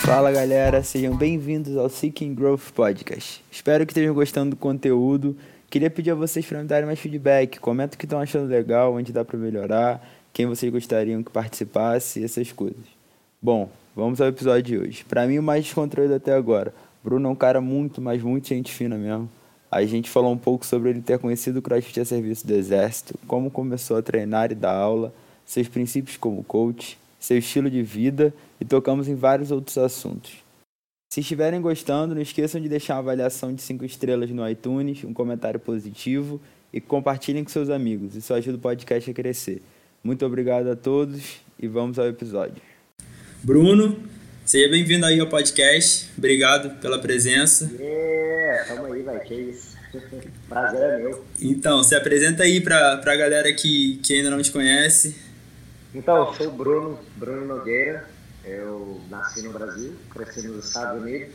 Fala 0.00 0.32
galera, 0.32 0.82
sejam 0.82 1.16
bem-vindos 1.16 1.76
ao 1.76 1.88
Seeking 1.88 2.34
Growth 2.34 2.72
Podcast. 2.74 3.44
Espero 3.50 3.86
que 3.86 3.92
estejam 3.92 4.12
gostando 4.12 4.50
do 4.50 4.56
conteúdo. 4.56 5.36
Queria 5.70 5.88
pedir 5.88 6.10
a 6.10 6.14
vocês 6.16 6.44
para 6.44 6.60
me 6.60 6.66
darem 6.66 6.84
mais 6.84 6.98
feedback. 6.98 7.60
Comenta 7.60 7.94
o 7.94 7.98
que 7.98 8.06
estão 8.06 8.18
achando 8.18 8.48
legal, 8.48 8.92
onde 8.92 9.12
dá 9.12 9.24
para 9.24 9.38
melhorar, 9.38 10.04
quem 10.32 10.46
vocês 10.46 10.72
gostariam 10.72 11.22
que 11.22 11.30
participasse, 11.30 12.24
essas 12.24 12.50
coisas. 12.50 12.84
Bom, 13.40 13.70
vamos 13.94 14.20
ao 14.20 14.28
episódio 14.28 14.62
de 14.62 14.78
hoje. 14.78 15.04
Para 15.04 15.26
mim, 15.26 15.38
o 15.38 15.42
mais 15.42 15.64
descontraído 15.64 16.14
até 16.14 16.32
agora. 16.32 16.74
Bruno 17.02 17.28
é 17.28 17.32
um 17.32 17.36
cara 17.36 17.60
muito, 17.60 18.00
mas 18.00 18.22
muito 18.22 18.48
gente 18.48 18.72
fina 18.72 18.96
mesmo. 18.96 19.28
A 19.70 19.84
gente 19.84 20.10
falou 20.10 20.32
um 20.32 20.38
pouco 20.38 20.66
sobre 20.66 20.90
ele 20.90 21.00
ter 21.00 21.18
conhecido 21.18 21.60
o 21.60 21.62
CrossFit 21.62 22.00
a 22.00 22.04
serviço 22.04 22.46
do 22.46 22.52
Exército, 22.52 23.14
como 23.26 23.50
começou 23.50 23.96
a 23.96 24.02
treinar 24.02 24.50
e 24.50 24.54
dar 24.54 24.74
aula, 24.74 25.14
seus 25.46 25.68
princípios 25.68 26.16
como 26.16 26.42
coach, 26.42 26.98
seu 27.20 27.38
estilo 27.38 27.70
de 27.70 27.82
vida 27.82 28.34
e 28.60 28.64
tocamos 28.64 29.06
em 29.06 29.14
vários 29.14 29.50
outros 29.50 29.78
assuntos. 29.78 30.32
Se 31.12 31.20
estiverem 31.20 31.60
gostando, 31.60 32.14
não 32.14 32.22
esqueçam 32.22 32.60
de 32.60 32.68
deixar 32.68 32.94
uma 32.94 33.00
avaliação 33.00 33.52
de 33.52 33.62
5 33.62 33.84
estrelas 33.84 34.30
no 34.30 34.48
iTunes, 34.48 35.04
um 35.04 35.12
comentário 35.12 35.58
positivo 35.58 36.40
e 36.72 36.80
compartilhem 36.80 37.42
com 37.42 37.50
seus 37.50 37.68
amigos. 37.68 38.14
Isso 38.14 38.32
ajuda 38.32 38.56
o 38.56 38.60
podcast 38.60 39.10
a 39.10 39.14
crescer. 39.14 39.62
Muito 40.02 40.24
obrigado 40.24 40.68
a 40.68 40.76
todos 40.76 41.40
e 41.58 41.66
vamos 41.66 41.98
ao 41.98 42.06
episódio. 42.06 42.69
Bruno, 43.42 43.98
seja 44.44 44.68
bem-vindo 44.68 45.06
aí 45.06 45.18
ao 45.18 45.26
podcast. 45.26 46.10
Obrigado 46.16 46.78
pela 46.78 46.98
presença. 46.98 47.70
Yeah, 47.78 48.64
tamo 48.66 48.92
aí, 48.92 49.02
vai, 49.02 49.18
que 49.20 49.34
isso. 49.34 49.78
Prazer 50.46 50.78
é 50.78 50.98
meu. 50.98 51.24
Então, 51.40 51.82
se 51.82 51.94
apresenta 51.94 52.42
aí 52.42 52.60
pra, 52.60 52.98
pra 52.98 53.16
galera 53.16 53.50
que, 53.54 53.98
que 54.02 54.12
ainda 54.12 54.28
não 54.28 54.42
te 54.42 54.52
conhece. 54.52 55.16
Então, 55.94 56.16
eu 56.16 56.34
sou 56.34 56.48
o 56.48 56.50
Bruno, 56.50 56.98
Bruno 57.16 57.46
Nogueira. 57.46 58.06
Eu 58.44 59.00
nasci 59.08 59.40
no 59.40 59.52
Brasil, 59.52 59.94
cresci 60.10 60.46
nos 60.46 60.66
Estados 60.66 61.02
Unidos. 61.02 61.34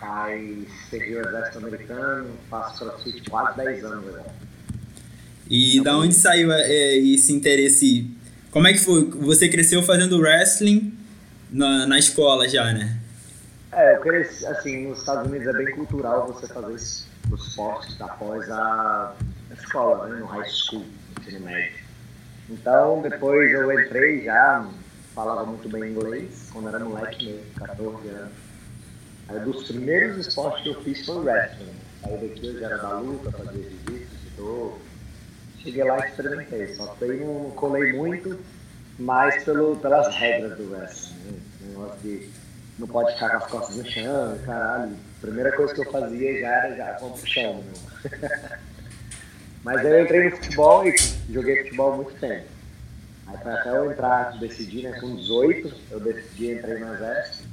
Faz, 0.00 0.66
servi 0.90 1.14
o 1.14 1.20
exército 1.20 1.58
americano, 1.58 2.28
faço 2.50 2.84
crossfit 2.84 3.30
quase 3.30 3.56
10 3.56 3.84
anos 3.84 4.08
agora. 4.08 4.34
E 5.48 5.80
da 5.80 5.96
onde 5.96 6.14
saiu 6.14 6.50
é, 6.52 6.96
esse 6.96 7.32
interesse? 7.32 8.10
Como 8.52 8.68
é 8.68 8.72
que 8.74 8.80
foi? 8.80 9.02
Você 9.04 9.48
cresceu 9.48 9.82
fazendo 9.82 10.20
wrestling 10.20 10.92
na, 11.50 11.86
na 11.86 11.98
escola 11.98 12.46
já, 12.46 12.70
né? 12.70 12.98
É, 13.72 13.96
eu 13.96 14.00
cresci, 14.00 14.44
assim, 14.46 14.88
nos 14.88 14.98
Estados 14.98 15.26
Unidos 15.26 15.48
é 15.48 15.52
bem 15.54 15.74
cultural 15.74 16.26
você 16.26 16.46
fazer 16.46 16.74
os 16.74 17.06
esportes 17.32 17.98
após 17.98 18.50
a 18.50 19.14
escola, 19.58 20.06
né, 20.08 20.20
no 20.20 20.26
high 20.26 20.46
school, 20.50 20.84
ensino 21.18 21.46
médio. 21.46 21.82
Então, 22.50 23.00
depois 23.00 23.50
eu 23.50 23.72
entrei 23.80 24.24
já, 24.24 24.68
falava 25.14 25.46
muito 25.46 25.66
bem 25.70 25.92
inglês, 25.92 26.50
quando 26.52 26.68
era 26.68 26.78
moleque 26.80 27.24
mesmo, 27.24 27.54
14 27.56 28.08
anos. 28.08 28.32
Aí, 29.28 29.40
dos 29.40 29.66
primeiros 29.66 30.26
esportes 30.26 30.62
que 30.62 30.68
eu 30.68 30.82
fiz 30.82 31.06
foi 31.06 31.24
wrestling. 31.24 31.74
Aí 32.02 32.28
daqui 32.28 32.46
eu 32.48 32.60
já 32.60 32.66
era 32.66 32.76
da 32.76 32.98
luta, 32.98 33.30
fazia 33.30 33.62
jiu-jitsu. 33.62 34.91
Cheguei 35.62 35.84
lá 35.84 36.04
e 36.04 36.10
experimentei, 36.10 36.74
só 36.74 36.86
que 36.86 37.04
eu 37.04 37.16
não 37.18 37.50
colei 37.52 37.92
muito, 37.92 38.38
mais 38.98 39.44
pelo, 39.44 39.76
pelas 39.76 40.14
regras 40.14 40.56
do 40.56 40.72
wrestling. 40.72 41.16
Né? 41.24 42.28
não 42.78 42.88
pode 42.88 43.12
ficar 43.12 43.30
com 43.30 43.36
as 43.36 43.46
costas 43.46 43.76
no 43.76 43.86
chão, 43.86 44.38
caralho. 44.44 44.96
Primeira 45.20 45.52
coisa 45.52 45.72
que 45.72 45.80
eu 45.80 45.92
fazia 45.92 46.40
já 46.40 46.48
era 46.48 46.76
já, 46.76 46.98
vamos 46.98 47.20
pro 47.20 47.30
chão, 47.30 47.62
meu. 47.62 48.10
Mas 49.62 49.78
aí 49.78 49.92
eu 49.92 50.02
entrei 50.02 50.30
no 50.30 50.36
futebol 50.36 50.88
e 50.88 50.94
joguei 51.30 51.62
futebol 51.62 51.96
muito 51.96 52.18
tempo. 52.18 52.46
Aí 53.28 53.38
pra 53.38 53.54
até 53.54 53.70
eu 53.70 53.92
entrar, 53.92 54.38
decidir, 54.40 54.82
né, 54.82 54.98
com 55.00 55.14
18, 55.14 55.74
eu 55.92 56.00
decidi 56.00 56.52
entrei 56.52 56.78
no 56.78 56.92
exército. 56.94 57.48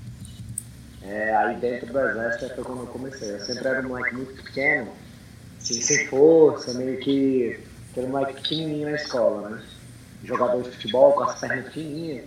É, 1.03 1.35
aí 1.35 1.55
dentro 1.57 1.93
do 1.93 1.99
exército 1.99 2.55
foi 2.55 2.63
quando 2.63 2.81
eu 2.81 2.87
comecei. 2.87 3.31
Eu 3.31 3.39
sempre 3.41 3.67
era 3.67 3.81
um 3.81 3.89
moleque 3.89 4.15
muito 4.15 4.43
pequeno, 4.43 4.91
assim, 5.59 5.79
sem 5.79 6.07
força, 6.07 6.73
meio 6.73 6.97
que 6.97 7.59
aquele 7.91 8.07
moleque 8.07 8.33
pequenininho 8.41 8.89
na 8.89 8.95
escola, 8.95 9.49
né? 9.49 9.63
Jogador 10.23 10.63
de 10.63 10.71
futebol 10.71 11.13
com 11.13 11.23
as 11.23 11.39
pernas 11.39 11.73
fininhas. 11.73 12.25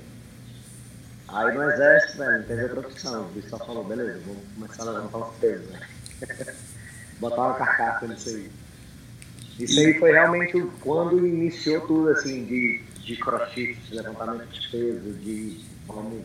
Aí 1.29 1.55
no 1.55 1.63
exército, 1.71 2.19
velho, 2.19 2.39
não 2.39 2.45
teve 2.45 2.63
outra. 2.63 3.21
O 3.21 3.25
bicho 3.25 3.49
só 3.49 3.59
falou, 3.59 3.85
beleza, 3.85 4.21
vamos 4.27 4.43
começar 4.55 4.83
a 4.83 4.91
levantar 4.91 5.19
os 5.19 5.37
pesos, 5.37 5.71
né? 5.71 5.81
Botar 7.19 7.43
uma 7.43 7.55
carcaça 7.55 8.07
nisso 8.07 8.29
aí. 8.29 8.51
Isso 9.59 9.79
aí 9.81 9.99
foi 9.99 10.13
realmente 10.13 10.61
quando 10.81 11.27
iniciou 11.27 11.87
tudo, 11.87 12.11
assim, 12.11 12.45
de, 12.45 12.83
de 13.05 13.17
crossfit, 13.17 13.75
de 13.75 13.95
levantamento 13.95 14.49
de 14.49 14.69
peso, 14.69 15.13
de 15.13 15.61
como 15.87 16.25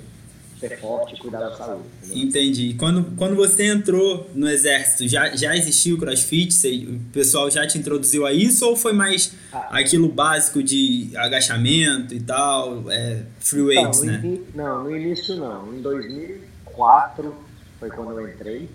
ser 0.59 0.79
forte 0.79 1.16
e 1.16 1.18
cuidar 1.18 1.40
da 1.40 1.56
saúde. 1.56 1.84
Entendeu? 2.03 2.23
Entendi. 2.23 2.73
Quando, 2.75 3.16
quando 3.16 3.35
você 3.35 3.66
entrou 3.66 4.29
no 4.34 4.50
exército, 4.50 5.07
já, 5.07 5.35
já 5.35 5.56
existia 5.56 5.94
o 5.94 5.97
crossfit? 5.97 6.53
Você, 6.53 6.88
o 6.88 7.00
pessoal 7.12 7.50
já 7.50 7.66
te 7.68 7.78
introduziu 7.78 8.25
a 8.25 8.34
isso 8.34 8.66
ou 8.66 8.75
foi 8.75 8.94
mais 8.94 9.34
ah. 9.51 9.69
aquilo 9.72 10.09
básico 10.09 10.63
de 10.63 11.12
agachamento 11.16 12.13
e 12.13 12.19
tal, 12.19 12.91
é, 12.91 13.23
free 13.40 13.62
weights, 13.62 14.01
não, 14.01 14.13
né? 14.13 14.40
não, 14.56 14.84
no 14.84 14.95
início 14.95 15.35
não. 15.35 15.73
Em 15.73 15.81
2004 15.81 17.35
foi 17.79 17.89
quando 17.89 18.19
eu 18.19 18.29
entrei. 18.29 18.69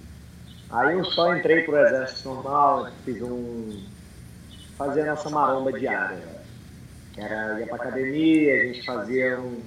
Aí 0.71 0.97
eu 0.97 1.05
só 1.05 1.37
entrei 1.37 1.63
pro 1.63 1.77
exército 1.77 2.29
normal, 2.29 2.91
fiz 3.05 3.21
um 3.21 3.83
fazia 4.77 5.05
nossa 5.05 5.31
maromba 5.31 5.73
diária. 5.73 6.43
Que 7.13 7.21
era, 7.21 7.61
ia 7.61 7.67
pra 7.67 7.77
academia, 7.77 8.55
a 8.55 8.65
gente 8.67 8.85
fazia 8.85 9.39
um. 9.41 9.61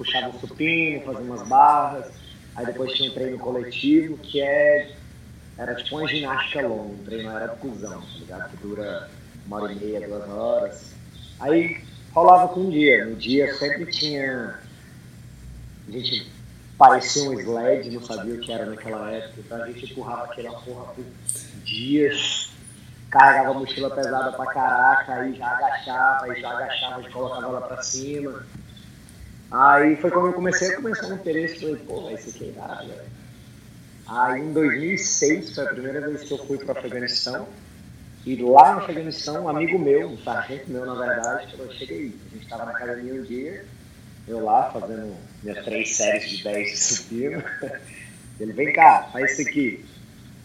Puxava 0.00 0.32
supino, 0.38 1.04
fazia 1.04 1.20
umas 1.20 1.46
barras. 1.46 2.10
Aí 2.56 2.66
depois 2.66 2.92
tinha 2.94 3.10
um 3.10 3.14
treino 3.14 3.38
coletivo, 3.38 4.16
que 4.18 4.40
é. 4.40 4.96
Era 5.58 5.74
tipo 5.74 5.98
uma 5.98 6.08
ginástica 6.08 6.66
longa, 6.66 6.94
um 6.94 7.04
treino 7.04 7.30
era 7.30 7.48
cuzão, 7.48 8.00
tá 8.00 8.18
ligado? 8.18 8.50
Que 8.50 8.56
dura 8.56 9.10
uma 9.46 9.60
hora 9.60 9.72
e 9.72 9.76
meia, 9.76 10.08
duas 10.08 10.28
horas. 10.30 10.94
Aí 11.38 11.82
rolava 12.12 12.48
com 12.48 12.60
um 12.60 12.70
dia. 12.70 13.04
No 13.04 13.16
dia 13.16 13.54
sempre 13.54 13.86
tinha. 13.86 14.58
A 15.86 15.90
gente 15.90 16.30
parecia 16.78 17.28
um 17.28 17.38
sled, 17.38 17.90
não 17.90 18.02
sabia 18.02 18.34
o 18.34 18.40
que 18.40 18.50
era 18.50 18.64
naquela 18.64 19.10
época, 19.10 19.34
então 19.38 19.62
a 19.62 19.66
gente 19.66 19.92
empurrava 19.92 20.24
aquela 20.24 20.58
porra 20.60 20.94
por 20.94 21.04
dias 21.62 22.50
carregava 23.10 23.50
a 23.50 23.54
mochila 23.54 23.90
pesada 23.90 24.32
pra 24.32 24.46
caraca, 24.46 25.14
aí 25.14 25.34
já 25.34 25.48
agachava, 25.48 26.26
aí 26.26 26.40
já 26.40 26.50
agachava 26.50 27.02
e 27.02 27.10
colocava 27.10 27.46
ela 27.46 27.60
pra 27.62 27.82
cima. 27.82 28.46
Aí 29.50 29.96
foi 29.96 30.10
quando 30.10 30.28
eu 30.28 30.32
comecei 30.32 30.68
a 30.68 30.76
começar 30.76 31.08
um 31.08 31.14
interesse, 31.14 31.60
falei, 31.60 31.76
pô, 31.76 32.02
vai 32.02 32.16
ser 32.16 32.32
que 32.32 32.52
nada, 32.56 32.84
velho. 32.84 33.10
Aí 34.06 34.40
em 34.40 34.52
2006 34.52 35.54
foi 35.54 35.64
a 35.64 35.68
primeira 35.70 36.00
vez 36.00 36.22
que 36.22 36.32
eu 36.32 36.38
fui 36.46 36.58
para 36.58 36.78
Afeganistão. 36.78 37.48
E 38.24 38.36
lá 38.36 38.74
no 38.74 38.82
Afeganistão, 38.82 39.44
um 39.44 39.48
amigo 39.48 39.78
meu, 39.78 40.10
um 40.10 40.18
sargento 40.18 40.70
meu 40.70 40.86
na 40.86 40.94
verdade, 40.94 41.56
falou, 41.56 41.72
cheguei. 41.72 42.14
A 42.26 42.34
gente 42.34 42.44
estava 42.44 42.64
na 42.64 42.72
academia 42.72 43.14
um 43.14 43.24
dia, 43.24 43.64
eu 44.28 44.44
lá 44.44 44.70
fazendo 44.70 45.16
minhas 45.42 45.64
três 45.64 45.96
séries 45.96 46.28
de 46.28 46.44
10 46.44 46.70
de 46.70 46.76
supino. 46.76 47.42
Ele, 48.38 48.52
vem 48.52 48.72
cá, 48.72 49.08
faz 49.12 49.32
isso 49.32 49.48
aqui. 49.48 49.84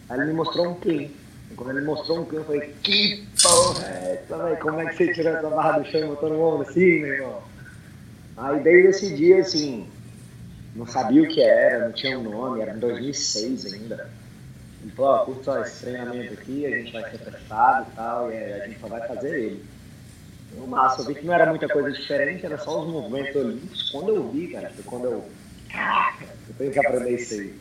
Aí 0.09 0.19
ele 0.19 0.27
me 0.27 0.33
mostrou 0.33 0.69
um 0.69 0.75
clean. 0.75 1.07
Quando 1.55 1.77
ele 1.77 1.85
mostrou 1.85 2.19
um 2.19 2.25
cano, 2.25 2.41
eu 2.41 2.45
falei, 2.45 2.75
que 2.83 3.25
porra 3.41 3.87
é 3.87 4.21
essa, 4.21 4.37
velho? 4.37 4.57
Como 4.57 4.81
é 4.81 4.85
que 4.87 4.97
você 4.97 5.13
tirou 5.13 5.33
essa 5.33 5.49
barra 5.49 5.79
do 5.79 5.89
chão 5.89 6.01
e 6.01 6.07
botou 6.07 6.29
no 6.29 6.41
ombro 6.41 6.67
assim, 6.67 6.99
meu 6.99 7.13
irmão? 7.13 7.54
Aí 8.37 8.59
desde 8.61 8.89
esse 8.89 9.15
dia, 9.15 9.39
assim, 9.39 9.87
não 10.75 10.85
sabia 10.85 11.23
o 11.23 11.27
que 11.27 11.41
era, 11.41 11.85
não 11.85 11.93
tinha 11.93 12.19
um 12.19 12.23
nome, 12.23 12.61
era 12.61 12.73
em 12.73 12.79
2006 12.79 13.73
ainda. 13.73 14.09
Ele 14.83 14.91
falou, 14.91 15.11
ó, 15.11 15.25
curta 15.25 15.43
só 15.43 15.61
esse 15.61 15.81
treinamento 15.81 16.33
aqui, 16.33 16.65
a 16.65 16.77
gente 16.77 16.91
vai 16.91 17.09
ser 17.09 17.17
testado 17.19 17.87
e 17.91 17.95
tal, 17.95 18.31
e 18.31 18.37
a 18.37 18.67
gente 18.67 18.79
só 18.79 18.87
vai 18.87 19.07
fazer 19.07 19.39
ele. 19.39 19.65
No 20.55 20.67
massa, 20.67 21.01
eu 21.01 21.05
vi 21.05 21.15
que 21.15 21.25
não 21.25 21.33
era 21.33 21.47
muita 21.47 21.67
coisa 21.67 21.91
diferente, 21.91 22.45
era 22.45 22.57
só 22.57 22.81
os 22.81 22.91
movimentos 22.91 23.35
olímpicos. 23.35 23.89
Quando 23.89 24.09
eu 24.09 24.29
vi, 24.31 24.47
cara, 24.47 24.69
foi 24.69 24.83
quando 24.83 25.05
eu. 25.05 25.25
Caraca, 25.69 26.25
eu 26.47 26.55
tenho 26.57 26.71
que 26.71 26.79
aprender 26.79 27.15
isso 27.15 27.33
aí. 27.33 27.53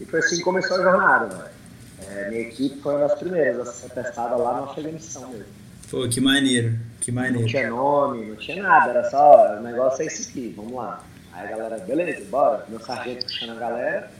E 0.00 0.04
foi 0.04 0.20
assim 0.20 0.36
que 0.36 0.42
começou 0.42 0.76
a 0.78 0.82
jornada, 0.82 1.26
velho. 1.36 1.60
É, 2.08 2.30
minha 2.30 2.42
equipe 2.42 2.80
foi 2.80 2.94
uma 2.94 3.06
das 3.06 3.18
primeiras 3.18 3.68
a 3.68 3.72
ser 3.72 3.90
testada 3.90 4.36
lá 4.36 4.58
no 4.58 4.70
Afeganistão 4.70 5.30
mesmo. 5.30 5.46
Pô, 5.90 6.08
que 6.08 6.20
maneiro, 6.20 6.78
que 7.00 7.10
maneiro. 7.10 7.40
Não 7.40 7.46
tinha 7.46 7.70
nome, 7.70 8.26
não 8.26 8.36
tinha 8.36 8.62
nada, 8.62 8.90
era 8.90 9.10
só, 9.10 9.58
o 9.58 9.62
negócio 9.62 10.02
é 10.02 10.06
esse 10.06 10.30
aqui, 10.30 10.52
vamos 10.56 10.72
lá. 10.72 11.02
Aí 11.32 11.46
a 11.46 11.56
galera, 11.56 11.78
beleza, 11.78 12.24
bora. 12.30 12.64
Meu 12.68 12.80
sargento 12.80 13.24
puxando 13.24 13.50
a 13.50 13.60
galera. 13.60 14.12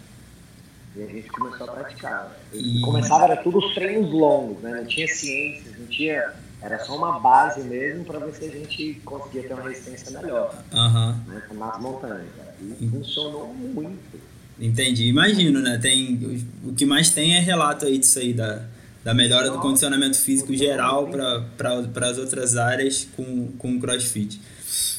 E 0.97 1.03
a 1.03 1.06
gente 1.06 1.29
começou 1.29 1.69
a 1.69 1.73
praticar. 1.73 2.37
E, 2.53 2.81
começava, 2.81 3.25
era 3.25 3.37
tudo 3.37 3.59
os 3.59 3.75
treinos 3.75 4.11
longos, 4.11 4.61
né? 4.62 4.73
Não 4.73 4.87
tinha 4.87 5.06
ciências, 5.06 5.79
não 5.79 5.87
tinha 5.87 6.32
era 6.62 6.79
só 6.85 6.97
uma 6.97 7.19
base 7.19 7.62
mesmo 7.62 8.05
para 8.05 8.19
ver 8.19 8.35
se 8.35 8.44
a 8.44 8.50
gente 8.50 9.00
conseguia 9.05 9.43
ter 9.44 9.55
uma 9.55 9.62
resistência 9.62 10.21
melhor 10.21 10.62
Aham. 10.73 11.19
né, 11.27 11.43
nas 11.55 11.81
montanhas. 11.81 12.29
E 12.61 12.87
funcionou 12.88 13.55
muito. 13.55 14.21
Entendi, 14.59 15.06
imagino, 15.06 15.61
né? 15.62 15.79
Tem, 15.79 16.47
o 16.62 16.75
que 16.75 16.85
mais 16.85 17.11
tem 17.11 17.35
é 17.35 17.41
relato 17.41 17.87
aí 17.87 17.97
disso 17.97 18.19
aí, 18.19 18.35
da, 18.35 18.62
da 19.05 19.14
melhora 19.14 19.50
do 19.50 19.58
condicionamento 19.58 20.19
físico 20.19 20.55
geral 20.55 21.08
para 21.56 22.08
as 22.08 22.19
outras 22.19 22.56
áreas 22.56 23.06
com, 23.17 23.49
com 23.58 23.76
o 23.76 23.81
crossfit. 23.81 24.41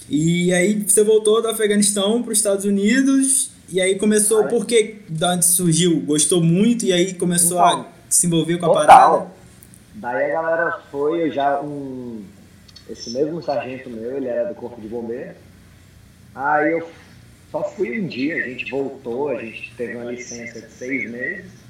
E 0.10 0.54
aí 0.54 0.84
você 0.86 1.04
voltou 1.04 1.42
do 1.42 1.48
Afeganistão 1.48 2.22
para 2.22 2.32
os 2.32 2.38
Estados 2.38 2.66
Unidos, 2.66 3.52
e 3.70 3.80
aí 3.80 3.98
começou, 3.98 4.46
por 4.48 4.66
que, 4.66 4.98
onde 5.24 5.46
surgiu? 5.46 6.02
Gostou 6.02 6.44
muito 6.44 6.84
e 6.84 6.92
aí 6.92 7.14
começou 7.14 7.58
Então, 7.58 7.82
a 7.82 7.86
se 8.10 8.28
envolver 8.28 8.58
com 8.58 8.66
a 8.66 8.70
Total. 8.70 8.86
parada? 8.86 9.32
Daí 9.96 10.32
a 10.32 10.42
galera 10.42 10.80
foi, 10.92 11.28
eu 11.28 11.32
já 11.32 11.62
um. 11.62 12.24
Esse 12.90 13.12
mesmo 13.12 13.42
sargento 13.42 13.90
meu, 13.90 14.18
ele 14.18 14.28
era 14.28 14.50
do 14.50 14.56
Corpo 14.56 14.82
de 14.82 14.88
Bombeiro. 14.88 15.36
Aí 16.36 16.74
eu 16.74 16.90
só 17.50 17.64
fui 17.64 18.02
um 18.02 18.08
dia, 18.08 18.36
a 18.36 18.48
gente 18.48 18.70
voltou, 18.70 19.30
a 19.30 19.40
gente 19.40 19.74
teve 19.78 19.96
uma 19.96 20.12
licença 20.12 20.62
de 20.62 20.72
seis 20.72 21.10
meses. 21.10 21.61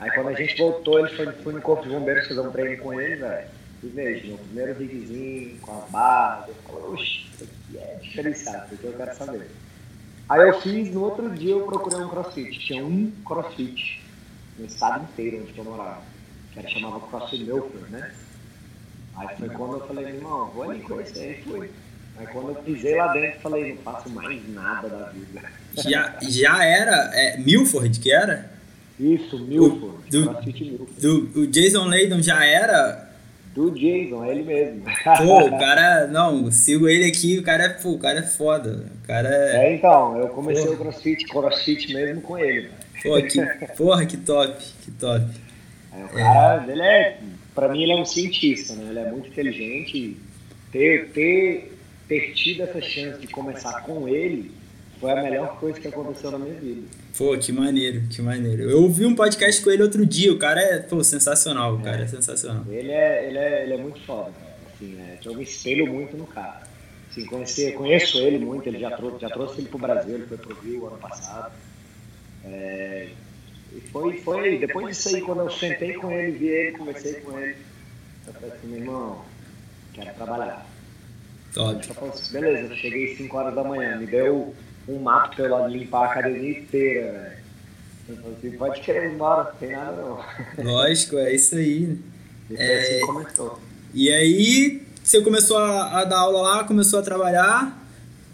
Aí 0.00 0.10
quando 0.12 0.28
a 0.28 0.34
gente 0.34 0.56
voltou, 0.56 0.98
ele 0.98 1.14
foi, 1.14 1.30
fui 1.32 1.52
no 1.52 1.60
Corpo 1.60 1.84
de 1.84 1.90
Bombeiros 1.90 2.26
fazer 2.26 2.40
um 2.40 2.50
treino 2.50 2.82
com 2.82 2.98
ele, 3.00 3.16
velho. 3.16 3.48
E 3.82 3.86
veja, 3.86 4.26
meu 4.26 4.38
primeiro 4.38 4.78
rigzinho, 4.78 5.58
com 5.60 5.78
as 5.78 5.90
barras, 5.90 6.48
eu 6.48 6.54
falei, 6.54 6.84
oxe, 6.86 7.26
isso 7.32 7.44
aqui 7.44 7.78
é 7.78 7.98
diferenciado, 8.02 8.66
isso 8.66 8.74
aqui 8.74 8.84
eu 8.84 8.92
quero 8.94 9.16
saber. 9.16 9.50
Aí 10.28 10.48
eu 10.48 10.60
fiz, 10.60 10.92
no 10.92 11.02
outro 11.02 11.30
dia 11.30 11.52
eu 11.52 11.62
procurei 11.62 12.00
um 12.00 12.08
crossfit. 12.08 12.58
Tinha 12.58 12.84
um 12.84 13.12
crossfit 13.24 14.02
no 14.58 14.66
estado 14.66 15.04
inteiro 15.04 15.42
onde 15.42 15.58
eu 15.58 15.64
morava 15.64 16.02
que 16.52 16.68
chamava 16.68 17.00
CrossFit 17.00 17.44
Milford, 17.44 17.90
né? 17.90 18.12
Aí 19.16 19.36
foi 19.36 19.48
quando 19.50 19.74
eu 19.74 19.86
falei, 19.86 20.06
irmão, 20.06 20.50
vou 20.50 20.70
ali 20.70 20.80
conhecer, 20.80 21.42
fui. 21.44 21.70
Aí 22.16 22.26
quando 22.26 22.50
eu 22.50 22.54
pisei 22.56 22.96
lá 22.96 23.12
dentro, 23.12 23.40
falei, 23.40 23.74
não 23.74 23.82
faço 23.82 24.10
mais 24.10 24.48
nada 24.48 24.88
da 24.88 25.06
vida. 25.06 25.42
Já, 25.74 26.18
já 26.20 26.64
era 26.64 27.10
é, 27.14 27.38
Milford 27.38 27.98
que 28.00 28.12
era? 28.12 28.50
Isso, 29.00 29.38
Milford, 29.38 30.10
Do- 30.10 30.24
CrossFit 30.30 30.64
Milford. 30.64 31.00
Do, 31.00 31.40
o 31.40 31.46
Jason 31.46 31.84
Layton 31.86 32.20
já 32.22 32.44
era? 32.44 33.08
Do 33.54 33.70
Jason, 33.72 34.24
é 34.24 34.30
ele 34.30 34.42
mesmo. 34.44 34.82
Pô, 35.18 35.46
o 35.46 35.58
cara, 35.58 36.06
não, 36.06 36.50
sigo 36.52 36.88
ele 36.88 37.04
aqui, 37.06 37.38
o 37.38 37.42
cara 37.42 37.64
é, 37.64 37.68
pô, 37.70 37.90
o 37.92 37.98
cara 37.98 38.20
é 38.20 38.22
foda. 38.22 38.84
O 39.02 39.06
cara 39.06 39.28
é. 39.28 39.66
É, 39.66 39.74
então, 39.74 40.16
eu 40.18 40.28
comecei 40.28 40.68
o 40.68 40.76
CrossFit, 40.76 41.24
CrossFit 41.26 41.92
mesmo 41.92 42.20
com 42.20 42.38
ele. 42.38 42.68
Pô, 43.02 43.20
que, 43.22 43.40
porra, 43.76 44.04
que 44.06 44.16
top, 44.18 44.62
que 44.84 44.90
top. 44.92 45.24
Aí 45.92 46.04
o 46.04 46.08
cara, 46.10 46.64
ele 46.70 46.82
é, 46.82 47.18
pra 47.54 47.68
mim 47.70 47.82
ele 47.82 47.92
é 47.92 47.96
um 47.96 48.04
cientista, 48.04 48.74
né? 48.74 48.90
Ele 48.90 48.98
é 49.00 49.10
muito 49.10 49.28
inteligente. 49.28 50.16
Ter, 50.70 51.08
ter, 51.08 51.76
ter 52.06 52.32
tido 52.34 52.62
essa 52.62 52.80
chance 52.80 53.18
de 53.20 53.26
começar 53.26 53.80
com 53.82 54.06
ele 54.06 54.52
foi 55.00 55.10
a 55.10 55.22
melhor 55.22 55.58
coisa 55.58 55.80
que 55.80 55.88
aconteceu 55.88 56.30
na 56.30 56.38
minha 56.38 56.60
vida. 56.60 56.86
Pô, 57.16 57.36
que 57.38 57.50
maneiro, 57.50 58.02
que 58.10 58.20
maneiro. 58.20 58.64
Eu 58.64 58.82
ouvi 58.82 59.06
um 59.06 59.14
podcast 59.14 59.62
com 59.64 59.70
ele 59.70 59.82
outro 59.82 60.04
dia, 60.04 60.30
o 60.30 60.38
cara 60.38 60.60
é, 60.60 60.78
pô, 60.78 61.02
sensacional, 61.02 61.76
o 61.76 61.82
cara 61.82 62.02
é 62.02 62.06
sensacional. 62.06 62.64
Ele 62.68 62.90
é, 62.90 63.26
ele 63.26 63.38
é, 63.38 63.62
ele 63.64 63.72
é 63.72 63.76
muito 63.78 63.98
foda. 64.04 64.32
Assim, 64.74 64.88
né? 64.88 65.18
Eu 65.24 65.34
me 65.34 65.42
espelho 65.42 65.86
muito 65.86 66.16
no 66.18 66.26
cara. 66.26 66.62
Assim, 67.10 67.24
conhecer, 67.24 67.72
conheço 67.72 68.18
ele 68.18 68.38
muito, 68.38 68.68
ele 68.68 68.78
já 68.78 68.90
trouxe, 68.90 69.20
já 69.20 69.30
trouxe 69.30 69.60
ele 69.60 69.68
pro 69.68 69.78
Brasil, 69.78 70.14
ele 70.14 70.26
foi 70.26 70.36
pro 70.36 70.60
Rio 70.60 70.86
ano 70.86 70.98
passado. 70.98 71.52
É, 72.44 73.08
e 73.72 73.80
foi, 73.80 74.18
foi, 74.18 74.58
depois 74.58 74.96
disso 74.96 75.16
aí, 75.16 75.22
quando 75.22 75.40
eu 75.40 75.50
sentei 75.50 75.94
com 75.94 76.12
ele, 76.12 76.32
vi 76.32 76.48
ele, 76.48 76.76
conversei 76.76 77.14
com 77.14 77.38
ele, 77.38 77.56
eu 78.26 78.34
falei 78.34 78.50
assim, 78.50 78.66
meu 78.68 78.78
irmão, 78.78 79.24
quero 79.94 80.14
trabalhar. 80.14 80.66
Top. 81.54 81.80
Assim, 82.08 82.32
beleza, 82.32 82.76
cheguei 82.76 83.12
às 83.12 83.18
5 83.18 83.36
horas 83.36 83.54
da 83.54 83.64
manhã, 83.64 83.96
me 83.96 84.06
deu 84.06 84.54
um 84.90 85.04
eu 85.38 85.50
lá 85.50 85.66
limpar 85.66 86.02
a 86.02 86.10
academia 86.10 86.58
inteira, 86.58 87.12
velho. 87.12 87.40
Assim, 88.36 88.50
pode 88.56 88.80
querer 88.80 89.08
ir 89.08 89.14
embora, 89.14 89.44
tem 89.58 89.72
nada 89.72 89.92
não. 89.92 90.18
Lógico, 90.64 91.16
é 91.18 91.32
isso 91.32 91.54
aí. 91.54 91.98
E 92.50 92.56
foi 92.56 92.76
assim 92.76 93.06
começou. 93.06 93.60
E 93.94 94.12
aí, 94.12 94.82
você 95.02 95.20
começou 95.22 95.58
a, 95.58 96.00
a 96.00 96.04
dar 96.04 96.18
aula 96.18 96.42
lá, 96.42 96.64
começou 96.64 96.98
a 96.98 97.02
trabalhar 97.02 97.78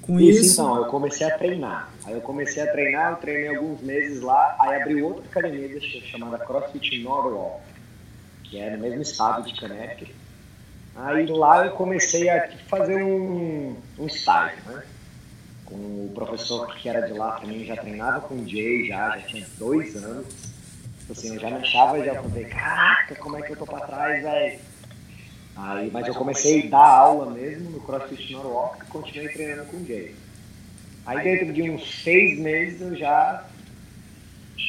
com 0.03 0.21
Isso, 0.21 0.41
isso. 0.41 0.53
então, 0.61 0.77
eu 0.77 0.85
comecei 0.87 1.27
a 1.27 1.37
treinar. 1.37 1.91
Aí 2.05 2.15
eu 2.15 2.21
comecei 2.21 2.63
a 2.63 2.71
treinar, 2.71 3.13
eu 3.13 3.17
treinei 3.17 3.57
alguns 3.57 3.81
meses 3.83 4.23
lá, 4.23 4.57
aí 4.61 4.81
abri 4.81 5.03
outra 5.03 5.25
academia 5.25 5.81
chamada 5.81 6.39
CrossFit 6.39 7.03
Norwalk, 7.03 7.61
que 8.45 8.59
é 8.59 8.71
no 8.71 8.79
mesmo 8.79 9.03
estado 9.03 9.43
de 9.43 9.59
Connecticut. 9.59 10.15
Aí 10.95 11.27
lá 11.27 11.67
eu 11.67 11.73
comecei 11.73 12.31
a 12.31 12.49
fazer 12.69 13.03
um, 13.03 13.77
um 13.99 14.07
estágio, 14.07 14.59
né? 14.67 14.83
Com 15.67 15.75
o 15.75 16.13
professor 16.15 16.73
que 16.77 16.89
era 16.89 17.07
de 17.07 17.13
lá 17.13 17.33
também, 17.33 17.65
já 17.65 17.77
treinava 17.77 18.21
com 18.21 18.37
o 18.37 18.49
Jay, 18.49 18.87
já, 18.87 19.19
já 19.19 19.27
tinha 19.27 19.47
dois 19.59 19.97
anos. 19.97 20.27
Tipo 21.01 21.13
Assim, 21.13 21.35
eu 21.35 21.41
já 21.41 21.51
me 21.51 21.57
achava, 21.57 22.05
já 22.05 22.23
falei, 22.23 22.45
caraca, 22.45 23.15
como 23.17 23.37
é 23.37 23.43
que 23.43 23.53
eu 23.53 23.57
tô 23.57 23.67
pra 23.67 23.81
trás, 23.81 24.23
velho? 24.23 24.59
Aí, 25.57 25.91
mas 25.91 26.07
eu 26.07 26.15
comecei 26.15 26.67
a 26.67 26.71
dar 26.71 26.87
aula 26.87 27.31
mesmo 27.31 27.71
no 27.71 27.81
CrossFit 27.81 28.33
Norwalk 28.33 28.83
e 28.83 28.87
continuei 28.89 29.29
treinando 29.29 29.69
com 29.71 29.79
o 29.79 29.87
Jay. 29.87 30.15
Aí 31.07 31.23
dentro 31.23 31.53
de 31.53 31.71
uns 31.71 32.03
seis 32.03 32.39
meses 32.39 32.81
eu 32.81 32.97
já. 32.97 33.45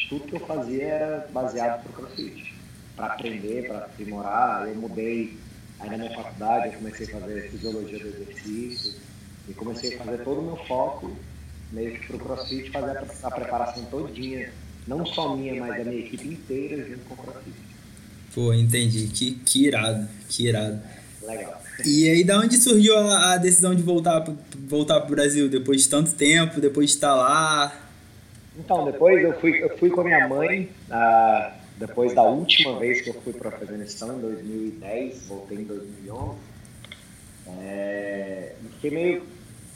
Tudo 0.10 0.26
que 0.26 0.36
eu 0.36 0.46
fazia 0.48 0.84
era 0.84 1.28
baseado 1.32 1.84
pro 1.84 1.94
CrossFit. 1.94 2.56
Para 2.96 3.08
aprender, 3.08 3.68
para 3.68 3.80
aprimorar. 3.80 4.68
Eu 4.68 4.76
mudei 4.76 5.38
aí 5.80 5.90
na 5.90 5.98
minha 5.98 6.16
faculdade, 6.16 6.68
eu 6.68 6.74
comecei 6.74 7.08
a 7.08 7.20
fazer 7.20 7.50
fisiologia 7.50 8.00
do 8.00 8.08
exercício 8.08 9.07
e 9.48 9.54
comecei 9.54 9.96
a 9.96 10.04
fazer 10.04 10.24
todo 10.24 10.40
o 10.40 10.44
meu 10.44 10.58
foco 10.66 11.12
meio 11.72 12.00
que 12.00 12.08
pro 12.08 12.20
CrossFit, 12.20 12.70
fazer 12.72 12.98
a, 12.98 13.06
a 13.24 13.32
preparação 13.32 13.84
todinha, 13.86 14.52
não 14.88 15.06
só 15.06 15.36
minha, 15.36 15.56
mas 15.60 15.78
da 15.78 15.84
minha 15.90 16.00
equipe 16.06 16.28
inteira 16.28 16.84
junto 16.88 17.00
com 17.10 17.14
o 17.14 17.18
CrossFit. 17.18 17.56
Pô, 18.34 18.54
entendi. 18.54 19.08
Que, 19.08 19.32
que 19.32 19.66
irado, 19.68 20.08
que 20.30 20.48
irado. 20.48 20.80
Legal. 21.24 21.62
E 21.86 22.10
aí, 22.10 22.24
da 22.24 22.40
onde 22.40 22.58
surgiu 22.58 22.98
a, 22.98 23.34
a 23.34 23.38
decisão 23.38 23.76
de 23.76 23.82
voltar, 23.84 24.22
pro- 24.22 24.38
voltar 24.68 25.02
pro 25.02 25.16
Brasil? 25.16 25.50
Depois 25.50 25.82
de 25.84 25.90
tanto 25.90 26.14
tempo, 26.14 26.62
depois 26.62 26.90
de 26.90 26.96
estar 26.96 27.14
lá? 27.16 27.76
Então, 28.58 28.86
depois 28.86 29.22
eu 29.24 29.40
fui, 29.40 29.62
eu 29.62 29.78
fui 29.78 29.90
com 29.90 30.02
a 30.02 30.04
minha 30.04 30.28
mãe, 30.28 30.70
ah, 30.90 31.54
depois 31.78 32.14
da 32.16 32.24
última 32.24 32.80
vez 32.80 33.02
que 33.02 33.10
eu 33.10 33.14
fui 33.22 33.34
para 33.34 33.52
o 33.52 33.54
Afeganistão, 33.54 34.18
em 34.18 34.22
2010, 34.22 35.28
voltei 35.28 35.58
em 35.60 35.64
2011. 35.64 36.38
É, 37.60 38.54
fiquei 38.76 38.92
meio, 38.92 39.24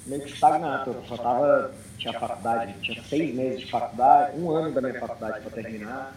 meio 0.06 0.24
que 0.24 0.33
estagnado, 0.33 0.92
eu 0.92 1.03
só 1.07 1.18
tava, 1.18 1.74
tinha 1.98 2.13
faculdade, 2.13 2.74
tinha 2.81 3.01
seis 3.03 3.34
meses 3.36 3.62
de 3.62 3.72
faculdade, 3.72 4.38
um 4.38 4.50
ano 4.50 4.72
da 4.72 4.81
minha 4.81 5.00
faculdade 5.00 5.41
para 5.41 5.51
terminar. 5.51 6.15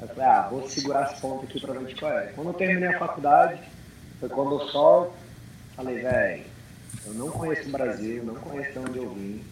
Eu 0.00 0.08
falei, 0.08 0.24
ah, 0.24 0.48
vou 0.50 0.68
segurar 0.68 1.10
esse 1.10 1.20
ponto 1.20 1.44
aqui 1.44 1.60
para 1.60 1.72
ver 1.74 1.86
de 1.86 1.94
qual 1.94 2.12
é. 2.12 2.26
Quando 2.34 2.48
eu 2.48 2.54
terminei 2.54 2.88
a 2.88 2.98
faculdade, 2.98 3.60
foi 4.20 4.28
quando 4.28 4.60
eu 4.60 4.68
só 4.68 5.14
falei, 5.74 6.00
velho, 6.00 6.44
eu 7.06 7.14
não 7.14 7.30
conheço 7.30 7.68
o 7.68 7.72
Brasil, 7.72 8.24
não 8.24 8.34
conheço 8.34 8.72
de 8.72 8.78
onde 8.78 8.98
eu 8.98 9.14
vim, 9.14 9.42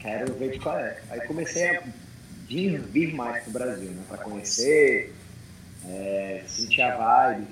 quero 0.00 0.32
ver 0.34 0.52
de 0.52 0.58
qual 0.60 0.78
é. 0.78 1.00
Aí 1.10 1.20
comecei 1.22 1.76
a 1.76 1.82
vir, 2.46 2.80
vir 2.80 3.14
mais 3.14 3.42
pro 3.44 3.52
Brasil, 3.52 3.90
né, 3.90 4.02
para 4.08 4.18
conhecer, 4.18 5.14
é, 5.86 6.42
sentir 6.46 6.82
a 6.82 6.96
vibe. 6.96 7.46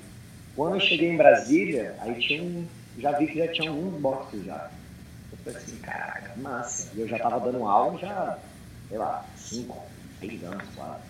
Quando 0.55 0.77
eu 0.77 0.81
cheguei 0.81 1.11
em 1.11 1.17
Brasília, 1.17 1.97
aí 2.01 2.15
tinha 2.21 2.43
um, 2.43 2.67
já 2.99 3.13
vi 3.13 3.27
que 3.27 3.39
já 3.39 3.49
tinha 3.49 3.71
alguns 3.71 4.01
boxes 4.01 4.45
já. 4.45 4.71
Falei 5.47 5.63
assim, 5.63 5.77
caraca, 5.77 6.33
massa. 6.39 6.89
E 6.95 7.01
eu 7.01 7.09
já 7.09 7.19
tava 7.19 7.41
dando 7.41 7.65
aula 7.65 7.97
já, 7.99 8.37
sei 8.89 8.99
lá, 8.99 9.25
cinco, 9.37 9.81
seis 10.19 10.43
anos 10.43 10.65
quase. 10.75 11.03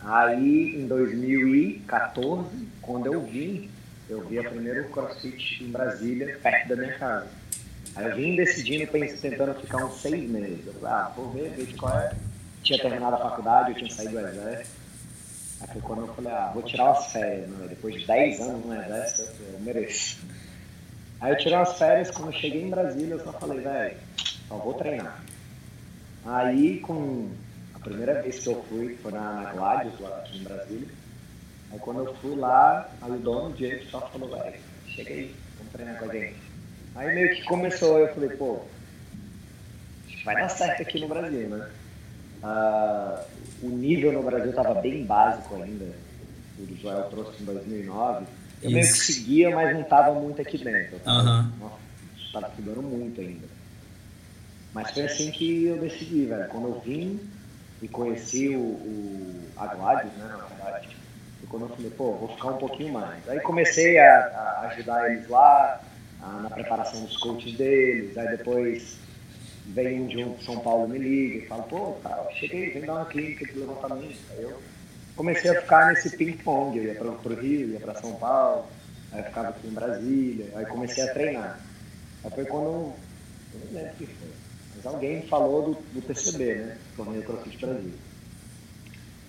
Aí, 0.00 0.76
em 0.76 0.86
2014, 0.86 2.68
quando 2.80 3.06
eu 3.12 3.20
vim, 3.26 3.68
eu 4.08 4.26
vi 4.26 4.38
a 4.38 4.48
primeira 4.48 4.84
CrossFit 4.84 5.62
em 5.64 5.70
Brasília, 5.70 6.38
perto 6.42 6.68
da 6.68 6.76
minha 6.76 6.94
casa. 6.98 7.26
Aí 7.96 8.06
eu 8.06 8.16
vim 8.16 8.36
decidindo, 8.36 8.90
pens- 8.90 9.20
tentando 9.20 9.54
ficar 9.60 9.84
uns 9.84 10.00
seis 10.00 10.28
meses. 10.30 10.66
Eu 10.66 10.72
falei, 10.74 10.88
ah, 10.94 11.12
vou 11.16 11.30
ver, 11.30 11.50
ver 11.50 11.76
qual 11.76 11.98
é. 11.98 12.14
Tinha 12.62 12.78
terminado 12.80 13.16
a 13.16 13.18
faculdade, 13.18 13.70
eu 13.72 13.76
tinha 13.76 13.90
saído 13.90 14.12
do 14.12 14.20
exército. 14.26 14.78
Aí 15.60 15.68
foi 15.72 15.82
quando 15.82 16.06
eu 16.06 16.14
falei, 16.14 16.32
ah, 16.32 16.50
vou 16.54 16.62
tirar 16.62 16.84
umas 16.92 17.12
férias, 17.12 17.48
né? 17.50 17.66
Depois 17.68 17.94
de 17.94 18.06
10 18.06 18.40
anos 18.40 18.64
no 18.64 18.74
exército, 18.74 19.32
eu 19.52 19.60
mereço. 19.60 20.18
Aí 21.20 21.32
eu 21.32 21.38
tirei 21.38 21.56
umas 21.56 21.76
férias, 21.76 22.10
quando 22.10 22.32
eu 22.32 22.38
cheguei 22.38 22.62
em 22.62 22.70
Brasília, 22.70 23.14
eu 23.14 23.24
só 23.24 23.32
falei, 23.32 23.60
velho, 23.60 23.96
só 24.48 24.56
vou 24.56 24.74
treinar. 24.74 25.20
Aí, 26.24 26.78
com 26.80 27.30
a 27.74 27.78
primeira 27.78 28.22
vez 28.22 28.38
que 28.38 28.48
eu 28.48 28.62
fui, 28.68 28.96
foi 29.02 29.12
na, 29.12 29.52
Gladius, 29.52 29.98
lá 30.00 30.18
aqui 30.18 30.38
em 30.38 30.44
Brasília. 30.44 30.88
Aí 31.72 31.78
quando 31.80 32.04
eu 32.04 32.14
fui 32.16 32.36
lá, 32.36 32.88
aí 33.02 33.10
o 33.10 33.16
dono, 33.18 33.54
o 33.54 33.90
só 33.90 34.00
falou, 34.08 34.30
velho, 34.30 34.60
chega 34.86 35.12
aí, 35.12 35.34
vamos 35.56 35.72
treinar 35.72 35.98
com 35.98 36.10
a 36.10 36.12
gente. 36.12 36.36
Aí 36.94 37.14
meio 37.14 37.36
que 37.36 37.44
começou, 37.44 37.98
eu 37.98 38.14
falei, 38.14 38.30
pô, 38.30 38.60
vai 40.24 40.36
dar 40.36 40.48
certo 40.48 40.82
aqui 40.82 41.00
no 41.00 41.08
Brasil, 41.08 41.48
né? 41.48 41.68
Ah, 42.42 43.24
o 43.62 43.68
nível 43.68 44.12
no 44.12 44.22
Brasil 44.22 44.50
estava 44.50 44.74
bem 44.80 45.04
básico 45.04 45.60
ainda. 45.62 45.86
O 46.58 46.76
Joel 46.76 47.04
trouxe 47.10 47.42
em 47.42 47.46
2009. 47.46 48.26
Eu 48.62 48.70
Isso. 48.70 48.74
meio 48.74 48.92
que 48.92 48.98
seguia, 48.98 49.54
mas 49.54 49.74
não 49.74 49.82
estava 49.82 50.12
muito 50.18 50.42
aqui 50.42 50.58
dentro. 50.58 50.96
Estava 50.96 51.50
uhum. 51.62 51.70
estudando 52.16 52.82
muito 52.82 53.20
ainda. 53.20 53.46
Mas 54.74 54.90
foi 54.90 55.04
assim 55.04 55.30
que 55.30 55.66
eu 55.66 55.78
decidi, 55.78 56.26
velho. 56.26 56.48
Quando 56.48 56.68
eu 56.68 56.80
vim 56.80 57.20
e 57.80 57.88
conheci 57.88 58.48
o, 58.48 58.60
o 58.60 59.48
a 59.56 59.66
Gladys, 59.66 60.12
né, 60.12 60.26
na 60.28 60.44
verdade, 60.44 60.96
foi 61.38 61.48
quando 61.48 61.62
eu 61.62 61.76
falei, 61.76 61.90
pô, 61.90 62.12
vou 62.12 62.28
ficar 62.28 62.48
um 62.48 62.58
pouquinho 62.58 62.92
mais. 62.92 63.28
Aí 63.28 63.40
comecei 63.40 63.98
a, 63.98 64.18
a 64.26 64.68
ajudar 64.68 65.10
eles 65.10 65.28
lá, 65.28 65.80
a, 66.22 66.26
na 66.42 66.50
preparação 66.50 67.04
dos 67.04 67.16
coaches 67.16 67.56
deles, 67.56 68.16
aí 68.16 68.36
depois 68.36 68.98
vem 69.66 70.00
um 70.00 70.06
de 70.06 70.24
um 70.24 70.40
São 70.40 70.58
Paulo 70.60 70.88
me 70.88 70.98
liga 70.98 71.44
e 71.44 71.46
fala, 71.46 71.62
pô, 71.64 71.96
tá, 72.02 72.26
cheguei, 72.34 72.70
vem 72.70 72.82
dar 72.82 72.94
uma 72.94 73.06
clínica 73.06 73.46
de 73.46 73.58
levantamento. 73.58 74.18
Aí 74.30 74.42
eu 74.42 74.60
comecei 75.18 75.50
a 75.50 75.60
ficar 75.60 75.88
nesse 75.88 76.16
ping-pong, 76.16 76.78
eu 76.78 76.84
ia 76.84 76.94
para 76.94 77.08
o 77.08 77.34
Rio, 77.34 77.70
ia 77.70 77.80
para 77.80 77.96
São 77.96 78.14
Paulo, 78.14 78.66
aí 79.10 79.20
ficava 79.24 79.48
aqui 79.48 79.66
em 79.66 79.72
Brasília, 79.72 80.46
aí 80.54 80.64
comecei 80.66 81.02
a 81.02 81.12
treinar. 81.12 81.60
Aí 82.22 82.30
foi 82.30 82.44
quando, 82.44 82.94
eu 83.52 83.60
não 83.64 83.72
lembro 83.72 83.92
o 83.92 83.96
que 83.96 84.06
foi, 84.06 84.28
mas 84.76 84.86
alguém 84.86 85.22
falou 85.22 85.74
do, 85.74 85.82
do 85.92 86.02
TCB, 86.02 86.54
né, 86.54 86.78
Torneio 86.96 87.24
CrossFit 87.24 87.58
Brasil. 87.58 87.94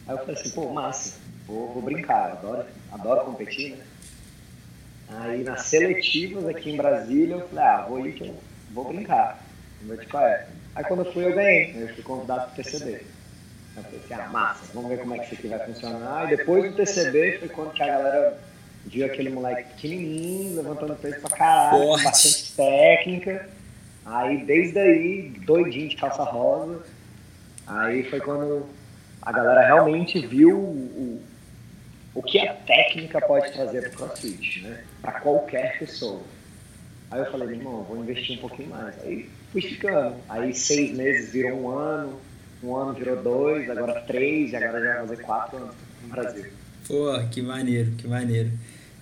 Aí 0.07 0.13
eu 0.13 0.19
falei 0.19 0.35
assim, 0.35 0.49
pô, 0.51 0.71
massa, 0.71 1.17
vou, 1.47 1.73
vou 1.73 1.81
brincar, 1.81 2.33
adoro, 2.33 2.65
adoro 2.91 3.25
competir, 3.25 3.75
né. 3.75 3.83
Aí 5.09 5.43
nas 5.43 5.63
seletivas 5.63 6.45
aqui 6.45 6.69
em 6.69 6.77
Brasília, 6.77 7.33
eu 7.33 7.47
falei, 7.47 7.65
ah, 7.65 7.85
vou 7.89 8.05
ir 8.05 8.13
que 8.13 8.27
eu 8.27 8.35
vou 8.71 8.93
brincar. 8.93 9.43
Vou 9.81 9.97
ver 9.97 10.07
qual 10.07 10.23
é. 10.23 10.47
Aí 10.75 10.83
quando 10.83 11.03
eu 11.03 11.11
fui, 11.11 11.25
eu 11.25 11.33
ganhei, 11.33 11.73
eu 11.81 11.95
fui 11.95 12.03
convidado 12.03 12.51
para 12.51 12.61
o 12.61 12.63
TCB. 12.63 13.01
Eu 13.77 13.83
falei 13.83 13.99
assim, 14.03 14.13
ah, 14.13 14.27
massa, 14.29 14.71
vamos 14.73 14.89
ver 14.89 14.99
como 14.99 15.15
é 15.15 15.19
que 15.19 15.25
isso 15.25 15.35
aqui 15.35 15.47
vai 15.47 15.59
funcionar. 15.65 16.25
E 16.31 16.35
depois 16.35 16.69
do 16.69 16.75
TCB 16.75 17.39
foi 17.39 17.49
quando 17.49 17.71
que 17.71 17.83
a 17.83 17.87
galera 17.87 18.37
viu 18.85 19.05
aquele 19.05 19.29
moleque 19.29 19.69
pequenininho, 19.73 20.55
levantando 20.57 20.95
peso 20.95 21.21
pra 21.21 21.37
caralho, 21.37 21.79
com 21.79 22.03
bastante 22.03 22.53
técnica. 22.55 23.49
Aí 24.05 24.43
desde 24.45 24.79
aí, 24.79 25.29
doidinho 25.45 25.89
de 25.89 25.95
calça 25.95 26.23
rosa. 26.23 26.83
Aí 27.67 28.03
foi 28.09 28.19
quando 28.19 28.65
a 29.21 29.31
galera 29.31 29.61
realmente 29.61 30.25
viu 30.25 30.57
o, 30.57 31.21
o 32.15 32.23
que 32.23 32.39
a 32.39 32.53
técnica 32.53 33.21
pode 33.21 33.51
trazer 33.51 33.89
pro 33.89 34.07
CrossFit, 34.07 34.61
né? 34.61 34.83
Pra 35.01 35.19
qualquer 35.19 35.77
pessoa. 35.77 36.21
Aí 37.11 37.19
eu 37.19 37.31
falei, 37.31 37.49
irmão, 37.49 37.83
vou 37.83 37.97
investir 37.97 38.37
um 38.37 38.41
pouquinho 38.41 38.69
mais. 38.69 38.95
Aí 39.03 39.29
fui 39.51 39.61
ficando. 39.61 40.15
Aí 40.27 40.53
seis 40.53 40.95
meses 40.95 41.31
virou 41.31 41.59
um 41.61 41.69
ano, 41.69 42.19
um 42.63 42.75
ano 42.75 42.93
virou 42.93 43.21
dois, 43.21 43.69
agora 43.69 44.01
três, 44.01 44.51
e 44.51 44.55
agora 44.55 44.79
já 44.81 44.93
vai 44.93 45.07
fazer 45.07 45.23
quatro 45.23 45.57
anos 45.57 45.75
no 46.03 46.09
Brasil. 46.09 46.45
Pô, 46.87 47.19
que 47.31 47.41
maneiro, 47.41 47.91
que 47.91 48.07
maneiro. 48.07 48.51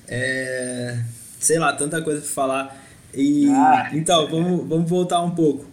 É, 0.07 0.99
sei 1.39 1.57
lá, 1.57 1.73
tanta 1.73 2.01
coisa 2.01 2.21
pra 2.21 2.29
falar. 2.29 2.83
E, 3.13 3.49
ah. 3.49 3.89
Então, 3.93 4.27
vamos, 4.29 4.67
vamos 4.67 4.89
voltar 4.89 5.21
um 5.21 5.31
pouco. 5.31 5.65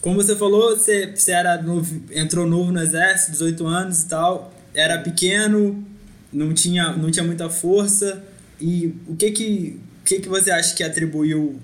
Como 0.00 0.16
você 0.16 0.34
falou, 0.34 0.76
você, 0.76 1.14
você 1.14 1.32
era 1.32 1.60
novo, 1.60 2.02
entrou 2.10 2.46
novo 2.46 2.72
no 2.72 2.80
exército, 2.80 3.32
18 3.32 3.66
anos 3.66 4.02
e 4.02 4.08
tal, 4.08 4.52
era 4.74 4.98
pequeno, 4.98 5.84
não 6.32 6.54
tinha, 6.54 6.92
não 6.96 7.10
tinha 7.10 7.24
muita 7.24 7.50
força. 7.50 8.22
E 8.58 8.94
o 9.06 9.14
que 9.14 9.30
que, 9.30 9.80
o 10.00 10.04
que 10.04 10.20
que 10.20 10.28
você 10.28 10.50
acha 10.50 10.74
que 10.74 10.82
atribuiu 10.82 11.60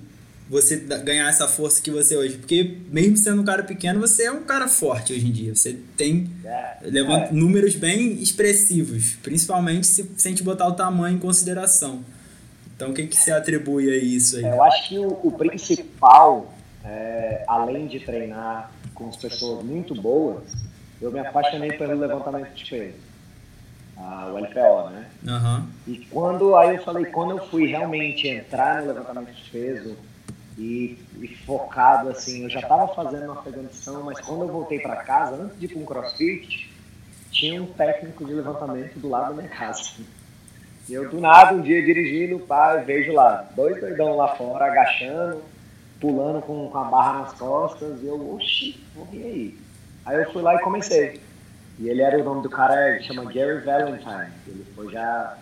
você 0.49 0.77
ganhar 0.77 1.29
essa 1.29 1.49
força 1.49 1.83
que 1.83 1.91
você 1.91 2.15
é 2.15 2.19
hoje. 2.19 2.39
Porque 2.39 2.79
mesmo 2.91 3.17
sendo 3.17 3.43
um 3.43 3.45
cara 3.45 3.63
pequeno, 3.63 4.01
você 4.01 4.25
é 4.25 4.33
um 4.33 4.43
cara 4.43 4.69
forte 4.69 5.13
hoje 5.13 5.27
em 5.27 5.33
dia. 5.33 5.55
Você 5.55 5.79
tem 5.97 6.31
é, 6.45 6.77
levanta, 6.83 7.27
é. 7.27 7.33
números 7.33 7.75
bem 7.75 8.15
expressivos, 8.15 9.15
principalmente 9.23 9.87
se, 9.87 10.09
se 10.17 10.29
a 10.29 10.31
gente 10.31 10.43
botar 10.43 10.69
o 10.69 10.75
tamanho 10.75 11.17
em 11.17 11.21
consideração. 11.21 12.05
Então, 12.75 12.91
o 12.91 12.95
que, 12.95 13.07
que 13.07 13.17
você 13.17 13.33
atribui 13.33 13.91
a 13.91 13.97
isso 13.97 14.37
aí? 14.37 14.45
Eu 14.45 14.63
acho 14.63 14.89
que 14.89 14.99
o, 14.99 15.19
o 15.25 15.33
principal, 15.33 16.53
é, 16.85 17.43
além 17.49 17.87
de 17.87 18.01
treinar 18.01 18.71
com 18.95 19.09
as 19.09 19.17
pessoas 19.17 19.65
muito 19.65 19.95
boas, 19.95 20.45
eu 21.01 21.11
me 21.11 21.19
apaixonei 21.19 21.73
pelo 21.73 21.99
levantamento 21.99 22.53
de 22.55 22.65
peso. 22.71 23.07
Ah, 23.99 24.31
o 24.31 24.39
LPO, 24.39 24.91
né? 24.91 25.07
Uhum. 25.27 25.67
E 25.87 25.99
quando 26.11 26.55
aí 26.55 26.77
eu 26.77 26.83
falei, 26.83 27.07
quando 27.07 27.31
eu 27.31 27.47
fui 27.47 27.67
realmente 27.67 28.29
entrar 28.29 28.83
no 28.83 28.89
levantamento 28.89 29.35
de 29.35 29.51
peso, 29.51 29.97
e, 30.57 30.99
e, 31.21 31.29
focado 31.45 32.09
assim. 32.09 32.45
Eu 32.45 32.51
já 32.51 32.61
estava 32.61 32.89
fazendo 32.95 33.25
uma 33.25 33.41
Afeganistão, 33.41 34.03
mas 34.03 34.21
quando 34.21 34.43
eu 34.43 34.49
voltei 34.49 34.81
para 34.81 34.97
casa, 34.97 35.37
antes 35.37 35.59
de 35.59 35.67
ir 35.67 35.69
para 35.69 35.79
um 35.79 35.85
crossfit, 35.85 36.73
tinha 37.31 37.63
um 37.63 37.67
técnico 37.67 38.25
de 38.25 38.33
levantamento 38.33 38.99
do 38.99 39.09
lado 39.09 39.29
da 39.29 39.43
minha 39.43 39.55
casa. 39.55 39.83
E 40.89 40.95
eu 40.95 41.11
do 41.11 41.21
nada, 41.21 41.55
um 41.55 41.61
dia 41.61 41.85
dirigindo, 41.85 42.39
pá, 42.39 42.77
vejo 42.77 43.13
lá, 43.13 43.49
dois 43.55 43.81
doidão 43.81 44.17
lá 44.17 44.37
fora, 44.37 44.67
agachando, 44.67 45.43
pulando 46.01 46.41
com, 46.43 46.71
com 46.71 46.79
a 46.79 46.85
barra 46.85 47.21
nas 47.21 47.33
costas, 47.33 48.01
e 48.03 48.07
eu, 48.07 48.35
oxi, 48.35 48.81
vir 49.11 49.25
aí. 49.25 49.59
Aí 50.07 50.17
eu 50.17 50.33
fui 50.33 50.43
lá 50.43 50.55
e 50.55 50.61
comecei. 50.61 51.21
E 51.79 51.89
ele 51.89 52.01
era 52.01 52.19
o 52.19 52.25
nome 52.25 52.43
do 52.43 52.49
cara, 52.49 53.03
chama 53.03 53.25
Gary 53.25 53.61
Valentine. 53.65 54.33
Ele 54.47 54.65
foi 54.75 54.91
já. 54.91 55.37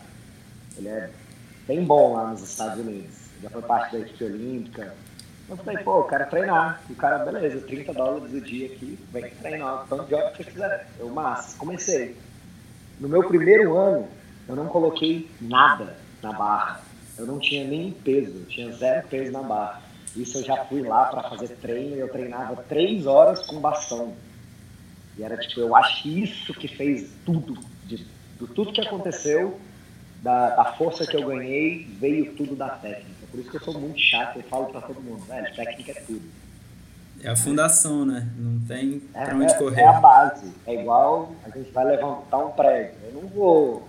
Ele 0.77 0.89
é 0.89 1.11
bem 1.69 1.85
bom 1.85 2.15
lá 2.15 2.31
nos 2.31 2.43
Estados 2.43 2.81
Unidos. 2.81 3.24
Já 3.43 3.51
foi 3.51 3.63
parte 3.63 3.93
da 3.93 3.99
equipe 4.01 4.25
olímpica, 4.25 4.95
eu 5.49 5.57
falei, 5.59 5.85
pô, 5.85 5.99
eu 5.99 6.05
quero 6.05 6.31
treinar. 6.31 6.83
E 6.89 6.93
o 6.93 6.97
cara, 6.97 7.19
beleza, 7.19 7.67
30 7.67 7.93
dólares 7.93 8.33
o 8.33 8.41
dia 8.41 8.67
aqui, 8.67 8.99
vem 9.13 9.31
treinar, 9.31 9.87
tanto 9.89 10.07
de 10.07 10.15
hora 10.15 10.31
que 10.31 10.43
você 10.43 10.51
quiser. 10.51 10.89
Eu, 10.99 11.11
massa, 11.11 11.57
comecei. 11.59 12.17
No 12.99 13.09
meu 13.09 13.27
primeiro 13.29 13.77
ano, 13.77 14.09
eu 14.49 14.57
não 14.57 14.67
coloquei 14.67 15.31
nada 15.41 15.97
na 16.23 16.33
barra. 16.33 16.81
Eu 17.19 17.27
não 17.27 17.39
tinha 17.39 17.67
nem 17.67 17.93
peso, 17.93 18.39
eu 18.39 18.47
tinha 18.47 18.73
zero 18.73 19.07
peso 19.09 19.33
na 19.33 19.43
barra. 19.43 19.83
Isso 20.17 20.39
eu 20.39 20.45
já 20.45 20.65
fui 20.65 20.83
lá 20.83 21.07
para 21.07 21.29
fazer 21.29 21.49
treino 21.57 21.97
e 21.97 22.01
eu 22.01 22.09
treinava 22.09 22.57
três 22.69 23.07
horas 23.07 23.45
com 23.47 23.61
bastão. 23.61 24.15
E 25.19 25.23
era 25.23 25.37
tipo, 25.37 25.61
eu 25.61 25.77
acho 25.77 26.09
isso 26.09 26.55
que 26.55 26.69
fez 26.69 27.11
tudo, 27.25 27.59
de, 27.85 27.99
de 27.99 28.47
tudo 28.55 28.73
que 28.73 28.81
aconteceu, 28.81 29.61
da, 30.23 30.51
da 30.51 30.65
força 30.73 31.07
que 31.07 31.17
eu 31.17 31.27
ganhei, 31.27 31.87
veio 32.01 32.33
tudo 32.35 32.57
da 32.57 32.71
técnica. 32.71 33.14
Por 33.35 33.41
isso 33.41 33.51
que 33.51 33.57
eu 33.57 33.61
sou 33.63 33.81
muito 33.81 33.99
chato, 33.99 34.37
eu 34.37 34.45
falo 34.45 34.67
pra 34.67 34.81
todo 34.81 35.01
mundo, 35.01 35.25
velho, 35.25 35.57
técnica 35.57 35.91
é 35.91 36.01
tudo. 36.03 36.23
É 37.21 37.31
a 37.31 37.35
fundação, 37.35 38.07
né? 38.07 38.29
Não 38.37 38.61
tem 38.65 39.03
é, 39.13 39.25
pra 39.25 39.35
onde 39.35 39.53
é, 39.53 39.59
correr. 39.59 39.81
É 39.81 39.89
a 39.89 39.93
base. 39.95 40.53
É 40.65 40.81
igual 40.81 41.35
a 41.45 41.51
gente 41.51 41.73
vai 41.73 41.85
levantar 41.85 42.39
um 42.39 42.53
prédio. 42.53 42.95
Eu 43.03 43.13
não 43.15 43.29
vou 43.29 43.89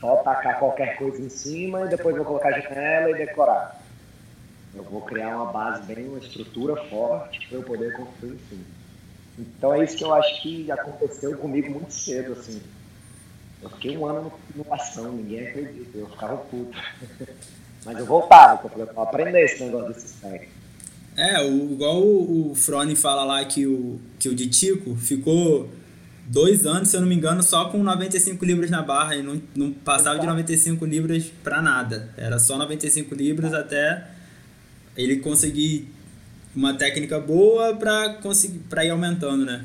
só 0.00 0.16
tacar 0.16 0.58
qualquer 0.58 0.96
coisa 0.96 1.20
em 1.20 1.28
cima 1.28 1.84
e 1.84 1.88
depois 1.88 2.16
vou 2.16 2.24
colocar 2.24 2.58
janela 2.58 3.10
e 3.10 3.14
decorar. 3.14 3.82
Eu 4.74 4.82
vou 4.82 5.02
criar 5.02 5.36
uma 5.36 5.52
base 5.52 5.82
bem, 5.82 6.08
uma 6.08 6.18
estrutura 6.18 6.74
forte 6.84 7.46
para 7.46 7.58
eu 7.58 7.62
poder 7.64 7.94
construir 7.94 8.32
em 8.32 8.48
cima. 8.48 8.64
Então 9.38 9.74
é 9.74 9.84
isso 9.84 9.94
que 9.94 10.04
eu 10.04 10.14
acho 10.14 10.40
que 10.40 10.72
aconteceu 10.72 11.36
comigo 11.36 11.70
muito 11.70 11.92
cedo, 11.92 12.32
assim. 12.32 12.62
Eu 13.60 13.68
fiquei 13.68 13.98
um 13.98 14.06
ano 14.06 14.32
no, 14.54 14.64
no 14.64 14.72
ação, 14.72 15.12
ninguém 15.12 15.48
acredita, 15.48 15.98
eu 15.98 16.08
ficava 16.08 16.38
puto. 16.38 16.78
Mas 17.84 17.98
eu 17.98 18.06
voltava, 18.06 18.58
porque 18.58 18.80
eu 18.80 19.02
aprender 19.02 19.44
esse 19.44 19.62
negócio 19.62 19.92
desses 19.92 20.12
técnicos. 20.20 20.54
É, 21.16 21.40
o, 21.40 21.72
igual 21.72 22.02
o, 22.02 22.50
o 22.50 22.54
Frone 22.54 22.96
fala 22.96 23.24
lá 23.24 23.44
que 23.44 23.66
o, 23.66 24.00
que 24.18 24.28
o 24.28 24.34
Ditico 24.34 24.96
ficou 24.96 25.68
dois 26.26 26.66
anos, 26.66 26.88
se 26.88 26.96
eu 26.96 27.00
não 27.00 27.08
me 27.08 27.14
engano, 27.14 27.42
só 27.42 27.66
com 27.66 27.78
95 27.78 28.44
libras 28.44 28.70
na 28.70 28.82
barra 28.82 29.14
e 29.14 29.22
não, 29.22 29.40
não 29.54 29.72
passava 29.72 30.18
de 30.18 30.26
95 30.26 30.84
libras 30.84 31.30
pra 31.42 31.62
nada. 31.62 32.08
Era 32.16 32.38
só 32.38 32.56
95 32.56 33.14
libras 33.14 33.52
até 33.52 34.08
ele 34.96 35.16
conseguir 35.16 35.88
uma 36.54 36.74
técnica 36.74 37.20
boa 37.20 37.76
pra, 37.76 38.14
conseguir, 38.14 38.58
pra 38.70 38.84
ir 38.84 38.90
aumentando, 38.90 39.44
né? 39.44 39.64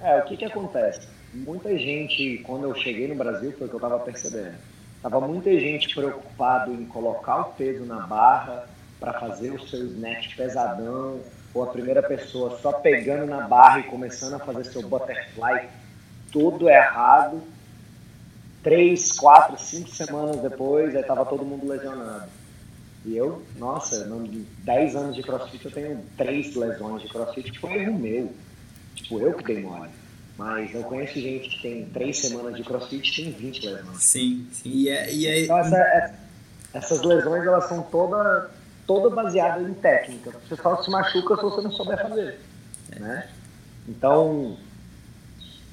É, 0.00 0.18
o 0.18 0.24
que 0.24 0.36
que 0.36 0.44
acontece? 0.44 1.08
Muita 1.32 1.76
gente, 1.78 2.38
quando 2.44 2.64
eu 2.64 2.74
cheguei 2.74 3.06
no 3.06 3.14
Brasil, 3.14 3.52
foi 3.56 3.66
o 3.66 3.70
que 3.70 3.76
eu 3.76 3.80
tava 3.80 3.98
percebendo 4.00 4.69
Tava 5.02 5.20
muita 5.20 5.50
gente 5.58 5.94
preocupado 5.94 6.72
em 6.72 6.84
colocar 6.84 7.40
o 7.40 7.44
peso 7.52 7.84
na 7.84 8.00
barra 8.06 8.66
para 8.98 9.14
fazer 9.14 9.50
o 9.50 9.66
seu 9.66 9.86
snatch 9.86 10.36
pesadão, 10.36 11.20
ou 11.54 11.62
a 11.62 11.68
primeira 11.68 12.02
pessoa 12.02 12.58
só 12.58 12.72
pegando 12.72 13.26
na 13.26 13.40
barra 13.48 13.80
e 13.80 13.84
começando 13.84 14.34
a 14.34 14.38
fazer 14.38 14.64
seu 14.64 14.82
butterfly 14.82 15.68
todo 16.30 16.68
errado. 16.68 17.42
Três, 18.62 19.12
quatro, 19.12 19.58
cinco 19.58 19.88
semanas 19.88 20.36
depois, 20.42 20.94
aí 20.94 21.02
tava 21.02 21.24
todo 21.24 21.46
mundo 21.46 21.66
lesionado. 21.66 22.28
E 23.06 23.16
eu, 23.16 23.42
nossa, 23.56 24.06
em 24.06 24.46
10 24.58 24.96
anos 24.96 25.16
de 25.16 25.22
crossfit 25.22 25.64
eu 25.64 25.70
tenho 25.70 26.04
três 26.18 26.54
lesões 26.54 27.00
de 27.00 27.08
crossfit, 27.08 27.58
foi 27.58 27.72
erro 27.72 27.98
meu. 27.98 28.30
Tipo, 28.94 29.18
eu 29.18 29.32
que 29.32 29.44
dei 29.44 29.62
mole. 29.62 29.88
Mas 30.40 30.74
eu 30.74 30.82
conheço 30.84 31.20
gente 31.20 31.50
que 31.50 31.60
tem 31.60 31.84
três 31.90 32.16
semanas 32.16 32.56
de 32.56 32.64
crossfit 32.64 33.10
e 33.10 33.24
tem 33.24 33.30
20 33.30 33.66
lesões. 33.66 34.02
Sim, 34.02 34.48
sim. 34.50 34.70
E, 34.70 34.88
é, 34.88 35.12
e 35.12 35.26
é... 35.26 35.44
Então 35.44 35.58
essa, 35.58 35.76
é, 35.76 36.14
essas 36.72 37.02
lesões 37.02 37.46
elas 37.46 37.68
são 37.68 37.82
toda, 37.82 38.50
toda 38.86 39.14
baseadas 39.14 39.68
em 39.68 39.74
técnica. 39.74 40.30
Você 40.30 40.56
só 40.56 40.82
se 40.82 40.90
machuca 40.90 41.36
se 41.36 41.42
você 41.42 41.60
não 41.60 41.70
souber 41.70 42.00
fazer. 42.00 42.40
Né? 42.98 43.28
Então, 43.86 44.56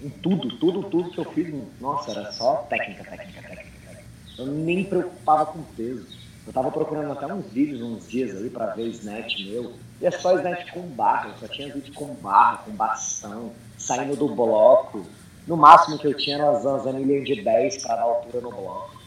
em 0.01 0.09
tudo, 0.09 0.57
tudo, 0.57 0.83
tudo 0.89 1.12
que 1.12 1.17
eu 1.17 1.31
fiz, 1.31 1.47
nossa, 1.79 2.12
era 2.12 2.29
só 2.33 2.55
técnica, 2.69 3.05
técnica, 3.05 3.41
técnica. 3.41 3.79
técnica. 3.88 4.03
Eu 4.38 4.47
nem 4.47 4.75
me 4.75 4.83
preocupava 4.83 5.45
com 5.45 5.63
peso. 5.77 6.05
Eu 6.45 6.51
tava 6.51 6.69
procurando 6.71 7.13
até 7.13 7.33
uns 7.33 7.50
vídeos 7.53 7.81
uns 7.81 8.05
dias 8.05 8.36
ali 8.36 8.50
para 8.50 8.74
ver 8.74 8.88
snatch 8.88 9.45
meu. 9.45 9.75
E 10.01 10.05
é 10.05 10.12
só 10.12 10.36
snatch 10.36 10.71
com 10.71 10.81
barra, 10.81 11.29
eu 11.29 11.38
só 11.38 11.47
tinha 11.47 11.74
vídeo 11.74 11.93
com 11.93 12.13
barra, 12.15 12.57
com 12.65 12.71
bastão, 12.71 13.53
saindo 13.88 14.15
do 14.15 14.27
bloco. 14.27 15.06
No 15.48 15.56
máximo 15.56 15.98
que 15.98 16.06
eu 16.06 16.13
tinha 16.13 16.36
era 16.36 16.51
umas 16.51 16.86
anilhas 16.86 17.24
de 17.24 17.41
10 17.41 17.77
para 17.82 17.96
dar 17.96 18.01
altura 18.01 18.41
no 18.41 18.51
bloco. 18.51 18.98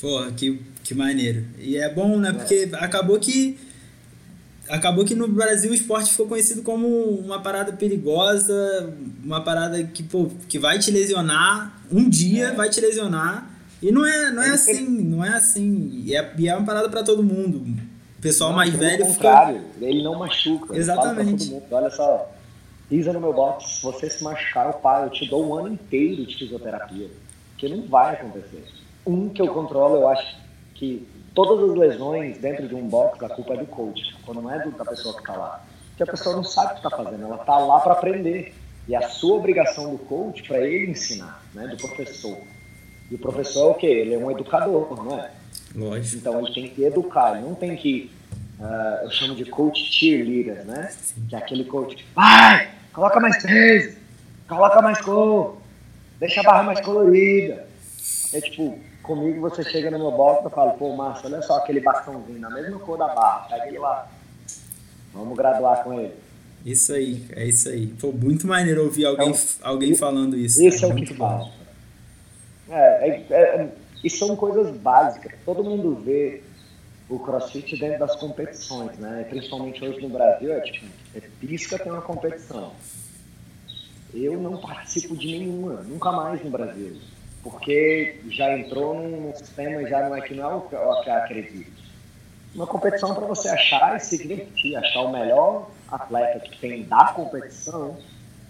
Porra, 0.00 0.32
que, 0.32 0.60
que 0.82 0.94
maneiro. 0.94 1.44
E 1.58 1.76
é 1.76 1.92
bom, 1.92 2.18
né? 2.18 2.30
É. 2.30 2.32
Porque 2.32 2.70
acabou 2.74 3.18
que. 3.18 3.58
Acabou 4.68 5.04
que 5.04 5.14
no 5.14 5.28
Brasil 5.28 5.70
o 5.70 5.74
esporte 5.74 6.10
ficou 6.10 6.26
conhecido 6.26 6.60
como 6.62 6.88
uma 6.88 7.40
parada 7.40 7.72
perigosa, 7.72 8.92
uma 9.22 9.40
parada 9.40 9.84
que, 9.84 10.02
pô, 10.02 10.28
que 10.48 10.58
vai 10.58 10.76
te 10.80 10.90
lesionar, 10.90 11.80
um 11.88 12.08
dia 12.08 12.48
é. 12.48 12.52
vai 12.52 12.68
te 12.68 12.80
lesionar. 12.80 13.48
E 13.80 13.92
não 13.92 14.04
é, 14.04 14.32
não 14.32 14.42
é 14.42 14.50
assim, 14.50 14.88
não 14.88 15.24
é 15.24 15.28
assim. 15.28 16.02
E 16.04 16.16
é, 16.16 16.34
e 16.36 16.48
é 16.48 16.56
uma 16.56 16.66
parada 16.66 16.88
para 16.88 17.04
todo 17.04 17.22
mundo. 17.22 17.64
O 18.18 18.20
pessoal 18.20 18.50
não, 18.50 18.56
mais 18.56 18.74
velho 18.74 19.06
contrário, 19.06 19.62
fica... 19.74 19.84
ele 19.86 20.02
não 20.02 20.18
machuca. 20.18 20.76
Exatamente. 20.76 21.62
Olha 21.70 21.90
só, 21.90 22.28
pisa 22.88 23.12
no 23.12 23.20
meu 23.20 23.32
box, 23.32 23.80
você 23.82 24.08
se 24.08 24.22
machucar, 24.22 24.66
eu 24.66 24.74
paro, 24.74 25.06
eu 25.06 25.10
te 25.10 25.28
dou 25.28 25.46
um 25.46 25.54
ano 25.54 25.68
inteiro 25.68 26.24
de 26.26 26.36
fisioterapia. 26.36 27.08
Que 27.56 27.68
não 27.68 27.86
vai 27.88 28.14
acontecer 28.14 28.64
um 29.06 29.28
que 29.28 29.40
eu 29.40 29.48
controlo, 29.48 29.96
eu 29.96 30.08
acho 30.08 30.36
que 30.74 31.06
todas 31.32 31.70
as 31.70 31.76
lesões 31.76 32.38
dentro 32.38 32.66
de 32.66 32.74
um 32.74 32.88
box, 32.88 33.24
a 33.24 33.28
culpa 33.28 33.54
é 33.54 33.58
do 33.58 33.66
coach, 33.66 34.14
quando 34.24 34.42
não 34.42 34.52
é 34.52 34.58
da 34.68 34.84
pessoa 34.84 35.14
que 35.14 35.20
está 35.20 35.36
lá. 35.36 35.64
Porque 35.90 36.02
a 36.02 36.06
pessoa 36.06 36.36
não 36.36 36.44
sabe 36.44 36.72
o 36.72 36.80
que 36.80 36.86
está 36.86 36.90
fazendo, 36.90 37.24
ela 37.24 37.36
está 37.36 37.56
lá 37.58 37.80
para 37.80 37.92
aprender. 37.92 38.52
E 38.88 38.94
a 38.94 39.08
sua 39.08 39.36
obrigação 39.36 39.92
do 39.92 39.98
coach 39.98 40.42
para 40.42 40.58
ele 40.58 40.90
ensinar, 40.90 41.42
né, 41.54 41.68
do 41.68 41.76
professor. 41.76 42.38
E 43.10 43.14
o 43.14 43.18
professor 43.18 43.68
é 43.68 43.70
o 43.70 43.74
quê? 43.74 43.86
Ele 43.86 44.14
é 44.14 44.18
um 44.18 44.30
educador, 44.30 45.02
não 45.02 45.18
é? 45.18 45.30
Lógico. 45.74 46.16
Então 46.16 46.40
ele 46.40 46.52
tem 46.52 46.68
que 46.68 46.84
educar, 46.84 47.36
ele 47.36 47.46
não 47.46 47.54
tem 47.54 47.76
que. 47.76 48.10
Uh, 48.58 49.04
eu 49.04 49.10
chamo 49.10 49.34
de 49.34 49.44
coach 49.44 49.80
cheerleader, 49.92 50.64
né? 50.64 50.90
Que 51.28 51.36
é 51.36 51.38
aquele 51.38 51.64
coach. 51.64 52.04
Vai! 52.14 52.75
Coloca 52.96 53.20
mais 53.20 53.36
três! 53.42 53.96
Coloca 54.48 54.82
mais 54.82 55.00
cor! 55.02 55.58
Deixa 56.18 56.40
a 56.40 56.42
barra 56.42 56.62
mais 56.62 56.80
colorida! 56.80 57.68
É 58.32 58.40
tipo, 58.40 58.80
Comigo 59.06 59.40
você 59.40 59.62
chega 59.62 59.88
no 59.88 59.98
meu 59.98 60.10
box 60.10 60.44
e 60.44 60.50
fala, 60.50 60.72
pô, 60.72 60.96
Márcio, 60.96 61.26
olha 61.26 61.40
só 61.40 61.58
aquele 61.58 61.78
bastãozinho 61.78 62.40
na 62.40 62.50
mesma 62.50 62.76
cor 62.80 62.98
da 62.98 63.06
barra, 63.06 63.46
pega 63.48 63.68
ele 63.68 63.78
lá. 63.78 64.10
Vamos 65.14 65.36
graduar 65.36 65.84
com 65.84 66.00
ele. 66.00 66.12
Isso 66.64 66.92
aí, 66.92 67.24
é 67.36 67.44
isso 67.44 67.68
aí. 67.68 67.86
Pô, 67.86 68.10
muito 68.10 68.48
maneiro 68.48 68.82
ouvir 68.82 69.04
alguém, 69.04 69.28
então, 69.28 69.40
alguém 69.62 69.94
falando 69.94 70.36
isso. 70.36 70.60
Isso 70.60 70.84
é, 70.84 70.88
é 70.88 70.92
o 70.92 70.96
que 70.96 71.14
fala. 71.14 71.48
É, 72.68 73.08
é, 73.08 73.26
é, 73.30 73.68
e 74.02 74.10
são 74.10 74.34
coisas 74.34 74.76
básicas. 74.76 75.32
Todo 75.44 75.62
mundo 75.62 76.02
vê 76.04 76.42
o 77.08 77.18
crossfit 77.18 77.78
dentro 77.78 78.00
das 78.00 78.16
competições, 78.16 78.98
né? 78.98 79.26
Principalmente 79.28 79.84
hoje 79.84 80.00
no 80.00 80.08
Brasil, 80.08 80.52
é 80.52 80.60
tipo, 80.60 80.86
é 81.14 81.20
pisca 81.40 81.78
tem 81.78 81.92
uma 81.92 82.02
competição. 82.02 82.72
Eu 84.12 84.40
não 84.40 84.56
participo 84.56 85.16
de 85.16 85.38
nenhuma, 85.38 85.82
nunca 85.82 86.10
mais 86.12 86.42
no 86.42 86.50
Brasil 86.50 86.96
porque 87.46 88.18
já 88.28 88.58
entrou 88.58 88.92
num 88.92 89.32
sistema 89.32 89.80
e 89.80 89.88
já 89.88 90.08
não 90.08 90.16
é 90.16 90.20
que 90.20 90.34
não 90.34 90.50
é 90.50 90.54
o 90.56 90.62
que 90.62 90.74
eu 90.74 90.90
acredito. 90.90 91.70
Uma 92.52 92.66
competição 92.66 93.14
para 93.14 93.24
você 93.24 93.48
achar 93.48 93.96
e 93.96 94.00
se 94.00 94.18
divertir, 94.18 94.74
achar 94.74 95.02
o 95.02 95.12
melhor 95.12 95.70
atleta 95.86 96.40
que 96.40 96.58
tem 96.58 96.82
da 96.82 97.12
competição, 97.12 97.96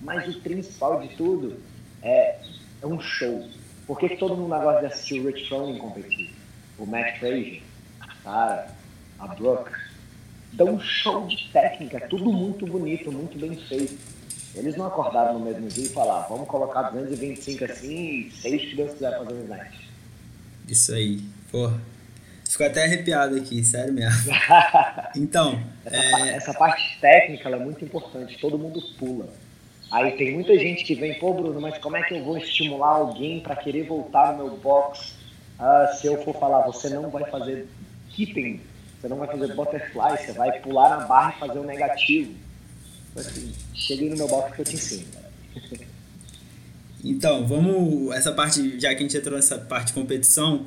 mas 0.00 0.34
o 0.34 0.40
principal 0.40 1.02
de 1.02 1.08
tudo 1.14 1.60
é, 2.02 2.38
é 2.80 2.86
um 2.86 2.98
show. 2.98 3.46
Por 3.86 3.98
que, 3.98 4.08
que 4.08 4.16
todo 4.16 4.34
mundo 4.34 4.48
gosta 4.48 4.80
de 4.80 4.86
assistir 4.86 5.20
o 5.20 5.26
Rich 5.26 5.46
Froning 5.46 5.76
competir? 5.76 6.34
O 6.78 6.86
Matt 6.86 7.18
Frazier, 7.18 7.62
a 8.26 8.30
Sarah, 8.30 8.66
a 9.18 9.26
Brooke. 9.28 9.70
Dá 10.52 10.64
um 10.64 10.80
show 10.80 11.26
de 11.26 11.48
técnica, 11.52 12.06
tudo 12.08 12.32
muito 12.32 12.66
bonito, 12.66 13.12
muito 13.12 13.38
bem 13.38 13.56
feito 13.56 14.16
eles 14.56 14.74
não 14.74 14.86
acordaram 14.86 15.34
no 15.34 15.40
mesmo 15.40 15.68
dia 15.68 15.84
e 15.84 15.88
falaram, 15.88 16.26
vamos 16.30 16.48
colocar 16.48 16.90
225 16.90 17.64
assim 17.64 18.20
e 18.20 18.30
seis 18.30 18.62
que 18.62 18.76
Deus 18.76 18.92
quiser 18.92 19.18
fazer 19.18 19.34
o 19.34 19.42
snatch. 19.42 19.74
Isso 20.66 20.94
aí, 20.94 21.20
porra. 21.52 21.78
Ficou 22.48 22.66
até 22.66 22.84
arrepiado 22.84 23.36
aqui, 23.36 23.62
sério 23.62 23.92
mesmo. 23.92 24.32
então. 25.14 25.60
essa, 25.84 25.96
é... 25.96 26.28
essa, 26.36 26.54
parte 26.54 26.98
técnica 27.00 27.50
é 27.50 27.56
muito 27.56 27.84
importante, 27.84 28.38
todo 28.38 28.58
mundo 28.58 28.80
pula. 28.98 29.28
Aí 29.90 30.12
tem 30.12 30.32
muita 30.32 30.58
gente 30.58 30.84
que 30.84 30.94
vem, 30.94 31.18
pô, 31.18 31.34
Bruno, 31.34 31.60
mas 31.60 31.76
como 31.78 31.96
é 31.96 32.02
que 32.02 32.14
eu 32.14 32.24
vou 32.24 32.38
estimular 32.38 32.94
alguém 32.94 33.40
para 33.40 33.56
querer 33.56 33.86
voltar 33.86 34.32
no 34.32 34.44
meu 34.44 34.56
box? 34.56 35.14
Ah, 35.58 35.94
se 36.00 36.06
eu 36.06 36.22
for 36.24 36.34
falar, 36.38 36.62
você 36.62 36.88
não 36.88 37.10
vai 37.10 37.30
fazer 37.30 37.68
você 38.24 39.08
não 39.08 39.18
vai 39.18 39.26
fazer 39.26 39.54
butterfly, 39.54 40.16
você 40.18 40.32
vai 40.32 40.60
pular 40.60 40.88
na 40.88 41.06
barra 41.06 41.34
e 41.36 41.40
fazer 41.40 41.58
o 41.58 41.64
negativo 41.64 42.46
assim, 43.20 43.52
cheguei 43.74 44.10
no 44.10 44.16
meu 44.16 44.28
box 44.28 44.54
que 44.54 44.60
eu 44.60 44.64
te 44.64 44.74
ensino. 44.74 45.04
Então, 47.04 47.46
vamos. 47.46 48.14
Essa 48.14 48.32
parte, 48.32 48.78
já 48.80 48.90
que 48.90 48.96
a 48.96 49.00
gente 49.00 49.16
entrou 49.16 49.36
nessa 49.36 49.58
parte 49.58 49.88
de 49.88 49.92
competição, 49.92 50.66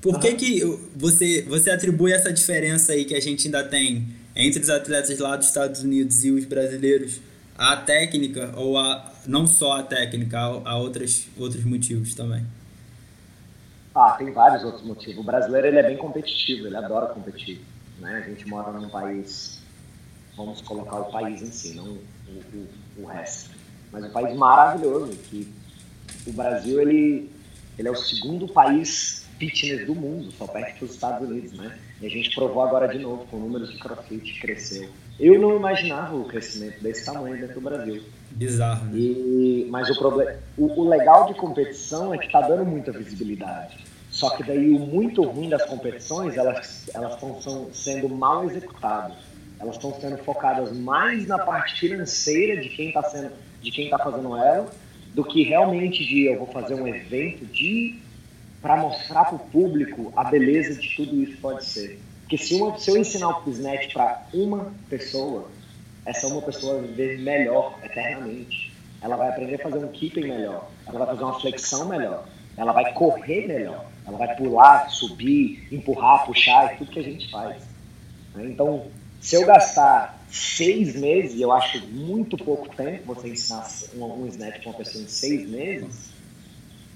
por 0.00 0.18
que, 0.18 0.34
que 0.34 0.60
você, 0.96 1.42
você 1.42 1.70
atribui 1.70 2.12
essa 2.12 2.32
diferença 2.32 2.92
aí 2.92 3.04
que 3.04 3.14
a 3.14 3.20
gente 3.20 3.46
ainda 3.46 3.62
tem 3.62 4.08
entre 4.34 4.62
os 4.62 4.70
atletas 4.70 5.18
lá 5.18 5.36
dos 5.36 5.48
Estados 5.48 5.82
Unidos 5.82 6.24
e 6.24 6.30
os 6.30 6.44
brasileiros 6.44 7.20
à 7.56 7.76
técnica, 7.76 8.52
ou 8.56 8.78
a, 8.78 9.12
não 9.26 9.46
só 9.46 9.78
a 9.78 9.82
técnica, 9.82 10.38
a, 10.38 10.70
a 10.70 10.78
outras, 10.78 11.26
outros 11.36 11.64
motivos 11.64 12.14
também? 12.14 12.44
Ah, 13.94 14.12
tem 14.12 14.32
vários 14.32 14.64
outros 14.64 14.82
motivos. 14.82 15.18
O 15.18 15.26
brasileiro 15.26 15.66
ele 15.66 15.78
é 15.78 15.82
bem 15.82 15.96
competitivo, 15.96 16.66
ele 16.66 16.76
adora 16.76 17.08
competir. 17.08 17.60
Né? 17.98 18.22
A 18.24 18.28
gente 18.28 18.48
mora 18.48 18.72
num 18.72 18.88
país 18.88 19.62
vamos 20.36 20.60
colocar 20.62 20.96
o 20.96 21.10
país 21.10 21.42
em 21.42 21.50
si, 21.50 21.74
não 21.74 21.84
o, 21.84 21.98
o, 22.54 22.68
o 23.02 23.06
resto. 23.06 23.50
Mas 23.90 24.04
um 24.04 24.10
país 24.10 24.36
maravilhoso, 24.36 25.16
que 25.16 25.52
o 26.26 26.32
Brasil 26.32 26.80
ele, 26.80 27.30
ele 27.78 27.88
é 27.88 27.90
o 27.90 27.96
segundo 27.96 28.48
país 28.48 29.26
fitness 29.38 29.86
do 29.86 29.94
mundo, 29.94 30.32
só 30.32 30.46
perto 30.46 30.80
dos 30.80 30.94
Estados 30.94 31.28
Unidos, 31.28 31.52
né? 31.52 31.78
E 32.00 32.06
a 32.06 32.08
gente 32.08 32.34
provou 32.34 32.62
agora 32.62 32.88
de 32.88 32.98
novo, 32.98 33.26
com 33.26 33.36
o 33.36 33.40
número 33.40 33.66
de 33.66 33.78
crossfit 33.78 34.40
cresceu. 34.40 34.88
Eu 35.22 35.40
não 35.40 35.56
imaginava 35.56 36.16
o 36.16 36.24
crescimento 36.24 36.82
desse 36.82 37.04
tamanho 37.04 37.38
dentro 37.38 37.54
do 37.54 37.60
Brasil. 37.60 38.02
Bizarro, 38.32 38.86
né? 38.86 38.98
E, 38.98 39.68
mas 39.70 39.88
o, 39.88 39.96
problema, 39.96 40.34
o, 40.58 40.80
o 40.80 40.88
legal 40.88 41.26
de 41.26 41.34
competição 41.34 42.12
é 42.12 42.18
que 42.18 42.26
está 42.26 42.40
dando 42.40 42.64
muita 42.64 42.90
visibilidade. 42.90 43.78
Só 44.10 44.30
que 44.30 44.42
daí 44.42 44.70
o 44.70 44.78
muito 44.80 45.22
ruim 45.22 45.48
das 45.48 45.64
competições, 45.64 46.36
elas 46.36 46.90
elas 46.92 47.14
estão 47.14 47.72
sendo 47.72 48.08
mal 48.08 48.44
executadas 48.44 49.16
elas 49.62 49.76
estão 49.76 49.94
sendo 50.00 50.18
focadas 50.18 50.76
mais 50.76 51.26
na 51.26 51.38
parte 51.38 51.78
financeira 51.78 52.60
de 52.60 52.68
quem 52.68 52.88
está 52.88 53.02
sendo, 53.04 53.30
de 53.62 53.70
quem 53.70 53.84
está 53.84 53.96
fazendo 53.96 54.36
ela, 54.36 54.68
do 55.14 55.22
que 55.22 55.44
realmente 55.44 56.04
de 56.04 56.24
eu 56.24 56.38
vou 56.38 56.48
fazer 56.48 56.74
um 56.74 56.86
evento 56.86 57.46
de 57.46 58.00
para 58.60 58.76
mostrar 58.76 59.24
para 59.26 59.36
o 59.36 59.38
público 59.38 60.12
a 60.16 60.24
beleza 60.24 60.74
de 60.74 60.96
tudo 60.96 61.14
isso 61.22 61.36
pode 61.40 61.64
ser. 61.64 61.98
Porque 62.32 62.46
se, 62.46 62.54
uma, 62.54 62.78
se 62.78 62.90
eu 62.90 62.96
ensinar 62.96 63.46
o 63.46 63.50
Snatch 63.50 63.92
para 63.92 64.24
uma 64.32 64.72
pessoa, 64.88 65.50
essa 66.06 66.26
uma 66.28 66.40
pessoa 66.40 66.78
vai 66.78 66.88
viver 66.88 67.18
melhor 67.18 67.78
eternamente. 67.84 68.72
Ela 69.02 69.16
vai 69.16 69.28
aprender 69.28 69.56
a 69.56 69.58
fazer 69.58 69.84
um 69.84 69.88
keeping 69.88 70.22
melhor, 70.22 70.70
ela 70.86 71.00
vai 71.00 71.08
fazer 71.08 71.24
uma 71.24 71.38
flexão 71.38 71.88
melhor, 71.88 72.26
ela 72.56 72.72
vai 72.72 72.90
correr 72.94 73.46
melhor, 73.46 73.84
ela 74.06 74.16
vai 74.16 74.34
pular, 74.34 74.88
subir, 74.88 75.68
empurrar, 75.70 76.24
puxar, 76.24 76.72
e 76.72 76.78
tudo 76.78 76.90
que 76.90 77.00
a 77.00 77.02
gente 77.02 77.30
faz. 77.30 77.62
Então, 78.34 78.86
se 79.20 79.36
eu 79.36 79.44
gastar 79.44 80.18
seis 80.30 80.94
meses, 80.94 81.38
eu 81.38 81.52
acho 81.52 81.86
muito 81.88 82.38
pouco 82.38 82.74
tempo 82.74 83.14
você 83.14 83.28
ensinar 83.28 83.68
um, 83.94 84.22
um 84.22 84.26
snatch 84.28 84.62
para 84.62 84.70
uma 84.70 84.78
pessoa 84.78 85.04
em 85.04 85.08
seis 85.08 85.46
meses, 85.50 86.14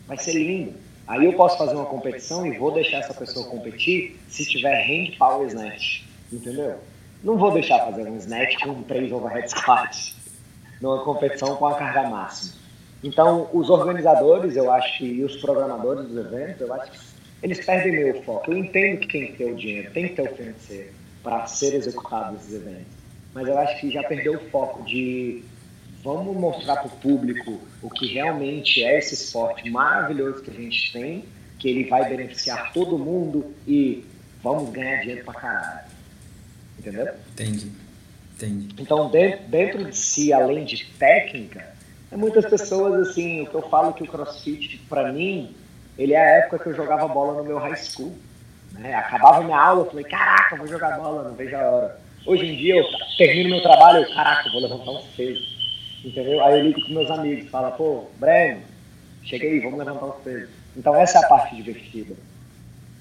vai 0.06 0.16
ser 0.16 0.32
lindo. 0.32 0.85
Aí 1.06 1.24
eu 1.24 1.32
posso 1.34 1.56
fazer 1.56 1.74
uma 1.74 1.86
competição 1.86 2.46
e 2.46 2.58
vou 2.58 2.72
deixar 2.72 2.98
essa 2.98 3.14
pessoa 3.14 3.46
competir 3.46 4.18
se 4.28 4.44
tiver 4.44 4.84
hand 4.84 5.16
power 5.16 5.46
snatch, 5.46 6.02
entendeu? 6.32 6.78
Não 7.22 7.36
vou 7.38 7.52
deixar 7.52 7.78
fazer 7.84 8.08
um 8.08 8.16
snatch 8.16 8.58
com 8.62 8.82
três 8.82 9.12
overhead 9.12 9.48
squats 9.48 10.16
numa 10.80 11.02
competição 11.04 11.56
com 11.56 11.66
a 11.66 11.74
carga 11.74 12.08
máxima. 12.08 12.54
Então, 13.02 13.48
os 13.52 13.70
organizadores, 13.70 14.56
eu 14.56 14.70
acho 14.70 15.04
e 15.04 15.22
os 15.22 15.36
programadores 15.36 16.08
dos 16.08 16.16
eventos, 16.16 16.60
eu 16.60 16.72
acho 16.74 16.90
que 16.90 16.98
eles 17.42 17.64
perdem 17.64 17.92
meu 17.92 18.22
foco. 18.22 18.50
Eu 18.50 18.58
entendo 18.58 19.00
que 19.00 19.08
tem 19.08 19.26
que 19.26 19.32
ter 19.38 19.52
o 19.52 19.54
dinheiro, 19.54 19.92
tem 19.92 20.08
que 20.08 20.14
ter 20.14 20.22
o 20.22 20.34
financeiro 20.34 20.90
para 21.22 21.46
ser 21.46 21.74
executado 21.74 22.36
esses 22.36 22.54
eventos. 22.54 22.86
Mas 23.32 23.46
eu 23.46 23.58
acho 23.58 23.80
que 23.80 23.90
já 23.90 24.02
perdeu 24.02 24.34
o 24.34 24.50
foco 24.50 24.82
de 24.82 25.44
vamos 26.02 26.36
mostrar 26.36 26.76
para 26.76 26.86
o 26.86 26.90
público 26.90 27.60
o 27.82 27.90
que 27.90 28.06
realmente 28.06 28.82
é 28.82 28.98
esse 28.98 29.14
esporte 29.14 29.68
maravilhoso 29.70 30.42
que 30.42 30.50
a 30.50 30.54
gente 30.54 30.92
tem, 30.92 31.24
que 31.58 31.68
ele 31.68 31.88
vai 31.88 32.08
beneficiar 32.08 32.72
todo 32.72 32.98
mundo 32.98 33.54
e 33.66 34.04
vamos 34.42 34.70
ganhar 34.70 35.00
dinheiro 35.00 35.24
para 35.24 35.34
caralho. 35.34 35.86
Entendeu? 36.78 37.08
Entendi. 37.32 37.72
Entendi. 38.34 38.68
Então, 38.78 39.08
dentro, 39.10 39.48
dentro 39.48 39.84
de 39.84 39.96
si, 39.96 40.32
além 40.32 40.64
de 40.64 40.84
técnica, 40.98 41.74
é 42.10 42.16
muitas 42.16 42.44
pessoas, 42.44 43.08
assim, 43.08 43.40
o 43.40 43.46
que 43.46 43.54
eu 43.54 43.62
falo 43.62 43.94
que 43.94 44.02
o 44.02 44.06
crossfit, 44.06 44.78
para 44.88 45.10
mim, 45.10 45.54
ele 45.98 46.12
é 46.12 46.18
a 46.18 46.38
época 46.38 46.58
que 46.58 46.68
eu 46.68 46.74
jogava 46.74 47.08
bola 47.08 47.40
no 47.40 47.44
meu 47.44 47.58
high 47.58 47.76
school. 47.76 48.14
Né? 48.72 48.94
Acabava 48.94 49.42
minha 49.42 49.58
aula, 49.58 49.82
eu 49.82 49.90
falei, 49.90 50.04
caraca, 50.04 50.56
vou 50.56 50.66
jogar 50.66 50.98
bola, 50.98 51.28
não 51.28 51.34
vejo 51.34 51.56
a 51.56 51.70
hora. 51.70 52.00
Hoje 52.26 52.44
em 52.44 52.56
dia 52.56 52.76
eu 52.76 52.84
termino 53.16 53.50
meu 53.50 53.62
trabalho, 53.62 54.04
eu, 54.04 54.14
caraca, 54.14 54.50
vou 54.50 54.60
levantar 54.60 54.90
um 54.90 55.02
peso. 55.16 55.55
Entendeu? 56.06 56.40
Aí 56.44 56.60
eu 56.60 56.64
ligo 56.66 56.80
com 56.80 56.92
meus 56.92 57.10
amigos, 57.10 57.50
fala, 57.50 57.72
pô, 57.72 58.04
Breno, 58.20 58.62
cheguei, 59.24 59.60
vamos 59.60 59.76
levantar 59.80 60.06
um 60.06 60.12
peso. 60.20 60.52
Então 60.76 60.94
essa 60.94 61.18
é 61.18 61.24
a 61.24 61.28
parte 61.28 61.56
divertida. 61.56 62.14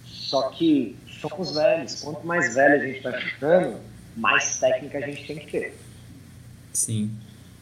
Só 0.04 0.50
que 0.50 0.98
somos 1.22 1.54
velhos. 1.54 2.02
Quanto 2.02 2.26
mais 2.26 2.56
velho 2.56 2.82
a 2.82 2.86
gente 2.88 3.02
vai 3.02 3.22
ficando, 3.22 3.80
mais 4.18 4.60
técnica 4.60 4.98
a 4.98 5.02
gente 5.02 5.28
tem 5.28 5.38
que 5.38 5.52
ter. 5.52 5.78
Sim, 6.74 7.16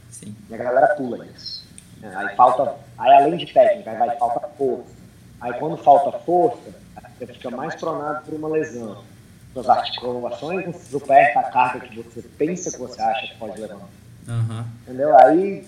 sim. 0.09 0.33
E 0.49 0.55
a 0.55 0.57
galera 0.57 0.95
pula 0.95 1.25
isso. 1.25 1.67
Aí 2.01 2.35
falta, 2.37 2.77
aí 2.97 3.13
além 3.13 3.35
de 3.35 3.51
técnica, 3.51 3.91
aí 3.91 3.97
vai 3.97 4.17
falta 4.17 4.47
força. 4.57 4.95
Aí 5.41 5.53
quando 5.59 5.75
falta 5.75 6.19
força, 6.19 6.73
você 7.19 7.27
fica 7.27 7.51
mais 7.51 7.75
pronado 7.75 8.23
por 8.23 8.33
uma 8.33 8.47
lesão. 8.47 9.03
Suas 9.51 9.67
articulações 9.67 10.65
não 10.65 10.73
suportam 10.73 11.41
a 11.41 11.51
carga 11.51 11.81
que 11.81 12.01
você 12.01 12.21
pensa 12.37 12.71
que 12.71 12.77
você 12.77 13.01
acha 13.01 13.27
que 13.27 13.37
pode 13.37 13.59
levantar. 13.59 14.02
Uhum. 14.27 14.65
Entendeu? 14.83 15.17
Aí 15.19 15.65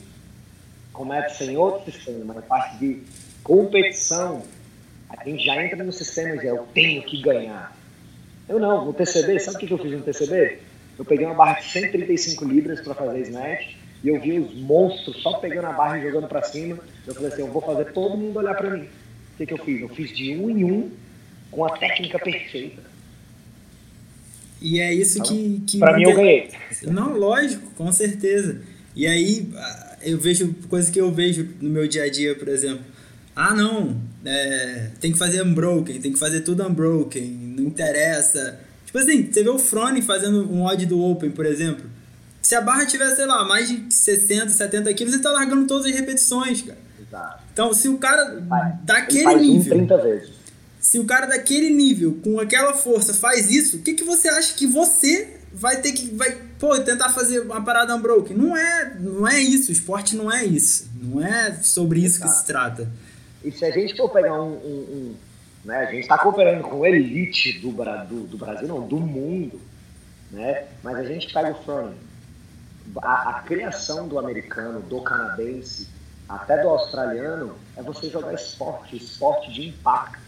começa 0.94 1.44
em 1.44 1.58
outro 1.58 1.92
sistema, 1.92 2.34
na 2.34 2.42
parte 2.42 2.78
de 2.78 3.04
competição, 3.44 4.44
a 5.10 5.24
gente 5.24 5.44
já 5.46 5.64
entra 5.64 5.84
no 5.84 5.92
sistema 5.92 6.38
de 6.38 6.48
eu 6.48 6.66
tenho 6.74 7.04
que 7.04 7.22
ganhar. 7.22 7.76
Eu 8.48 8.60
não, 8.60 8.86
no 8.86 8.94
TCB, 8.94 9.40
sabe 9.40 9.58
o 9.58 9.68
que 9.68 9.72
eu 9.72 9.78
fiz 9.78 9.92
no 9.92 10.02
TCB? 10.02 10.60
Eu 10.98 11.04
peguei 11.04 11.26
uma 11.26 11.36
barra 11.36 11.60
de 11.60 11.66
135 11.66 12.46
libras 12.46 12.80
para 12.80 12.94
fazer 12.94 13.22
snatch 13.22 13.76
e 14.04 14.08
eu 14.08 14.20
vi 14.20 14.40
os 14.40 14.56
monstros 14.56 15.22
só 15.22 15.40
pegando 15.40 15.68
a 15.68 15.74
barra 15.74 15.98
e 15.98 16.04
jogando 16.04 16.28
para 16.28 16.42
cima. 16.44 16.80
Eu 17.06 17.14
falei 17.14 17.32
assim, 17.32 17.42
eu 17.42 17.52
vou 17.52 17.62
fazer 17.62 17.86
todo 17.92 18.16
mundo 18.16 18.38
olhar 18.38 18.56
para 18.56 18.70
mim. 18.70 18.84
O 18.84 19.38
que, 19.38 19.46
que 19.46 19.54
eu 19.54 19.58
fiz? 19.58 19.82
Eu 19.82 19.90
fiz 19.90 20.16
de 20.16 20.36
um 20.38 20.50
em 20.50 20.64
um 20.64 20.92
com 21.52 21.66
a 21.66 21.78
técnica 21.78 22.20
perfeita. 22.20 22.82
E 24.62 24.80
é 24.80 24.94
isso 24.94 25.20
então, 25.20 25.28
que. 25.28 25.64
que 25.68 25.80
pra 25.80 25.96
mim 25.96 26.04
eu 26.04 26.16
ganhei. 26.16 26.50
Não, 26.84 27.18
lógico, 27.18 27.70
com 27.76 27.92
certeza. 27.92 28.62
E 28.96 29.06
aí 29.06 29.50
eu 30.02 30.18
vejo 30.18 30.56
coisas 30.70 30.90
que 30.90 31.00
eu 31.00 31.12
vejo 31.12 31.50
no 31.60 31.70
meu 31.70 31.88
dia 31.88 32.04
a 32.04 32.10
dia, 32.10 32.36
por 32.36 32.48
exemplo. 32.48 32.84
Ah, 33.36 33.54
não, 33.54 33.98
é, 34.24 34.92
tem 35.02 35.12
que 35.12 35.18
fazer 35.18 35.44
unbroken, 35.44 36.00
tem 36.00 36.14
que 36.14 36.20
fazer 36.20 36.42
tudo 36.42 36.66
unbroken, 36.66 37.28
não 37.58 37.66
interessa. 37.66 38.60
Tipo 38.86 38.98
assim, 39.00 39.30
você 39.30 39.44
vê 39.44 39.50
o 39.50 39.60
Frone 39.60 40.02
fazendo 40.02 40.50
um 40.50 40.64
odd 40.64 40.86
do 40.86 41.02
Open, 41.02 41.32
por 41.32 41.46
exemplo. 41.46 41.86
Se 42.42 42.56
a 42.56 42.62
barra 42.62 42.86
tiver, 42.86 43.14
sei 43.14 43.26
lá, 43.26 43.44
mais 43.44 43.68
de 43.68 43.94
60, 43.94 44.50
70 44.50 44.94
quilos, 44.94 45.14
ele 45.14 45.24
tá 45.24 45.32
largando 45.32 45.68
todas 45.68 45.86
as 45.88 45.94
repetições, 45.94 46.62
cara. 46.62 46.78
Exato. 47.02 47.44
Então, 47.52 47.74
se 47.74 47.90
o 47.90 47.98
cara 47.98 48.42
daquele 48.84 49.24
faz 49.24 49.42
nível. 49.42 49.78
30 49.78 49.98
vezes. 49.98 50.30
Se 50.96 51.00
o 51.00 51.04
cara 51.04 51.26
daquele 51.26 51.72
nível, 51.72 52.18
com 52.24 52.40
aquela 52.40 52.72
força, 52.72 53.14
faz 53.14 53.52
isso, 53.52 53.76
o 53.76 53.82
que, 53.82 53.96
que 53.96 54.04
você 54.06 54.30
acha 54.30 54.54
que 54.54 54.66
você 54.66 55.42
vai 55.52 55.82
ter 55.82 55.92
que. 55.92 56.16
Vai, 56.16 56.42
pô, 56.58 56.80
tentar 56.80 57.10
fazer 57.10 57.42
uma 57.42 57.62
parada 57.62 57.94
unbroken? 57.94 58.38
Não 58.38 58.56
é, 58.56 58.96
não 58.98 59.28
é 59.28 59.38
isso. 59.38 59.72
O 59.72 59.74
esporte 59.74 60.16
não 60.16 60.32
é 60.32 60.46
isso. 60.46 60.90
Não 60.96 61.22
é 61.22 61.52
sobre 61.56 62.00
isso 62.00 62.20
Exato. 62.20 62.32
que 62.32 62.38
se 62.38 62.46
trata. 62.46 62.90
E 63.44 63.52
se 63.52 63.66
a 63.66 63.72
gente 63.72 63.94
for 63.98 64.10
pegar 64.10 64.42
um. 64.42 64.54
um, 64.54 64.56
um 64.56 65.16
né, 65.66 65.80
a 65.80 65.92
gente 65.92 66.04
está 66.04 66.18
cooperando 66.18 66.64
com 66.64 66.78
o 66.78 66.86
elite 66.86 67.60
do, 67.60 67.72
do, 67.72 68.28
do, 68.28 68.38
Brasil, 68.38 68.66
não, 68.66 68.88
do 68.88 68.98
mundo. 68.98 69.60
Né? 70.32 70.64
Mas 70.82 70.96
a 70.96 71.04
gente 71.04 71.34
pega 71.34 71.52
o 71.52 71.62
Froning. 71.62 71.98
A, 73.02 73.32
a 73.32 73.34
criação 73.42 74.08
do 74.08 74.18
americano, 74.18 74.80
do 74.80 75.02
canadense, 75.02 75.90
até 76.30 76.62
do 76.62 76.70
australiano, 76.70 77.54
é 77.76 77.84
você 77.84 78.10
jogar 78.10 78.34
esporte, 78.34 78.96
esporte 78.96 79.52
de 79.52 79.68
impacto. 79.68 80.24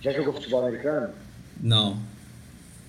Já 0.00 0.12
jogou 0.12 0.32
futebol 0.32 0.66
americano? 0.66 1.12
Não. 1.60 1.98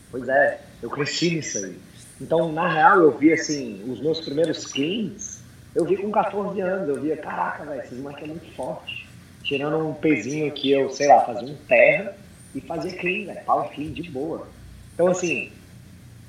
Pois 0.10 0.28
é, 0.28 0.62
eu 0.82 0.89
cresci 0.89 1.36
nisso 1.36 1.58
aí. 1.58 1.78
Então, 2.19 2.52
na 2.52 2.67
real, 2.71 3.02
eu 3.02 3.17
vi 3.17 3.34
assim, 3.34 3.84
os 3.89 4.00
meus 4.02 4.21
primeiros 4.21 4.65
cleans, 4.65 5.41
eu 5.74 5.86
vi 5.86 5.97
com 5.97 6.12
14 6.12 6.60
anos, 6.62 6.89
eu 6.89 7.02
via, 7.02 7.17
caraca, 7.17 7.65
velho, 7.65 7.82
esses 7.82 7.97
moleques 7.97 8.24
é 8.24 8.28
muito 8.28 8.56
forte 8.56 9.12
tirando 9.43 9.88
um 9.88 9.93
pezinho 9.93 10.52
que 10.52 10.71
eu, 10.71 10.89
sei 10.89 11.08
lá, 11.08 11.21
fazia 11.21 11.54
um 11.54 11.56
terra 11.67 12.15
e 12.54 12.62
fazia 12.62 12.95
clean, 12.97 13.28
né? 13.28 13.36
Power 13.45 13.69
clean 13.69 13.91
de 13.91 14.10
boa. 14.10 14.47
Então, 14.93 15.08
assim, 15.08 15.52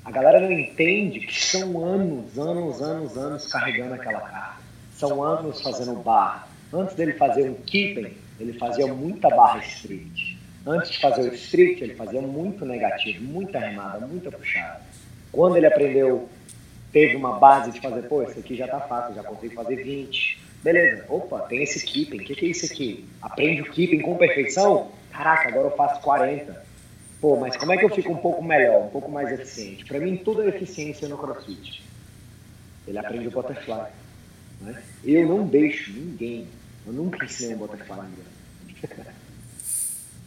a 0.03 0.11
galera 0.11 0.39
não 0.39 0.51
entende 0.51 1.19
que 1.21 1.43
são 1.43 1.83
anos, 1.83 2.37
anos, 2.37 2.81
anos, 2.81 3.17
anos 3.17 3.47
carregando 3.47 3.93
aquela 3.93 4.21
carga. 4.21 4.57
São 4.95 5.23
anos 5.23 5.61
fazendo 5.61 5.95
barra. 6.01 6.47
Antes 6.71 6.95
dele 6.95 7.13
fazer 7.13 7.49
um 7.49 7.55
keeping, 7.55 8.13
ele 8.39 8.53
fazia 8.53 8.93
muita 8.93 9.29
barra 9.29 9.59
street. 9.59 10.32
Antes 10.65 10.91
de 10.91 10.99
fazer 10.99 11.29
o 11.29 11.33
street, 11.33 11.81
ele 11.81 11.95
fazia 11.95 12.21
muito 12.21 12.65
negativo, 12.65 13.23
muita 13.23 13.59
remada, 13.59 14.05
muita 14.05 14.31
puxada. 14.31 14.81
Quando 15.31 15.57
ele 15.57 15.65
aprendeu, 15.65 16.29
teve 16.91 17.15
uma 17.15 17.37
base 17.37 17.71
de 17.71 17.81
fazer, 17.81 18.03
pô, 18.03 18.23
isso 18.23 18.39
aqui 18.39 18.55
já 18.55 18.67
tá 18.67 18.79
fácil, 18.79 19.15
já 19.15 19.23
consigo 19.23 19.55
fazer 19.55 19.83
20 19.83 20.43
Beleza, 20.63 21.05
opa, 21.09 21.41
tem 21.41 21.61
esse 21.61 21.85
keeping. 21.85 22.21
O 22.21 22.23
que, 22.23 22.35
que 22.35 22.45
é 22.45 22.49
isso 22.49 22.65
aqui? 22.65 23.05
Aprende 23.21 23.61
o 23.61 23.69
keeping 23.69 23.99
com 23.99 24.15
perfeição? 24.15 24.91
Caraca, 25.11 25.49
agora 25.49 25.67
eu 25.67 25.75
faço 25.75 26.01
40. 26.01 26.63
Pô, 27.19 27.35
mas 27.35 27.57
como 27.57 27.73
é 27.73 27.77
que 27.77 27.83
eu 27.83 27.89
fico 27.89 28.13
um 28.13 28.17
pouco 28.17 28.41
melhor, 28.41 28.85
um 28.85 28.89
pouco 28.89 29.11
mais 29.11 29.29
eficiente? 29.29 29.83
Para 29.83 29.99
mim, 29.99 30.15
tudo 30.15 30.41
é 30.41 30.47
eficiência 30.47 31.07
no 31.09 31.17
CrossFit. 31.17 31.83
Ele 32.87 32.97
aprende 32.97 33.27
o 33.27 33.31
butterfly. 33.31 33.91
Né? 34.61 34.81
Eu 35.03 35.27
não 35.27 35.45
deixo 35.45 35.91
ninguém, 35.91 36.47
eu 36.87 36.93
nunca 36.93 37.25
ensinei 37.25 37.55
um 37.55 37.59
butterfly. 37.59 38.07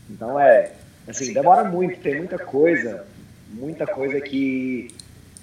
então 0.08 0.38
é, 0.38 0.72
assim, 1.08 1.32
demora 1.32 1.64
muito, 1.64 2.00
tem 2.00 2.18
muita 2.18 2.38
coisa, 2.38 3.06
muita 3.48 3.86
coisa 3.86 4.20
que 4.20 4.88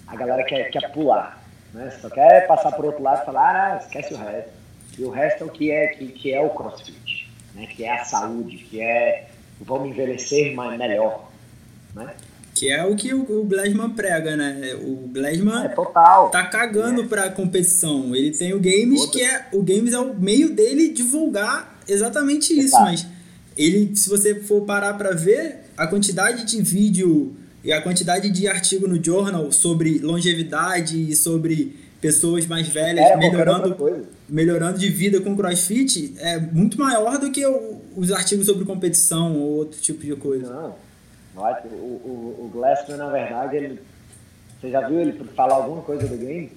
a 0.08 0.16
galera 0.16 0.44
quer, 0.44 0.70
quer 0.70 0.92
pular. 0.92 1.44
Né? 1.74 1.92
Só 2.02 2.10
quer 2.10 2.48
passar 2.48 2.72
por 2.72 2.86
outro 2.86 3.02
lado 3.02 3.24
e 3.24 3.26
falar, 3.26 3.56
ah, 3.56 3.78
esquece 3.78 4.14
o 4.14 4.18
resto. 4.18 4.50
E 4.98 5.04
o 5.04 5.10
resto 5.10 5.44
é 5.44 5.48
o 5.48 5.50
que 5.50 5.72
é, 5.72 5.88
que, 5.88 6.08
que 6.08 6.34
é 6.34 6.42
o 6.42 6.52
crossfit, 6.52 7.32
né? 7.56 7.68
que 7.68 7.84
é 7.84 7.92
a 7.92 8.06
saúde, 8.06 8.58
que 8.58 8.80
é 8.82 9.30
vamos 9.60 9.90
envelhecer 9.90 10.54
mais, 10.56 10.78
melhor. 10.78 11.32
Né? 11.96 12.14
Que 12.54 12.72
é 12.72 12.86
o 12.86 12.96
que 12.96 13.14
o, 13.14 13.44
Glasman 13.46 13.90
prega, 13.90 14.36
né? 14.36 14.76
O 14.76 15.10
Glasman 15.12 15.66
é, 15.66 15.70
total. 15.70 16.30
tá 16.30 16.46
cagando 16.46 17.02
é. 17.02 17.08
pra 17.08 17.30
competição. 17.32 18.16
Ele 18.16 18.32
tem 18.32 18.54
o 18.54 18.60
Games, 18.60 19.02
Todo. 19.02 19.12
que 19.12 19.24
é. 19.24 19.48
O 19.52 19.64
Games 19.64 19.92
é 19.92 20.00
o 20.00 20.14
meio 20.14 20.52
dele 20.52 20.90
divulgar 20.90 21.80
exatamente 21.88 22.54
isso, 22.54 22.76
Exato. 22.76 22.84
mas 22.84 23.08
ele, 23.58 23.96
se 23.96 24.10
você 24.10 24.36
for 24.36 24.62
parar 24.62 24.94
para 24.96 25.12
ver, 25.12 25.60
a 25.78 25.88
quantidade 25.88 26.46
de 26.46 26.62
vídeo 26.62 27.36
e 27.64 27.72
a 27.72 27.82
quantidade 27.82 28.30
de 28.30 28.48
artigo 28.48 28.88
no 28.88 29.04
journal 29.04 29.52
sobre 29.52 30.00
longevidade 30.00 31.12
e 31.12 31.16
sobre 31.16 31.76
pessoas 32.02 32.46
mais 32.46 32.68
velhas 32.68 33.06
é, 33.06 33.16
melhorando, 33.16 34.08
melhorando 34.28 34.78
de 34.78 34.90
vida 34.90 35.22
com 35.22 35.36
crossfit 35.38 36.14
é 36.20 36.38
muito 36.38 36.78
maior 36.78 37.18
do 37.18 37.32
que 37.32 37.46
o, 37.46 37.82
os 37.96 38.12
artigos 38.12 38.46
sobre 38.46 38.66
competição 38.66 39.38
ou 39.38 39.52
outro 39.58 39.80
tipo 39.80 40.06
de 40.06 40.14
coisa. 40.16 40.52
Não, 40.52 40.76
o, 41.36 41.78
o, 41.78 42.46
o 42.46 42.50
Glassman, 42.54 42.98
na 42.98 43.10
verdade, 43.10 43.56
ele, 43.56 43.80
você 44.60 44.70
já 44.70 44.88
viu 44.88 45.00
ele 45.00 45.14
falar 45.36 45.56
alguma 45.56 45.82
coisa 45.82 46.06
do 46.06 46.18
game? 46.18 46.52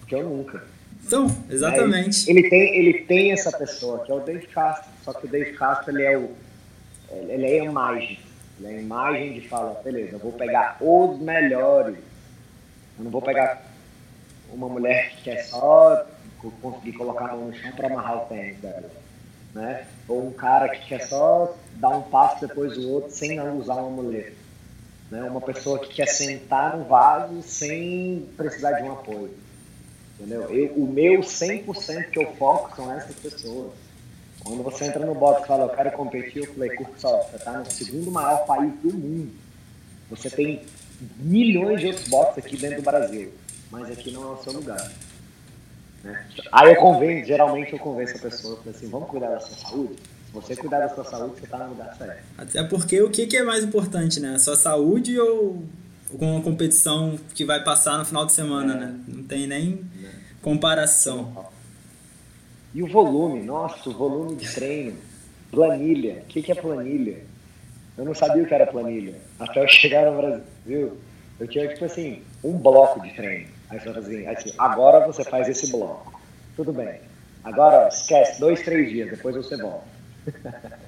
Porque 0.00 0.16
eu 0.16 0.28
nunca. 0.28 0.62
Então, 1.06 1.26
exatamente. 1.50 2.28
É, 2.28 2.32
ele, 2.32 2.48
tem, 2.48 2.76
ele 2.76 2.92
tem 3.00 3.32
essa 3.32 3.52
pessoa, 3.52 4.04
que 4.04 4.10
é 4.10 4.14
o 4.14 4.20
Dave 4.20 4.46
Castro, 4.46 4.90
só 5.04 5.12
que 5.12 5.26
o 5.26 5.28
Dave 5.28 5.52
Castro 5.52 5.90
ele 5.92 6.02
é, 6.02 6.16
o, 6.16 6.30
ele 7.10 7.46
é 7.46 7.60
a 7.60 7.64
imagem. 7.64 8.18
Ele 8.58 8.68
é 8.68 8.70
a 8.70 8.80
imagem 8.80 9.32
de 9.34 9.48
falar, 9.48 9.74
beleza, 9.82 10.14
eu 10.14 10.18
vou 10.18 10.32
pegar 10.32 10.76
os 10.80 11.20
melhores. 11.20 11.96
Eu 12.98 13.04
não 13.04 13.10
vou 13.10 13.20
pegar 13.20 13.62
uma 14.50 14.68
mulher 14.68 15.10
que 15.10 15.24
quer 15.24 15.42
só 15.44 16.06
conseguir 16.62 16.92
colocar 16.92 17.34
no 17.34 17.52
chão 17.54 17.72
para 17.72 17.88
amarrar 17.88 18.24
o 18.24 18.26
tênis 18.26 18.58
dela. 18.58 18.90
Né? 19.54 19.86
Ou 20.08 20.28
um 20.28 20.32
cara 20.32 20.68
que 20.68 20.86
quer 20.86 21.06
só 21.06 21.56
dar 21.76 21.90
um 21.90 22.02
passo 22.02 22.46
depois 22.46 22.74
do 22.74 22.90
outro 22.90 23.10
sem 23.10 23.40
usar 23.40 23.74
uma 23.74 24.02
mulher. 24.02 24.32
Né? 25.10 25.22
Uma 25.22 25.40
pessoa 25.40 25.78
que 25.78 25.94
quer 25.94 26.06
sentar 26.06 26.76
no 26.76 26.84
vaso 26.84 27.42
sem 27.42 28.28
precisar 28.36 28.72
de 28.72 28.82
um 28.82 28.92
apoio. 28.92 29.43
Entendeu? 30.24 30.42
Eu, 30.50 30.74
o 30.74 30.86
meu 30.86 31.20
100% 31.20 32.10
que 32.10 32.18
eu 32.18 32.32
foco 32.34 32.74
são 32.76 32.92
essas 32.92 33.14
pessoas. 33.16 33.72
Quando 34.42 34.62
você 34.62 34.86
entra 34.86 35.04
no 35.04 35.14
box 35.14 35.44
e 35.44 35.46
fala, 35.46 35.64
eu 35.64 35.70
quero 35.70 35.92
competir, 35.92 36.44
eu 36.44 36.54
falei, 36.54 36.70
curto 36.70 37.00
só, 37.00 37.22
você 37.22 37.36
está 37.36 37.52
no 37.52 37.70
segundo 37.70 38.10
maior 38.10 38.44
país 38.46 38.72
do 38.82 38.92
mundo. 38.92 39.32
Você 40.10 40.28
tem 40.28 40.62
milhões 41.18 41.80
de 41.80 41.86
outros 41.88 42.08
boxes 42.08 42.44
aqui 42.44 42.56
dentro 42.56 42.76
do 42.76 42.82
Brasil 42.82 43.32
mas 43.74 43.90
aqui 43.90 44.10
não 44.12 44.22
é 44.22 44.32
o 44.34 44.42
seu 44.42 44.52
lugar. 44.52 44.92
Né? 46.02 46.26
Aí 46.52 46.70
eu 46.70 46.76
convenço, 46.76 47.26
geralmente 47.26 47.72
eu 47.72 47.78
convenço 47.78 48.16
a 48.16 48.20
pessoa, 48.20 48.60
assim, 48.68 48.88
vamos 48.88 49.08
cuidar 49.08 49.30
da 49.30 49.40
sua 49.40 49.56
saúde? 49.56 49.94
Se 49.96 50.32
você 50.32 50.56
cuidar 50.56 50.80
da 50.80 50.94
sua 50.94 51.04
saúde, 51.04 51.40
você 51.40 51.44
está 51.44 51.58
no 51.58 51.70
lugar 51.70 51.96
certo. 51.96 52.22
Até 52.38 52.62
porque 52.64 53.02
o 53.02 53.10
que, 53.10 53.26
que 53.26 53.36
é 53.36 53.42
mais 53.42 53.64
importante, 53.64 54.20
né? 54.20 54.34
A 54.34 54.38
sua 54.38 54.56
saúde 54.56 55.18
ou 55.18 55.64
com 56.18 56.32
uma 56.32 56.42
competição 56.42 57.18
que 57.34 57.44
vai 57.44 57.62
passar 57.64 57.98
no 57.98 58.04
final 58.04 58.26
de 58.26 58.32
semana, 58.32 58.74
é. 58.74 58.76
né? 58.76 59.00
Não 59.08 59.24
tem 59.24 59.46
nem. 59.46 59.84
Comparação. 60.44 61.46
E 62.74 62.82
o 62.82 62.86
volume, 62.86 63.42
nossa, 63.42 63.88
o 63.88 63.92
volume 63.94 64.36
de 64.36 64.52
treino. 64.54 64.98
planilha. 65.50 66.22
O 66.22 66.26
que, 66.26 66.42
que 66.42 66.52
é 66.52 66.54
planilha? 66.54 67.24
Eu 67.96 68.04
não 68.04 68.14
sabia 68.14 68.42
o 68.42 68.46
que 68.46 68.54
era 68.54 68.66
planilha. 68.66 69.14
Até 69.40 69.62
eu 69.62 69.68
chegar 69.68 70.10
no 70.10 70.16
Brasil, 70.18 70.98
eu 71.40 71.48
tinha, 71.48 71.66
tipo 71.68 71.86
assim, 71.86 72.22
um 72.42 72.58
bloco 72.58 73.00
de 73.00 73.14
treino. 73.14 73.48
Aí 73.70 73.80
você 73.80 73.88
assim, 73.88 74.26
assim, 74.26 74.52
agora 74.58 75.06
você 75.06 75.24
faz 75.24 75.48
esse 75.48 75.70
bloco. 75.70 76.20
Tudo 76.54 76.72
bem. 76.72 77.00
Agora, 77.42 77.88
esquece, 77.88 78.38
dois, 78.38 78.62
três 78.62 78.90
dias, 78.90 79.10
depois 79.10 79.34
você 79.34 79.56
volta. 79.56 79.86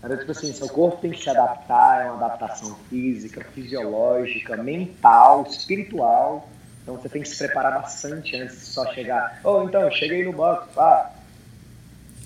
Era 0.00 0.16
tipo 0.16 0.30
assim, 0.30 0.52
seu 0.52 0.68
corpo 0.68 0.98
tem 1.02 1.10
que 1.10 1.20
se 1.20 1.28
adaptar, 1.28 2.06
é 2.06 2.10
uma 2.10 2.24
adaptação 2.24 2.76
física, 2.88 3.44
fisiológica, 3.52 4.56
mental, 4.56 5.44
espiritual. 5.50 6.48
Então 6.88 6.98
você 6.98 7.08
tem 7.10 7.20
que 7.20 7.28
se 7.28 7.36
preparar 7.36 7.82
bastante 7.82 8.34
antes 8.34 8.60
de 8.60 8.64
só 8.64 8.86
chegar. 8.94 9.38
Oh, 9.44 9.62
então, 9.64 9.90
cheguei 9.90 10.24
no 10.24 10.32
box, 10.32 10.66
ah. 10.78 11.10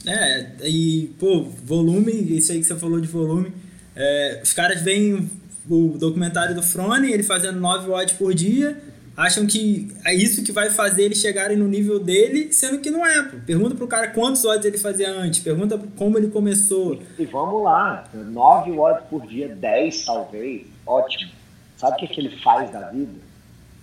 É, 0.07 0.47
e, 0.63 1.13
pô, 1.19 1.43
volume, 1.65 2.13
isso 2.13 2.53
aí 2.53 2.61
que 2.61 2.65
você 2.65 2.77
falou 2.77 3.01
de 3.01 3.09
volume. 3.09 3.53
É, 3.97 4.41
os 4.41 4.53
caras 4.53 4.81
veem 4.81 5.29
o 5.69 5.99
documentário 5.99 6.55
do 6.55 6.63
Frone, 6.63 7.13
ele 7.13 7.25
fazendo 7.25 7.59
9 7.59 7.89
watts 7.89 8.15
por 8.15 8.33
dia, 8.33 8.81
acham 9.17 9.49
que 9.49 9.93
é 10.05 10.15
isso 10.15 10.45
que 10.45 10.53
vai 10.53 10.71
fazer 10.71 11.07
eles 11.07 11.19
chegarem 11.19 11.57
no 11.57 11.67
nível 11.67 11.99
dele, 11.99 12.53
sendo 12.53 12.79
que 12.79 12.89
não 12.91 13.05
é. 13.05 13.21
Pô. 13.21 13.39
Pergunta 13.45 13.75
pro 13.75 13.89
cara 13.89 14.11
quantos 14.11 14.45
watts 14.45 14.65
ele 14.65 14.79
fazia 14.79 15.11
antes, 15.11 15.41
pergunta 15.41 15.77
como 15.97 16.19
ele 16.19 16.29
começou. 16.29 17.03
E, 17.19 17.27
vamos 17.27 17.65
lá, 17.65 18.05
9 18.15 18.71
watts 18.71 19.09
por 19.11 19.27
dia, 19.27 19.49
10 19.57 20.05
talvez, 20.05 20.63
ótimo. 20.87 21.33
Sabe 21.77 21.97
o 21.97 21.99
que, 21.99 22.07
que 22.07 22.21
ele 22.21 22.41
faz 22.41 22.71
da 22.71 22.91
vida? 22.91 23.22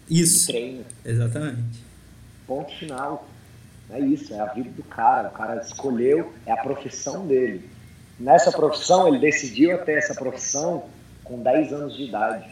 Isso. 0.09 0.51
Ele 0.51 0.57
treina. 0.57 0.85
Exatamente. 1.05 1.83
Ponto 2.47 2.71
final. 2.77 3.27
É 3.91 3.99
isso, 3.99 4.33
é 4.33 4.39
a 4.39 4.45
vida 4.45 4.69
do 4.69 4.83
cara. 4.83 5.29
O 5.29 5.31
cara 5.31 5.61
escolheu, 5.61 6.31
é 6.45 6.51
a 6.51 6.57
profissão 6.57 7.25
dele. 7.25 7.69
Nessa 8.19 8.51
profissão, 8.51 9.07
ele 9.07 9.19
decidiu 9.19 9.77
ter 9.79 9.97
essa 9.97 10.13
profissão 10.13 10.85
com 11.23 11.41
10 11.41 11.73
anos 11.73 11.95
de 11.95 12.03
idade. 12.03 12.49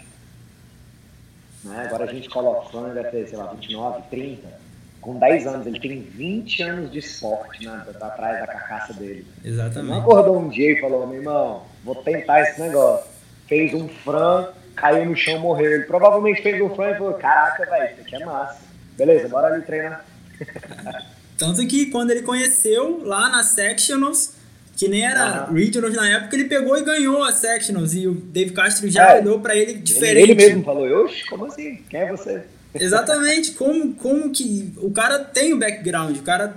Né? 1.63 1.85
Agora 1.85 2.05
a 2.05 2.13
gente 2.13 2.29
coloca 2.29 2.67
o 2.67 2.69
Flamengo 2.69 2.95
deve 2.95 3.09
ter, 3.09 3.27
sei 3.27 3.37
lá, 3.37 3.51
29, 3.51 4.03
30. 4.09 4.67
Com 5.01 5.19
10 5.19 5.47
anos, 5.47 5.67
ele 5.67 5.79
tem 5.79 6.01
20 6.01 6.63
anos 6.63 6.91
de 6.91 6.99
esporte 6.99 7.65
né, 7.65 7.85
atrás 8.01 8.39
da 8.39 8.47
carcaça 8.47 8.93
dele. 8.93 9.25
Exatamente. 9.43 9.79
Ele 9.79 9.87
não 9.87 10.01
acordou 10.01 10.39
um 10.39 10.49
dia 10.49 10.71
e 10.71 10.79
falou, 10.79 11.05
meu 11.05 11.19
irmão, 11.19 11.63
vou 11.83 11.95
tentar 11.95 12.41
esse 12.41 12.59
negócio. 12.59 13.07
Fez 13.47 13.73
um 13.73 13.87
frango, 13.87 14.53
caiu 14.77 15.05
no 15.05 15.15
chão, 15.15 15.39
morreu. 15.39 15.73
Ele 15.73 15.83
provavelmente 15.83 16.41
fez 16.41 16.61
um 16.61 16.73
frango 16.73 16.93
e 16.93 16.97
falou, 16.97 17.13
caraca, 17.15 17.65
velho, 17.65 17.91
isso 17.91 18.01
aqui 18.01 18.15
é 18.15 18.25
massa. 18.25 18.59
Beleza, 18.95 19.27
bora 19.27 19.53
ali 19.53 19.63
treinar. 19.63 20.05
Tanto 21.37 21.65
que 21.67 21.87
quando 21.87 22.11
ele 22.11 22.21
conheceu 22.21 23.01
lá 23.03 23.29
na 23.29 23.43
Sectionals, 23.43 24.33
que 24.75 24.87
nem 24.87 25.05
era 25.05 25.47
uhum. 25.47 25.55
Regionals 25.55 25.95
na 25.95 26.09
época, 26.09 26.35
ele 26.35 26.45
pegou 26.45 26.77
e 26.77 26.83
ganhou 26.83 27.23
a 27.23 27.31
Sectionals. 27.31 27.93
E 27.93 28.07
o 28.07 28.13
Dave 28.13 28.51
Castro 28.51 28.89
já 28.89 29.15
é, 29.15 29.21
olhou 29.21 29.39
pra 29.39 29.55
ele 29.55 29.73
diferente. 29.73 30.31
Ele 30.31 30.35
mesmo 30.35 30.63
falou, 30.63 30.87
oxe, 31.03 31.25
como 31.25 31.45
assim? 31.45 31.83
Quem 31.89 31.99
é 31.99 32.11
você? 32.11 32.43
Exatamente, 32.73 33.51
como, 33.51 33.93
como 33.95 34.31
que. 34.31 34.73
O 34.77 34.91
cara 34.91 35.19
tem 35.19 35.53
o 35.53 35.57
background, 35.57 36.17
o 36.17 36.23
cara 36.23 36.55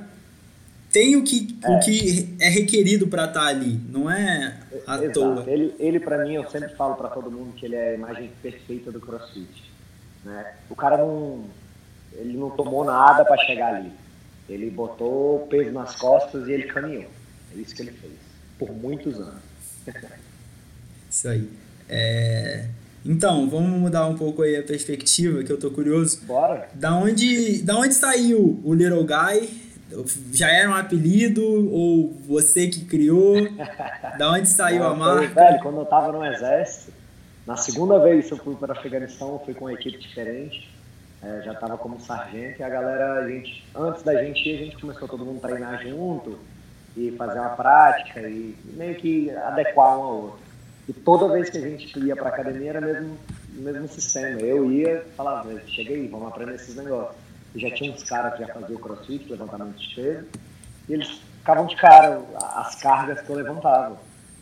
tem 0.92 1.16
o 1.16 1.22
que 1.22 1.58
é, 1.62 1.70
o 1.70 1.80
que 1.80 2.36
é 2.40 2.48
requerido 2.48 3.06
para 3.06 3.24
estar 3.24 3.40
tá 3.40 3.46
ali, 3.46 3.80
não 3.88 4.10
é 4.10 4.56
à 4.86 4.96
Exato. 4.96 5.12
toa. 5.12 5.44
Ele, 5.46 5.74
ele 5.78 6.00
para 6.00 6.24
mim, 6.24 6.34
eu 6.34 6.48
sempre 6.50 6.70
falo 6.70 6.96
para 6.96 7.08
todo 7.08 7.30
mundo 7.30 7.54
que 7.54 7.66
ele 7.66 7.76
é 7.76 7.90
a 7.90 7.94
imagem 7.94 8.30
perfeita 8.42 8.90
do 8.90 9.00
CrossFit. 9.00 9.70
Né? 10.24 10.54
O 10.68 10.74
cara 10.74 10.98
não, 10.98 11.44
ele 12.12 12.36
não 12.36 12.50
tomou 12.50 12.84
nada 12.84 13.24
para 13.24 13.38
chegar 13.44 13.74
ali. 13.74 13.92
Ele 14.48 14.68
botou 14.68 15.44
o 15.44 15.46
peso 15.46 15.70
nas 15.70 15.94
costas 15.94 16.48
e 16.48 16.52
ele 16.52 16.64
caminhou. 16.64 17.08
É 17.54 17.58
isso 17.58 17.74
que 17.74 17.82
ele 17.82 17.92
fez, 17.92 18.12
por 18.58 18.72
muitos 18.72 19.14
anos. 19.20 19.42
isso 21.08 21.28
aí. 21.28 21.48
É... 21.88 22.66
Então, 23.04 23.48
vamos 23.48 23.78
mudar 23.78 24.06
um 24.06 24.16
pouco 24.16 24.42
aí 24.42 24.56
a 24.56 24.62
perspectiva, 24.62 25.42
que 25.42 25.50
eu 25.50 25.58
tô 25.58 25.70
curioso. 25.70 26.20
Bora. 26.26 26.68
Da 26.74 26.94
onde, 26.94 27.62
da 27.62 27.76
onde 27.76 27.94
saiu 27.94 28.60
o 28.62 28.74
Little 28.74 29.04
Guy? 29.04 29.69
Já 30.32 30.48
era 30.48 30.70
um 30.70 30.74
apelido 30.74 31.42
ou 31.72 32.12
você 32.26 32.68
que 32.68 32.84
criou? 32.84 33.36
Da 34.18 34.32
onde 34.32 34.48
saiu 34.48 34.84
a 34.84 34.94
marca? 34.94 35.34
Velho, 35.34 35.62
quando 35.62 35.78
eu 35.78 35.86
tava 35.86 36.12
no 36.12 36.24
exército, 36.24 36.92
na 37.46 37.56
segunda 37.56 37.98
vez 37.98 38.26
que 38.26 38.32
eu 38.32 38.38
fui 38.38 38.54
para 38.54 38.72
Afeganistão, 38.72 39.32
eu 39.32 39.38
fui 39.44 39.54
com 39.54 39.64
uma 39.64 39.72
equipe 39.72 39.98
diferente. 39.98 40.70
É, 41.22 41.42
já 41.42 41.54
tava 41.54 41.78
como 41.78 42.00
sargento 42.00 42.60
e 42.60 42.62
a 42.62 42.68
galera, 42.68 43.14
a 43.14 43.28
gente, 43.28 43.64
antes 43.74 44.02
da 44.02 44.22
gente 44.22 44.48
ir, 44.48 44.54
a 44.54 44.64
gente 44.64 44.78
começou 44.78 45.06
todo 45.06 45.24
mundo 45.24 45.38
a 45.44 45.48
treinar 45.48 45.82
junto 45.82 46.38
e 46.96 47.12
fazer 47.12 47.38
uma 47.38 47.50
prática 47.50 48.20
e 48.22 48.56
meio 48.74 48.94
que 48.96 49.30
adequar 49.30 49.98
um 49.98 50.02
ao 50.02 50.16
outro. 50.16 50.40
E 50.88 50.92
toda 50.92 51.32
vez 51.32 51.50
que 51.50 51.58
a 51.58 51.60
gente 51.60 51.98
ia 51.98 52.16
para 52.16 52.30
academia 52.30 52.70
era 52.70 52.80
mesmo 52.80 53.18
mesmo 53.60 53.88
sistema. 53.88 54.40
Eu 54.40 54.70
ia, 54.70 55.04
falava, 55.16 55.60
cheguei, 55.66 56.08
vamos 56.08 56.28
aprender 56.28 56.54
esses 56.54 56.74
negócios. 56.76 57.16
Já 57.54 57.70
tinha 57.70 57.92
uns 57.92 58.02
caras 58.02 58.34
que 58.34 58.46
já 58.46 58.52
faziam 58.52 58.80
crossfit, 58.80 59.28
levantamento 59.30 59.76
de 59.76 59.94
peso, 59.94 60.26
e 60.88 60.92
eles 60.92 61.08
ficavam 61.38 61.66
de 61.66 61.76
cara 61.76 62.22
as 62.56 62.76
cargas 62.76 63.20
que 63.20 63.30
eu 63.30 63.36
levantava. 63.36 63.98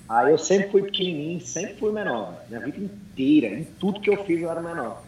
Aí 0.08 0.30
eu 0.30 0.38
sempre 0.38 0.70
fui 0.70 0.82
pequenininho, 0.82 1.40
sempre 1.40 1.74
fui 1.76 1.92
menor. 1.92 2.34
Minha 2.48 2.60
vida 2.60 2.78
inteira, 2.78 3.48
em 3.48 3.64
tudo 3.64 4.00
que 4.00 4.10
eu 4.10 4.24
fiz 4.24 4.40
eu 4.42 4.50
era 4.50 4.60
menor. 4.60 5.02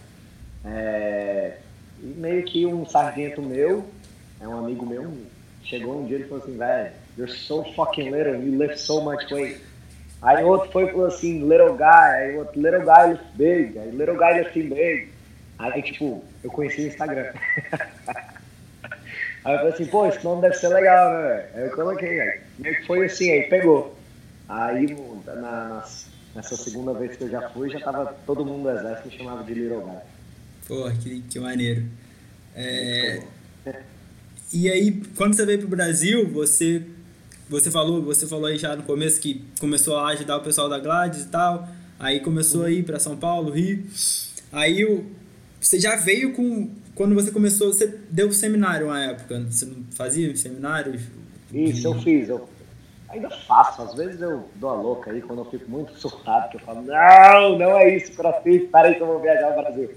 É, 0.65 1.59
e 2.03 2.07
meio 2.07 2.43
que 2.45 2.67
um 2.67 2.87
sargento 2.87 3.43
meu, 3.43 3.87
é 4.41 4.47
um 4.47 4.59
amigo 4.59 4.85
meu, 4.87 5.13
chegou 5.63 6.01
um 6.01 6.07
dia 6.07 6.19
e 6.19 6.25
falou 6.25 6.43
assim, 6.43 6.57
velho, 6.57 6.93
You're 7.17 7.29
so 7.29 7.65
fucking 7.77 8.11
little, 8.13 8.37
you 8.37 8.57
lift 8.57 8.79
so 8.79 9.01
much 9.01 9.31
weight. 9.31 9.61
Aí 10.23 10.45
outro 10.45 10.71
foi 10.71 10.87
falou 10.89 11.07
assim, 11.07 11.47
little 11.49 11.77
guy, 11.77 11.85
aí 11.85 12.39
outro, 12.39 12.61
little 12.61 12.81
guy 12.81 13.11
lift 13.11 13.37
big, 13.37 13.79
aí 13.79 13.91
little 13.91 14.17
guy 14.17 14.39
lifting 14.39 14.69
big. 14.69 15.09
Aí, 15.61 15.83
tipo, 15.83 16.25
eu 16.43 16.51
conheci 16.51 16.81
o 16.81 16.87
Instagram. 16.87 17.33
aí 19.45 19.55
eu 19.55 19.59
falei 19.59 19.73
assim, 19.75 19.87
pô, 19.87 20.07
esse 20.07 20.25
nome 20.25 20.41
deve 20.41 20.55
ser 20.55 20.69
legal, 20.69 21.13
né? 21.13 21.47
Aí 21.55 21.63
eu 21.65 21.71
coloquei, 21.73 22.19
aí 22.19 22.41
meio 22.59 22.77
que 22.77 22.87
foi 22.87 23.05
assim, 23.05 23.31
aí 23.31 23.43
pegou. 23.43 23.95
Aí, 24.49 24.97
na, 25.27 25.85
nessa 26.35 26.57
segunda 26.57 26.95
vez 26.95 27.15
que 27.15 27.25
eu 27.25 27.31
já 27.31 27.51
fui, 27.51 27.69
já 27.69 27.79
tava 27.79 28.17
todo 28.25 28.45
mundo 28.45 28.63
do 28.63 28.71
exército 28.71 29.09
me 29.09 29.19
chamava 29.19 29.45
de 29.45 29.53
Little 29.53 29.83
Guy. 29.83 29.99
Pô, 30.67 30.91
que, 30.99 31.21
que 31.29 31.39
maneiro. 31.39 31.85
É... 32.57 33.23
E 34.51 34.71
aí, 34.71 35.03
quando 35.15 35.35
você 35.35 35.45
veio 35.45 35.59
pro 35.59 35.69
Brasil, 35.69 36.27
você 36.27 36.83
você 37.51 37.71
falou, 37.71 38.01
você 38.01 38.27
falou 38.27 38.47
aí 38.47 38.57
já 38.57 38.75
no 38.77 38.85
começo 38.85 39.21
que 39.21 39.45
começou 39.59 39.99
a 39.99 40.09
ajudar 40.09 40.39
o 40.39 40.41
pessoal 40.41 40.71
da 40.71 40.79
Gladys 40.79 41.25
e 41.25 41.29
tal. 41.29 41.69
Aí 41.99 42.21
começou 42.21 42.65
a 42.65 42.71
ir 42.71 42.83
para 42.85 42.99
São 42.99 43.17
Paulo, 43.17 43.51
Rio. 43.51 43.85
Aí 44.53 44.85
o, 44.85 45.05
você 45.61 45.79
já 45.79 45.97
veio 45.97 46.33
com. 46.33 46.71
Quando 46.95 47.15
você 47.15 47.31
começou, 47.31 47.73
você 47.73 47.87
deu 48.11 48.33
seminário 48.33 48.87
uma 48.87 49.03
época. 49.05 49.41
Você 49.51 49.65
não 49.67 49.85
fazia 49.93 50.35
seminários? 50.37 51.03
Isso, 51.53 51.87
eu 51.87 51.95
fiz. 52.01 52.29
Eu 52.29 52.49
ainda 53.09 53.29
faço. 53.31 53.83
Às 53.83 53.95
vezes 53.95 54.21
eu 54.21 54.49
dou 54.57 54.71
a 54.71 54.75
louca 54.75 55.11
aí 55.11 55.21
quando 55.21 55.41
eu 55.41 55.45
fico 55.45 55.71
muito 55.71 55.99
surtado, 55.99 56.51
que 56.51 56.57
eu 56.57 56.61
falo, 56.61 56.83
não, 56.83 57.59
não 57.59 57.79
é 57.79 57.95
isso, 57.95 58.13
crossfit, 58.13 58.67
para 58.69 58.89
aí 58.89 58.95
que 58.95 59.03
eu 59.03 59.07
vou 59.07 59.21
viajar 59.21 59.49
ao 59.49 59.63
Brasil. 59.63 59.91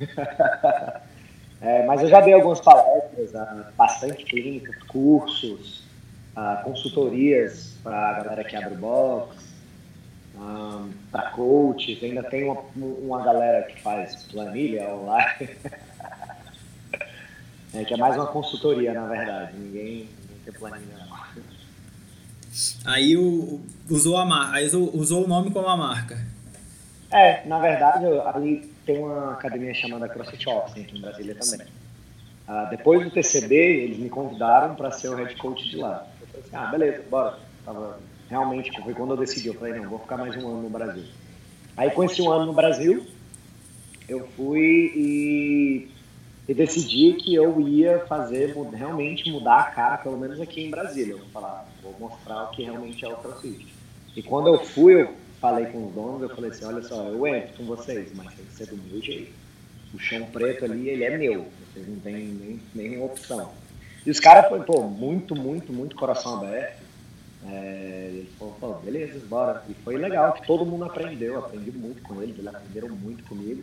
é, 1.60 1.86
mas 1.86 2.02
eu 2.02 2.08
já 2.08 2.20
dei 2.20 2.34
algumas 2.34 2.60
palestras, 2.60 3.34
ah, 3.34 3.70
bastante 3.76 4.24
clínicas, 4.24 4.76
cursos, 4.84 5.84
uh, 6.36 6.62
consultorias 6.64 7.76
para 7.82 7.96
a 7.96 8.12
galera 8.22 8.44
que 8.44 8.56
abre 8.56 8.74
box, 8.74 9.36
um, 10.38 10.92
para 11.10 11.30
coaches, 11.30 12.00
ainda 12.02 12.22
tem 12.22 12.44
uma, 12.44 12.62
uma 12.76 13.24
galera 13.24 13.66
que 13.66 13.80
faz 13.82 14.22
planilha 14.24 14.94
online, 14.94 15.38
é, 17.74 17.84
que 17.84 17.94
é 17.94 17.96
mais 17.96 18.16
uma 18.16 18.28
consultoria, 18.28 18.94
na 18.94 19.06
verdade, 19.06 19.56
ninguém, 19.56 20.08
ninguém 20.20 20.38
tem 20.44 20.54
planilha 20.54 20.98
não. 20.98 21.08
Aí 22.86 23.16
o, 23.16 23.60
usou, 23.88 24.16
a 24.16 24.24
mar, 24.24 24.54
aí 24.54 24.66
usou 24.66 25.24
o 25.24 25.28
nome 25.28 25.50
como 25.50 25.68
a 25.68 25.76
marca. 25.76 26.18
É, 27.10 27.46
na 27.46 27.58
verdade, 27.58 28.04
ali 28.34 28.72
tem 28.84 28.98
uma 28.98 29.32
academia 29.32 29.72
chamada 29.74 30.08
CrossFit 30.08 30.48
Office 30.48 30.84
aqui 30.84 30.98
em 30.98 31.00
Brasília 31.00 31.34
também. 31.34 31.66
Uh, 32.48 32.70
depois 32.70 33.04
do 33.04 33.10
TCB, 33.10 33.54
eles 33.54 33.98
me 33.98 34.08
convidaram 34.08 34.74
para 34.74 34.90
ser 34.90 35.08
o 35.08 35.16
head 35.16 35.34
coach 35.36 35.68
de 35.68 35.76
lá. 35.76 36.06
Ah, 36.52 36.66
beleza, 36.66 37.02
bora. 37.10 37.38
Tava, 37.64 37.98
realmente, 38.28 38.70
foi 38.82 38.94
quando 38.94 39.12
eu 39.12 39.16
decidi, 39.16 39.48
eu 39.48 39.54
falei, 39.54 39.74
não, 39.74 39.88
vou 39.88 39.98
ficar 39.98 40.16
mais 40.16 40.36
um 40.36 40.48
ano 40.48 40.62
no 40.62 40.70
Brasil. 40.70 41.04
Aí 41.76 41.90
com 41.90 42.04
esse 42.04 42.20
um 42.20 42.30
ano 42.30 42.46
no 42.46 42.52
Brasil, 42.52 43.06
eu 44.08 44.26
fui 44.36 44.92
e, 44.94 45.88
e 46.48 46.54
decidi 46.54 47.14
que 47.14 47.34
eu 47.34 47.60
ia 47.60 48.00
fazer, 48.06 48.54
realmente 48.72 49.30
mudar 49.30 49.60
a 49.60 49.70
cara, 49.70 49.98
pelo 49.98 50.18
menos 50.18 50.40
aqui 50.40 50.62
em 50.62 50.70
Brasília. 50.70 51.12
Eu 51.12 51.18
vou 51.18 51.28
falar, 51.28 51.68
vou 51.82 51.94
mostrar 51.98 52.44
o 52.44 52.50
que 52.50 52.64
realmente 52.64 53.04
é 53.04 53.08
o 53.08 53.16
CrossFit. 53.16 53.66
E 54.16 54.22
quando 54.22 54.48
eu 54.48 54.58
fui, 54.58 55.02
eu 55.02 55.14
falei 55.40 55.66
com 55.66 55.86
os 55.86 55.94
donos, 55.94 56.22
eu 56.22 56.28
falei 56.30 56.50
assim, 56.50 56.64
olha 56.64 56.82
só, 56.82 57.04
eu 57.04 57.26
entro 57.26 57.56
com 57.56 57.64
vocês, 57.64 58.10
mas 58.14 58.34
tem 58.34 58.44
que 58.44 58.52
ser 58.52 58.66
do 58.66 58.76
meu 58.76 59.00
jeito. 59.00 59.32
O 59.94 59.98
chão 59.98 60.26
preto 60.26 60.64
ali, 60.64 60.88
ele 60.88 61.04
é 61.04 61.16
meu, 61.16 61.46
vocês 61.72 61.86
não 61.88 61.96
têm 62.00 62.14
nem, 62.14 62.60
nem 62.74 63.02
opção. 63.02 63.50
E 64.04 64.10
os 64.10 64.18
caras 64.18 64.46
pô, 64.64 64.82
muito, 64.82 65.36
muito, 65.36 65.72
muito 65.72 65.96
coração 65.96 66.38
aberto. 66.38 66.77
É, 67.46 68.10
eles 68.10 68.28
falaram, 68.60 68.80
beleza, 68.80 69.20
bora. 69.26 69.62
E 69.68 69.74
foi 69.74 69.96
legal, 69.96 70.36
todo 70.46 70.66
mundo 70.66 70.84
aprendeu, 70.84 71.34
eu 71.34 71.38
aprendi 71.40 71.70
muito 71.70 72.02
com 72.02 72.22
eles, 72.22 72.36
eles 72.38 72.54
aprenderam 72.54 72.88
muito 72.88 73.24
comigo. 73.24 73.62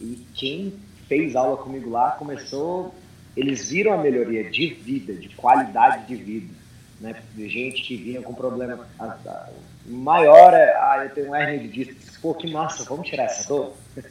E 0.00 0.26
quem 0.34 0.74
fez 1.08 1.34
aula 1.34 1.56
comigo 1.56 1.90
lá 1.90 2.12
começou, 2.12 2.94
eles 3.36 3.70
viram 3.70 3.92
a 3.92 3.98
melhoria 3.98 4.50
de 4.50 4.68
vida, 4.74 5.14
de 5.14 5.28
qualidade 5.30 6.06
de 6.06 6.16
vida. 6.16 6.54
Né? 7.00 7.14
De 7.34 7.48
gente 7.48 7.82
que 7.82 7.96
vinha 7.96 8.22
com 8.22 8.34
problema 8.34 8.86
a, 8.98 9.04
a, 9.04 9.48
maior, 9.84 10.54
é, 10.54 10.74
ah, 10.76 11.02
eu 11.04 11.10
tenho 11.10 11.30
um 11.30 11.36
hernia 11.36 11.58
de 11.58 11.68
disco, 11.68 12.22
pô, 12.22 12.34
que 12.34 12.50
massa, 12.50 12.84
vamos 12.84 13.08
tirar 13.08 13.24
essa 13.24 13.48
dor? 13.48 13.72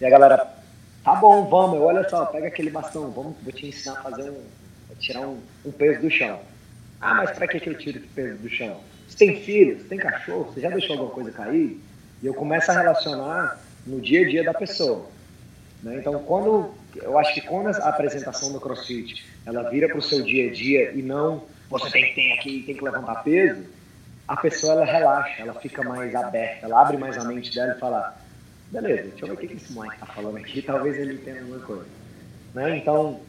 E 0.00 0.04
a 0.04 0.10
galera, 0.10 0.52
tá 1.04 1.14
bom, 1.14 1.48
vamos, 1.48 1.80
olha 1.80 2.06
só, 2.08 2.26
pega 2.26 2.48
aquele 2.48 2.68
bastão, 2.68 3.12
vamos, 3.12 3.36
vou 3.40 3.52
te 3.52 3.68
ensinar 3.68 4.00
a 4.00 4.02
fazer 4.02 4.28
um, 4.28 4.42
a 4.90 4.94
tirar 4.96 5.20
um, 5.20 5.38
um 5.64 5.70
peso 5.70 6.00
do 6.00 6.10
chão. 6.10 6.40
Ah, 7.00 7.14
mas 7.14 7.32
para 7.32 7.46
que, 7.48 7.60
que 7.60 7.68
eu 7.68 7.78
tiro 7.78 7.98
esse 7.98 8.08
peso 8.08 8.38
do 8.38 8.48
chão? 8.48 8.80
Você 9.06 9.16
tem 9.16 9.40
filho, 9.40 9.78
você 9.78 9.88
tem 9.88 9.98
cachorro, 9.98 10.52
você 10.52 10.60
já 10.60 10.70
deixou 10.70 10.92
alguma 10.92 11.10
coisa 11.10 11.30
cair? 11.30 11.80
E 12.22 12.26
eu 12.26 12.34
começo 12.34 12.70
a 12.70 12.74
relacionar 12.74 13.60
no 13.86 14.00
dia 14.00 14.26
a 14.26 14.28
dia 14.28 14.44
da 14.44 14.54
pessoa. 14.54 15.06
Né? 15.82 15.98
Então, 15.98 16.22
quando 16.22 16.72
eu 16.96 17.18
acho 17.18 17.34
que 17.34 17.42
quando 17.42 17.68
a 17.68 17.88
apresentação 17.88 18.52
do 18.52 18.60
CrossFit 18.60 19.24
ela 19.44 19.68
vira 19.68 19.88
para 19.88 19.98
o 19.98 20.02
seu 20.02 20.22
dia 20.22 20.48
a 20.48 20.52
dia 20.52 20.92
e 20.92 21.02
não 21.02 21.44
você 21.68 21.90
tem 21.90 22.04
que 22.06 22.14
ter 22.14 22.32
aqui, 22.32 22.62
tem 22.64 22.76
que 22.76 22.84
levantar 22.84 23.22
peso, 23.22 23.64
a 24.26 24.36
pessoa 24.36 24.74
ela 24.74 24.84
relaxa, 24.84 25.42
ela 25.42 25.54
fica 25.54 25.82
mais 25.82 26.14
aberta, 26.14 26.66
ela 26.66 26.80
abre 26.80 26.96
mais 26.96 27.18
a 27.18 27.24
mente 27.24 27.54
dela 27.54 27.74
e 27.76 27.80
fala, 27.80 28.16
beleza, 28.70 29.10
deixa 29.10 29.24
eu 29.24 29.28
ver 29.28 29.34
o 29.34 29.48
que 29.48 29.54
esse 29.54 29.72
moleque 29.72 29.94
está 29.94 30.06
falando 30.06 30.36
aqui, 30.36 30.62
talvez 30.62 30.96
ele 30.96 31.14
entenda 31.14 31.40
alguma 31.40 31.58
coisa. 31.60 31.86
Né? 32.54 32.78
Então, 32.78 33.20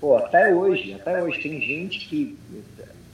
pô, 0.00 0.16
até 0.16 0.54
hoje, 0.54 0.94
até 0.94 1.22
hoje 1.22 1.40
tem 1.40 1.60
gente 1.60 2.08
que 2.08 2.38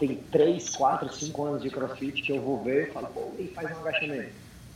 tem 0.00 0.16
3, 0.32 0.70
4, 0.70 1.12
5 1.12 1.44
anos 1.44 1.62
de 1.62 1.68
crossfit 1.68 2.22
que 2.22 2.32
eu 2.32 2.40
vou 2.40 2.64
ver 2.64 2.88
e 2.88 2.90
falo, 2.90 3.06
pô, 3.08 3.32
ele 3.38 3.52
faz 3.54 3.70
um 3.76 3.80
agachamento. 3.80 4.30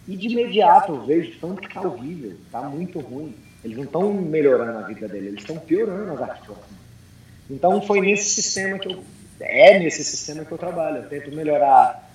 E 0.06 0.16
de 0.16 0.28
imediato 0.28 0.92
eu 0.92 1.06
vejo 1.06 1.38
tanto 1.40 1.62
que 1.62 1.72
tá 1.72 1.80
horrível, 1.80 2.36
tá 2.52 2.60
muito 2.62 3.00
ruim. 3.00 3.34
Eles 3.64 3.78
não 3.78 3.84
estão 3.84 4.12
melhorando 4.12 4.78
a 4.78 4.82
vida 4.82 5.08
dele, 5.08 5.28
eles 5.28 5.40
estão 5.40 5.56
piorando 5.56 6.12
as 6.12 6.20
articulações. 6.20 6.78
Então 7.50 7.80
foi 7.80 8.02
nesse 8.02 8.42
sistema 8.42 8.78
que 8.78 8.92
eu. 8.92 9.02
É 9.40 9.78
nesse 9.78 10.04
sistema 10.04 10.44
que 10.44 10.52
eu 10.52 10.58
trabalho. 10.58 10.98
Eu 10.98 11.08
tento 11.08 11.34
melhorar 11.34 12.10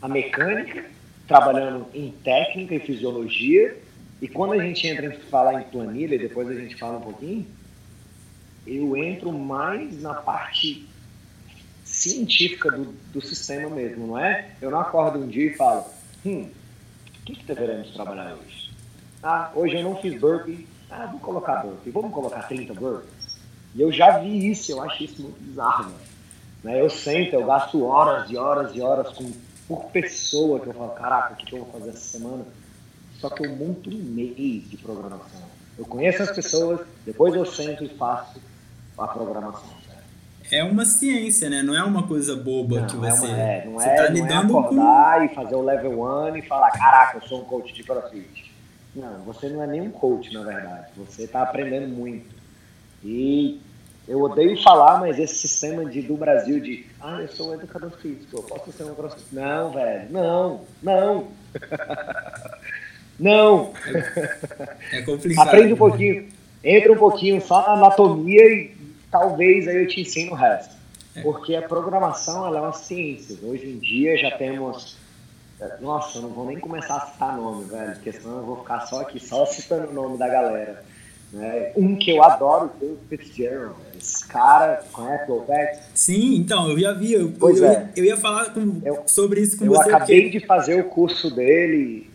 a 0.00 0.08
mecânica, 0.08 0.84
trabalhando 1.28 1.86
em 1.94 2.10
técnica 2.24 2.74
e 2.74 2.80
fisiologia. 2.80 3.76
E 4.20 4.26
quando 4.26 4.54
a 4.54 4.58
gente 4.58 4.86
entra 4.86 5.06
em 5.06 5.18
falar 5.28 5.60
em 5.60 5.64
planilha, 5.64 6.18
depois 6.18 6.48
a 6.48 6.54
gente 6.54 6.76
fala 6.76 6.96
um 6.96 7.02
pouquinho, 7.02 7.46
eu 8.66 8.96
entro 8.96 9.30
mais 9.30 10.00
na 10.00 10.14
parte 10.14 10.86
científica 12.04 12.70
do, 12.70 12.94
do 13.12 13.20
sistema 13.22 13.70
mesmo, 13.70 14.06
não 14.06 14.18
é? 14.18 14.50
Eu 14.60 14.70
não 14.70 14.80
acordo 14.80 15.18
um 15.18 15.26
dia 15.26 15.46
e 15.46 15.54
falo, 15.54 15.84
hum, 16.24 16.42
o 16.42 17.24
que, 17.24 17.34
que 17.36 17.44
deveremos 17.46 17.90
trabalhar 17.92 18.34
hoje? 18.34 18.70
Ah, 19.22 19.50
hoje 19.54 19.76
eu 19.76 19.82
não 19.82 19.96
fiz 19.96 20.20
burpee, 20.20 20.68
ah, 20.90 21.06
vou 21.06 21.18
colocar 21.20 21.62
burpee, 21.62 21.90
vamos 21.90 22.12
colocar 22.12 22.42
30 22.42 22.74
burpees? 22.74 23.38
E 23.74 23.80
eu 23.80 23.90
já 23.90 24.18
vi 24.18 24.50
isso, 24.50 24.70
eu 24.70 24.82
acho 24.82 25.02
isso 25.02 25.22
muito 25.22 25.40
bizarro, 25.40 25.92
né? 26.62 26.78
Eu 26.80 26.90
sento, 26.90 27.34
eu 27.34 27.46
gasto 27.46 27.82
horas 27.84 28.30
e 28.30 28.36
horas 28.36 28.76
e 28.76 28.82
horas 28.82 29.08
com, 29.16 29.32
por 29.66 29.86
pessoa 29.86 30.60
que 30.60 30.66
eu 30.66 30.74
falo, 30.74 30.90
caraca, 30.90 31.32
o 31.32 31.36
que, 31.36 31.46
que 31.46 31.54
eu 31.54 31.64
vou 31.64 31.72
fazer 31.72 31.88
essa 31.88 32.18
semana? 32.18 32.44
Só 33.18 33.30
que 33.30 33.46
eu 33.46 33.56
monto 33.56 33.88
um 33.88 34.02
mês 34.02 34.68
de 34.68 34.76
programação. 34.76 35.40
Eu 35.78 35.86
conheço 35.86 36.22
as 36.22 36.30
pessoas, 36.30 36.86
depois 37.06 37.34
eu 37.34 37.46
sento 37.46 37.82
e 37.82 37.88
faço 37.88 38.38
a 38.98 39.08
programação 39.08 39.83
é 40.54 40.62
uma 40.62 40.84
ciência, 40.84 41.50
né? 41.50 41.62
Não 41.62 41.76
é 41.76 41.82
uma 41.82 42.06
coisa 42.06 42.36
boba 42.36 42.80
não, 42.80 42.86
que 42.86 42.96
você. 42.96 43.26
É, 43.26 43.64
não 43.66 43.80
é, 43.80 43.84
você 43.84 43.88
é, 43.88 43.94
tá 43.96 44.02
não 44.04 44.12
lidando 44.12 44.56
é 44.56 44.60
acordar 44.60 45.18
com... 45.18 45.24
e 45.24 45.28
fazer 45.34 45.54
o 45.56 45.62
level 45.62 46.02
1 46.02 46.36
e 46.36 46.42
falar, 46.42 46.70
caraca, 46.70 47.18
eu 47.18 47.28
sou 47.28 47.40
um 47.40 47.44
coach 47.44 47.72
de 47.72 47.82
crossfit. 47.82 48.52
Não, 48.94 49.24
você 49.24 49.48
não 49.48 49.62
é 49.62 49.66
nem 49.66 49.80
um 49.80 49.90
coach, 49.90 50.32
na 50.32 50.44
verdade. 50.44 50.86
Você 50.96 51.24
está 51.24 51.42
aprendendo 51.42 51.88
muito. 51.88 52.32
E 53.02 53.60
eu 54.06 54.20
odeio 54.20 54.60
falar, 54.62 55.00
mas 55.00 55.18
esse 55.18 55.34
sistema 55.34 55.84
de, 55.84 56.02
do 56.02 56.16
Brasil 56.16 56.60
de 56.60 56.86
ah, 57.00 57.20
eu 57.20 57.28
sou 57.28 57.50
um 57.50 57.54
educador 57.54 57.90
físico, 57.98 58.36
eu 58.36 58.42
posso 58.44 58.70
ser 58.70 58.84
um 58.84 58.94
crossfit. 58.94 59.26
Não, 59.32 59.72
velho, 59.72 60.06
não, 60.10 60.60
não. 60.80 61.28
não. 63.18 63.72
É, 64.92 64.98
é 64.98 65.02
complicado. 65.02 65.48
Aprende 65.48 65.72
um 65.72 65.76
pouquinho, 65.76 66.28
entra 66.62 66.92
um 66.92 66.96
pouquinho 66.96 67.40
só 67.40 67.62
na 67.62 67.72
anatomia 67.72 68.42
e 68.42 68.83
talvez 69.14 69.68
aí 69.68 69.76
eu 69.76 69.86
te 69.86 70.00
ensino 70.00 70.32
o 70.32 70.34
resto. 70.34 70.74
É. 71.14 71.22
Porque 71.22 71.54
a 71.54 71.62
programação 71.62 72.44
ela 72.44 72.58
é 72.58 72.60
uma 72.62 72.72
ciência. 72.72 73.38
Hoje 73.44 73.68
em 73.68 73.78
dia 73.78 74.18
já 74.18 74.32
temos. 74.32 74.96
Nossa, 75.80 76.18
eu 76.18 76.22
não 76.22 76.30
vou 76.30 76.46
nem 76.46 76.58
começar 76.58 76.96
a 76.96 77.06
citar 77.06 77.36
nome, 77.36 77.64
velho, 77.66 77.92
porque 77.92 78.12
senão 78.12 78.38
eu 78.38 78.44
vou 78.44 78.56
ficar 78.56 78.80
só 78.80 79.02
aqui, 79.02 79.24
só 79.24 79.46
citando 79.46 79.90
o 79.90 79.94
nome 79.94 80.18
da 80.18 80.26
galera. 80.26 80.84
Né? 81.32 81.72
Um 81.76 81.94
que 81.94 82.10
eu 82.10 82.24
adoro 82.24 82.72
foi 82.78 82.88
o 82.88 82.98
Fitzgerald. 83.08 83.76
Esse 83.96 84.26
cara, 84.26 84.84
conhece 84.92 85.30
o 85.30 85.38
OPEX? 85.38 85.78
Sim, 85.94 86.34
então, 86.34 86.68
eu 86.68 86.78
já 86.78 86.92
vi. 86.92 87.12
Eu, 87.12 87.32
pois 87.38 87.60
eu, 87.60 87.68
é. 87.68 87.88
eu 87.94 88.04
ia 88.04 88.16
falar 88.16 88.52
com, 88.52 88.80
eu, 88.84 89.04
sobre 89.06 89.40
isso 89.40 89.56
com 89.56 89.64
eu 89.64 89.72
você. 89.72 89.90
Eu 89.90 89.96
acabei 89.96 90.22
porque... 90.22 90.40
de 90.40 90.46
fazer 90.46 90.80
o 90.80 90.84
curso 90.88 91.32
dele 91.32 92.10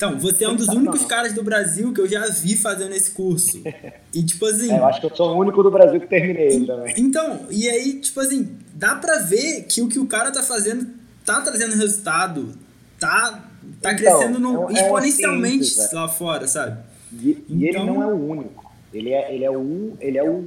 então, 0.00 0.18
você 0.18 0.44
é 0.44 0.48
um 0.48 0.56
dos 0.56 0.68
únicos 0.68 1.04
caras 1.04 1.34
do 1.34 1.42
Brasil 1.42 1.92
que 1.92 2.00
eu 2.00 2.08
já 2.08 2.26
vi 2.26 2.56
fazendo 2.56 2.94
esse 2.94 3.10
curso. 3.10 3.62
E, 4.12 4.24
tipo 4.24 4.44
assim. 4.44 4.72
É, 4.72 4.76
eu 4.76 4.84
acho 4.86 4.98
que 4.98 5.06
eu 5.06 5.14
sou 5.14 5.36
o 5.36 5.38
único 5.38 5.62
do 5.62 5.70
Brasil 5.70 6.00
que 6.00 6.06
terminei 6.08 6.66
também. 6.66 6.92
Então, 6.96 7.46
e 7.48 7.68
aí, 7.68 8.00
tipo 8.00 8.18
assim, 8.18 8.58
dá 8.74 8.96
pra 8.96 9.18
ver 9.18 9.66
que 9.68 9.80
o 9.80 9.88
que 9.88 10.00
o 10.00 10.06
cara 10.06 10.32
tá 10.32 10.42
fazendo 10.42 10.84
tá 11.24 11.40
trazendo 11.40 11.76
resultado, 11.76 12.52
tá, 12.98 13.48
tá 13.80 13.92
então, 13.92 13.96
crescendo 13.96 14.40
no, 14.40 14.68
é, 14.68 14.72
é 14.72 14.82
exponencialmente 14.82 15.64
simples, 15.64 15.92
lá 15.92 16.08
fora, 16.08 16.48
sabe? 16.48 16.82
E, 17.12 17.30
então, 17.30 17.56
e, 17.56 17.64
ele 17.68 17.68
então 17.68 17.86
não 17.86 18.02
é 18.02 18.06
o 18.06 18.30
único. 18.30 18.72
Ele 18.92 19.10
é, 19.12 19.32
ele 19.32 19.44
é 19.44 19.50
o. 19.50 19.96
Ele 20.00 20.18
é 20.18 20.24
o. 20.24 20.44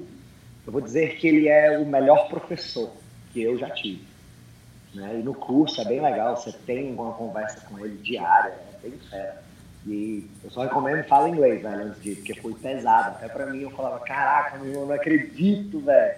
Eu 0.66 0.74
vou 0.74 0.82
dizer 0.82 1.16
que 1.16 1.26
ele 1.26 1.48
é 1.48 1.80
o 1.80 1.86
melhor 1.86 2.28
professor 2.28 2.92
que 3.32 3.42
eu 3.42 3.58
já 3.58 3.70
tive. 3.70 4.02
Né? 4.94 5.20
E 5.20 5.24
no 5.24 5.34
curso 5.34 5.82
é 5.82 5.86
bem 5.86 6.02
legal, 6.02 6.36
você 6.36 6.52
tem 6.52 6.94
uma 6.94 7.14
conversa 7.14 7.62
com 7.68 7.80
ele 7.84 7.98
diária, 7.98 8.54
é 8.54 8.88
bem 8.88 8.98
fera. 9.10 9.44
E 9.86 10.30
eu 10.44 10.50
só 10.50 10.62
recomendo 10.62 11.04
fala 11.06 11.30
inglês, 11.30 11.62
velho, 11.62 11.88
antes 11.88 12.02
disso, 12.02 12.22
porque 12.22 12.42
foi 12.42 12.54
pesado. 12.54 13.18
Até 13.18 13.28
pra 13.28 13.48
mim 13.48 13.62
eu 13.62 13.72
falava, 13.72 14.00
caraca, 14.00 14.58
meu 14.58 14.70
irmão, 14.70 14.86
não 14.86 14.96
acredito, 14.96 15.80
velho. 15.80 16.16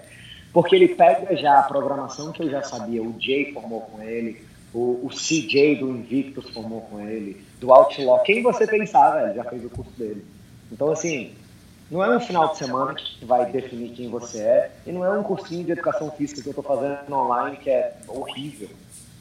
Porque 0.53 0.75
ele 0.75 0.89
pega 0.89 1.35
já 1.35 1.59
a 1.59 1.63
programação 1.63 2.31
que 2.31 2.43
eu 2.43 2.49
já 2.49 2.61
sabia, 2.61 3.01
o 3.01 3.15
Jay 3.19 3.51
formou 3.51 3.81
com 3.81 4.01
ele, 4.01 4.41
o, 4.73 5.05
o 5.05 5.09
CJ 5.09 5.77
do 5.77 5.89
Invictus 5.89 6.49
formou 6.49 6.81
com 6.81 6.99
ele, 6.99 7.43
do 7.59 7.73
Outlaw. 7.73 8.21
Quem 8.23 8.43
você 8.43 8.67
pensar, 8.67 9.11
velho, 9.11 9.35
já 9.35 9.43
fez 9.45 9.65
o 9.65 9.69
curso 9.69 9.91
dele. 9.97 10.23
Então, 10.71 10.91
assim, 10.91 11.33
não 11.89 12.03
é 12.03 12.17
um 12.17 12.19
final 12.19 12.51
de 12.51 12.57
semana 12.57 12.93
que 12.93 13.23
vai 13.25 13.51
definir 13.51 13.91
quem 13.91 14.09
você 14.09 14.39
é, 14.39 14.71
e 14.85 14.91
não 14.91 15.05
é 15.05 15.17
um 15.17 15.23
cursinho 15.23 15.63
de 15.63 15.71
educação 15.71 16.11
física 16.11 16.41
que 16.41 16.49
eu 16.49 16.53
tô 16.53 16.63
fazendo 16.63 17.13
online 17.13 17.57
que 17.57 17.69
é 17.69 17.95
horrível, 18.07 18.69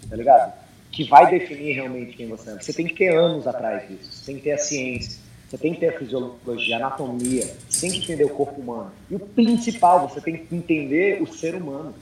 tá 0.08 0.16
ligado? 0.16 0.64
que 0.94 1.04
vai 1.04 1.28
definir 1.28 1.74
realmente 1.74 2.16
quem 2.16 2.28
você 2.28 2.50
é. 2.50 2.54
Você 2.54 2.72
tem 2.72 2.86
que 2.86 2.94
ter 2.94 3.14
anos 3.14 3.46
atrás 3.46 3.88
disso, 3.88 4.10
você 4.12 4.26
tem 4.26 4.36
que 4.36 4.42
ter 4.42 4.52
a 4.52 4.58
ciência, 4.58 5.18
você 5.48 5.58
tem 5.58 5.74
que 5.74 5.80
ter 5.80 5.88
a 5.88 5.98
fisiologia, 5.98 6.76
a 6.76 6.78
anatomia, 6.78 7.52
você 7.68 7.80
tem 7.80 7.90
que 7.90 8.04
entender 8.04 8.24
o 8.24 8.30
corpo 8.30 8.60
humano. 8.60 8.92
E 9.10 9.16
o 9.16 9.18
principal, 9.18 10.08
você 10.08 10.20
tem 10.20 10.36
que 10.36 10.54
entender 10.54 11.20
o 11.20 11.26
ser 11.26 11.56
humano. 11.56 11.94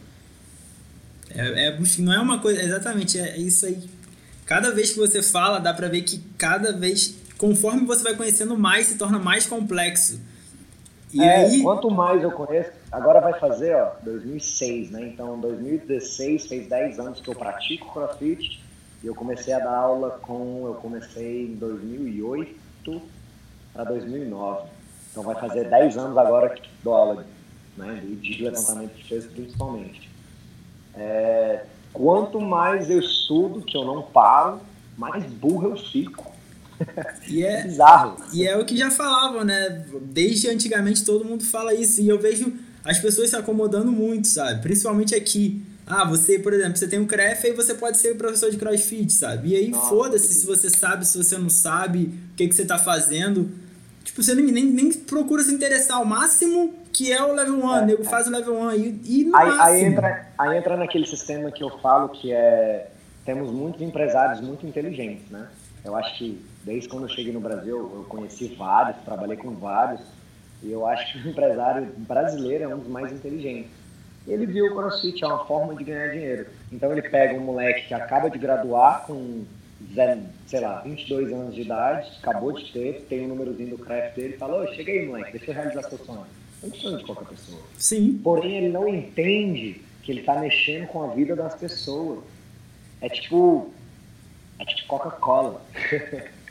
É, 1.35 1.69
é 1.69 1.79
não 1.99 2.13
é 2.13 2.21
uma 2.21 2.39
coisa, 2.39 2.63
exatamente, 2.63 3.19
é 3.19 3.39
isso 3.39 3.65
aí. 3.65 3.83
Cada 4.45 4.71
vez 4.71 4.93
que 4.93 4.99
você 4.99 5.23
fala, 5.23 5.59
dá 5.59 5.73
pra 5.73 5.89
ver 5.89 6.03
que 6.03 6.19
cada 6.37 6.73
vez, 6.73 7.17
conforme 7.39 7.87
você 7.87 8.03
vai 8.03 8.15
conhecendo 8.15 8.59
mais, 8.59 8.89
se 8.89 8.99
torna 8.99 9.19
mais 9.19 9.47
complexo. 9.47 10.21
E 11.13 11.23
é, 11.23 11.45
aí... 11.45 11.63
quanto 11.63 11.91
mais 11.91 12.23
eu 12.23 12.33
conheço, 12.33 12.71
agora 12.91 13.21
vai 13.21 13.39
fazer, 13.39 13.77
ó, 13.77 13.93
2006, 14.03 14.91
né? 14.91 15.09
Então, 15.09 15.39
2016 15.39 16.47
fez 16.47 16.69
10 16.69 16.99
anos 16.99 17.21
que 17.21 17.29
eu 17.29 17.35
pratico 17.35 17.93
CrossFit 17.93 18.63
e 19.03 19.07
eu 19.07 19.15
comecei 19.15 19.53
a 19.53 19.59
dar 19.59 19.77
aula 19.77 20.19
com. 20.23 20.67
Eu 20.67 20.75
comecei 20.75 21.47
em 21.47 21.57
2008 21.57 23.03
para 23.73 23.85
2009. 23.85 24.69
Então 25.11 25.23
vai 25.23 25.35
fazer 25.35 25.69
10 25.69 25.99
anos 25.99 26.17
agora 26.17 26.49
que 26.51 26.69
dou 26.83 26.95
aula 26.95 27.27
né, 27.77 28.03
de 28.03 28.43
levantamento 28.43 28.95
de 28.95 29.05
peso 29.05 29.29
principalmente. 29.29 30.11
É, 30.95 31.65
quanto 31.93 32.41
mais 32.41 32.89
eu 32.89 33.01
estudo, 33.01 33.61
que 33.63 33.77
eu 33.77 33.85
não 33.85 34.03
paro, 34.03 34.61
mais 34.97 35.25
burro 35.25 35.71
eu 35.71 35.77
fico. 35.77 36.32
E 37.29 37.45
é, 37.45 37.63
bizarro. 37.63 38.17
E 38.33 38.47
é 38.47 38.57
o 38.57 38.65
que 38.65 38.77
já 38.77 38.91
falavam, 38.91 39.45
né? 39.45 39.85
Desde 40.03 40.49
antigamente 40.49 41.05
todo 41.05 41.25
mundo 41.25 41.45
fala 41.45 41.75
isso. 41.75 42.01
E 42.01 42.09
eu 42.09 42.19
vejo 42.19 42.53
as 42.85 42.99
pessoas 42.99 43.31
se 43.31 43.37
acomodando 43.37 43.91
muito, 43.91 44.29
sabe? 44.29 44.63
Principalmente 44.63 45.15
aqui. 45.15 45.63
Ah, 45.87 46.05
você, 46.05 46.39
por 46.39 46.53
exemplo, 46.53 46.77
você 46.77 46.87
tem 46.87 47.01
um 47.01 47.07
CREF 47.07 47.49
e 47.49 47.53
você 47.53 47.75
pode 47.75 47.99
ser 47.99 48.17
professor 48.17 48.51
de 48.51 48.57
crossfit, 48.57 49.13
sabe? 49.13 49.51
E 49.51 49.57
aí 49.57 49.73
foda-se 49.73 50.33
se 50.33 50.47
você 50.47 50.71
sabe, 50.71 51.07
se 51.07 51.19
você 51.19 51.37
não 51.37 51.51
sabe, 51.51 52.15
o 52.33 52.37
que, 52.37 52.49
que 52.49 52.55
você 52.55 52.65
tá 52.65 52.79
fazendo. 52.79 53.51
Tipo, 54.05 54.23
você 54.23 54.35
nem, 54.35 54.47
nem, 54.47 54.65
nem 54.65 54.93
procura 54.93 55.43
se 55.43 55.53
interessar. 55.53 56.01
O 56.01 56.07
máximo 56.07 56.75
que 56.93 57.13
é 57.13 57.23
o 57.23 57.33
level 57.33 57.65
1, 57.65 57.77
é, 57.77 57.87
nego 57.87 58.03
é. 58.03 58.05
faz 58.05 58.27
o 58.27 58.31
level 58.31 58.55
1 58.55 58.73
e, 58.73 59.01
e 59.05 59.25
no 59.25 59.37
aí, 59.37 59.49
máximo. 59.49 59.65
Aí 59.65 59.85
entra, 59.85 60.29
aí 60.39 60.59
entra 60.59 60.77
naquele 60.77 61.07
sistema 61.07 61.51
que 61.51 61.65
eu 61.65 61.71
falo 61.81 62.09
que 62.11 62.33
é 62.33 62.89
temos 63.25 63.53
muitos 63.53 63.81
empresários 63.81 64.41
muito 64.41 64.67
inteligentes, 64.67 65.31
né? 65.31 65.47
Eu 65.85 65.97
acho 65.97 66.19
que 66.19 66.41
desde 66.65 66.89
quando 66.89 67.05
eu 67.05 67.09
cheguei 67.09 67.33
no 67.33 67.41
Brasil, 67.41 67.77
eu 67.77 68.07
conheci 68.09 68.55
vários, 68.55 69.03
trabalhei 69.05 69.37
com 69.37 69.55
vários, 69.55 70.01
e 70.63 70.71
eu 70.71 70.87
acho 70.87 71.13
que 71.13 71.27
o 71.27 71.31
empresário 71.31 71.93
brasileiro 71.99 72.65
é 72.65 72.75
um 72.75 72.79
dos 72.79 72.89
mais 72.89 73.13
inteligentes. 73.13 73.71
Ele 74.27 74.47
viu 74.47 74.67
o 74.67 74.77
CrossFit 74.77 75.25
é 75.25 75.27
uma 75.27 75.45
forma 75.47 75.75
de 75.75 75.83
ganhar 75.83 76.13
dinheiro. 76.13 76.47
Então 76.71 76.93
ele 76.93 77.03
pega 77.03 77.35
um 77.35 77.41
moleque 77.41 77.89
que 77.89 77.95
acaba 77.95 78.31
de 78.31 78.39
graduar 78.39 79.05
com, 79.07 79.45
sei 80.47 80.61
lá, 80.61 80.81
22 80.81 81.33
anos 81.33 81.55
de 81.55 81.63
idade, 81.63 82.09
acabou 82.21 82.53
de 82.53 82.71
ter, 82.73 83.05
tem 83.09 83.23
o 83.23 83.25
um 83.25 83.29
númerozinho 83.29 83.71
do 83.71 83.79
craft 83.79 84.15
dele, 84.15 84.35
e 84.35 84.39
fala, 84.39 84.63
ô, 84.63 84.75
chega 84.75 84.93
aí, 84.93 85.07
moleque, 85.07 85.33
deixa 85.33 85.51
eu 85.51 85.55
realizar 85.55 85.83
seu 85.83 85.99
sonho. 85.99 86.27
É 86.63 86.67
um 86.67 86.75
sonho 86.75 86.99
de 86.99 87.05
qualquer 87.05 87.27
pessoa. 87.27 87.61
Sim. 87.77 88.21
Porém, 88.23 88.59
ele 88.59 88.69
não 88.69 88.87
entende 88.87 89.83
que 90.05 90.13
ele 90.13 90.21
está 90.21 90.39
mexendo 90.39 90.87
com 90.87 91.03
a 91.03 91.15
vida 91.15 91.35
das 91.35 91.55
pessoas. 91.57 92.21
É 93.01 93.09
tipo. 93.09 93.73
É 94.61 94.65
tipo 94.65 94.87
Coca-Cola. 94.87 95.61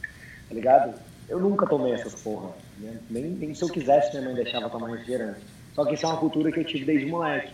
tá 0.52 0.56
ligado? 0.56 0.93
Eu 1.30 1.39
nunca 1.39 1.66
tomei 1.66 1.93
essas 1.93 2.14
porra. 2.16 2.49
Né? 2.78 2.99
Nem, 3.10 3.24
nem 3.24 3.56
se 3.56 3.64
eu 3.64 3.70
quisesse 3.70 4.12
minha 4.12 4.24
mãe 4.24 4.36
deixava 4.36 4.70
tomar 4.70 4.89
refrigerante. 4.89 5.39
Só 5.74 5.86
que 5.86 5.93
isso 5.93 6.06
é 6.06 6.10
uma 6.10 6.18
cultura 6.18 6.52
que 6.52 6.60
eu 6.60 6.66
tive 6.66 6.84
desde 6.84 7.06
moleque. 7.06 7.54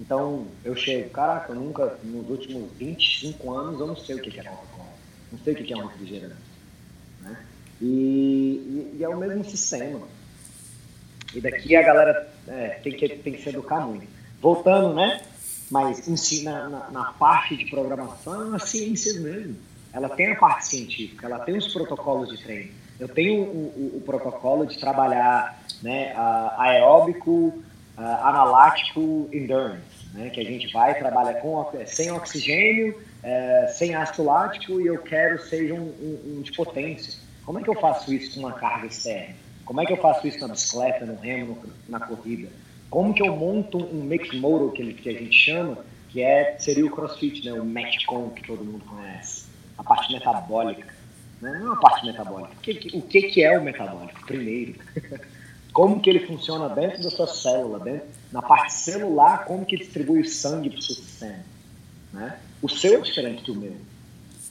Então 0.00 0.46
eu 0.64 0.74
chego, 0.74 1.08
caraca, 1.10 1.52
eu 1.52 1.56
nunca, 1.56 1.96
nos 2.02 2.28
últimos 2.28 2.68
25 2.76 3.54
anos, 3.54 3.80
eu 3.80 3.86
não 3.86 3.96
sei 3.96 4.16
o 4.16 4.20
que 4.20 4.40
é 4.40 4.42
Coca-Cola. 4.42 4.88
Não 5.30 5.38
sei 5.38 5.54
o 5.54 5.56
que 5.56 5.72
é 5.72 5.76
um 5.76 5.86
refrigerante. 5.86 6.34
Né? 7.20 7.36
E, 7.80 7.86
e, 7.86 8.96
e, 8.98 9.04
é 9.04 9.08
o 9.08 9.16
mesmo 9.16 9.44
sistema. 9.44 10.00
E 11.32 11.40
daqui 11.40 11.76
a 11.76 11.82
galera 11.82 12.28
é, 12.48 12.68
tem, 12.82 12.92
que, 12.92 13.08
tem 13.08 13.32
que 13.34 13.42
se 13.42 13.48
educar 13.50 13.86
muito. 13.86 14.06
Voltando, 14.40 14.94
né? 14.94 15.22
Mas 15.70 16.08
ensina 16.08 16.68
na, 16.68 16.90
na 16.90 17.04
parte 17.12 17.56
de 17.56 17.70
programação 17.70 18.34
é 18.34 18.44
uma 18.44 18.58
ciência 18.58 19.14
mesmo. 19.20 19.56
Ela 19.92 20.08
tem 20.08 20.32
a 20.32 20.36
parte 20.36 20.66
científica, 20.66 21.26
ela 21.26 21.40
tem 21.40 21.56
os 21.56 21.72
protocolos 21.72 22.28
de 22.28 22.42
treino. 22.42 22.70
Eu 22.98 23.08
tenho 23.08 23.42
o, 23.42 23.92
o, 23.94 23.98
o 23.98 24.00
protocolo 24.00 24.66
de 24.66 24.78
trabalhar 24.78 25.60
né, 25.82 26.14
aeróbico, 26.56 27.62
analático, 27.96 29.28
endurance, 29.32 29.82
né, 30.14 30.30
que 30.30 30.40
a 30.40 30.44
gente 30.44 30.72
vai 30.72 30.98
trabalhar 30.98 31.34
com, 31.34 31.70
sem 31.86 32.10
oxigênio, 32.10 33.00
é, 33.22 33.66
sem 33.68 33.94
ácido 33.94 34.24
lático 34.24 34.80
e 34.80 34.86
eu 34.86 34.98
quero 34.98 35.40
seja 35.48 35.74
um, 35.74 35.78
um, 35.78 36.38
um 36.38 36.42
de 36.42 36.52
potência. 36.52 37.20
Como 37.44 37.58
é 37.58 37.62
que 37.62 37.70
eu 37.70 37.74
faço 37.74 38.12
isso 38.12 38.34
com 38.34 38.46
uma 38.46 38.52
carga 38.52 38.86
externa? 38.86 39.34
Como 39.64 39.80
é 39.80 39.86
que 39.86 39.92
eu 39.92 39.96
faço 39.96 40.26
isso 40.26 40.40
na 40.40 40.48
bicicleta, 40.48 41.06
no 41.06 41.16
remo, 41.16 41.58
na 41.88 42.00
corrida? 42.00 42.48
Como 42.90 43.14
que 43.14 43.22
eu 43.22 43.34
monto 43.36 43.78
um 43.78 44.02
mix 44.02 44.32
modal 44.34 44.70
que, 44.70 44.92
que 44.94 45.08
a 45.08 45.12
gente 45.12 45.34
chama, 45.34 45.78
que 46.08 46.20
é, 46.20 46.56
seria 46.58 46.84
o 46.84 46.90
crossfit, 46.90 47.44
né? 47.44 47.52
o 47.52 47.64
Metcon 47.64 48.30
que 48.30 48.46
todo 48.46 48.64
mundo 48.64 48.84
conhece, 48.84 49.41
a 49.82 49.84
parte 49.84 50.12
metabólica. 50.12 50.94
Né? 51.40 51.58
Não 51.58 51.72
é 51.72 51.74
a 51.74 51.76
parte 51.76 52.06
metabólica. 52.06 52.52
O 52.52 52.60
que, 52.60 52.96
o 52.96 53.02
que, 53.02 53.42
é 53.42 53.58
o 53.58 53.62
metabólico? 53.62 54.24
Primeiro, 54.24 54.76
como 55.74 56.00
que 56.00 56.08
ele 56.08 56.26
funciona 56.26 56.68
dentro 56.68 57.02
da 57.02 57.10
sua 57.10 57.26
célula, 57.26 57.80
dentro, 57.80 58.06
na 58.30 58.40
parte 58.40 58.72
celular, 58.72 59.44
como 59.44 59.66
que 59.66 59.76
distribui 59.76 60.20
o 60.20 60.28
sangue 60.28 60.70
para 60.70 60.78
o 60.78 60.82
seu 60.82 60.94
sistema. 60.94 61.38
Né? 62.12 62.38
O 62.62 62.68
seu 62.68 62.98
é 62.98 63.00
diferente 63.00 63.44
do 63.44 63.54
meu. 63.54 63.76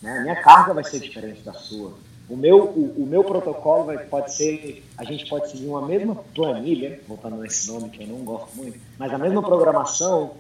Né? 0.01 0.17
A 0.17 0.21
minha 0.21 0.36
carga 0.41 0.73
vai 0.73 0.84
ser 0.84 0.99
diferente 0.99 1.41
da 1.41 1.53
sua. 1.53 1.93
O 2.29 2.36
meu, 2.36 2.65
o, 2.65 3.03
o 3.03 3.05
meu 3.05 3.23
protocolo 3.23 3.86
vai, 3.86 3.97
pode 4.05 4.34
ser, 4.34 4.86
a 4.97 5.03
gente 5.03 5.27
pode 5.27 5.49
seguir 5.49 5.67
uma 5.67 5.86
mesma 5.86 6.15
planilha, 6.15 6.99
voltando 7.07 7.38
nesse 7.38 7.71
nome 7.71 7.89
que 7.89 8.03
eu 8.03 8.07
não 8.07 8.23
gosto 8.23 8.55
muito, 8.55 8.79
mas 8.97 9.13
a 9.13 9.17
mesma 9.17 9.41
programação, 9.41 10.36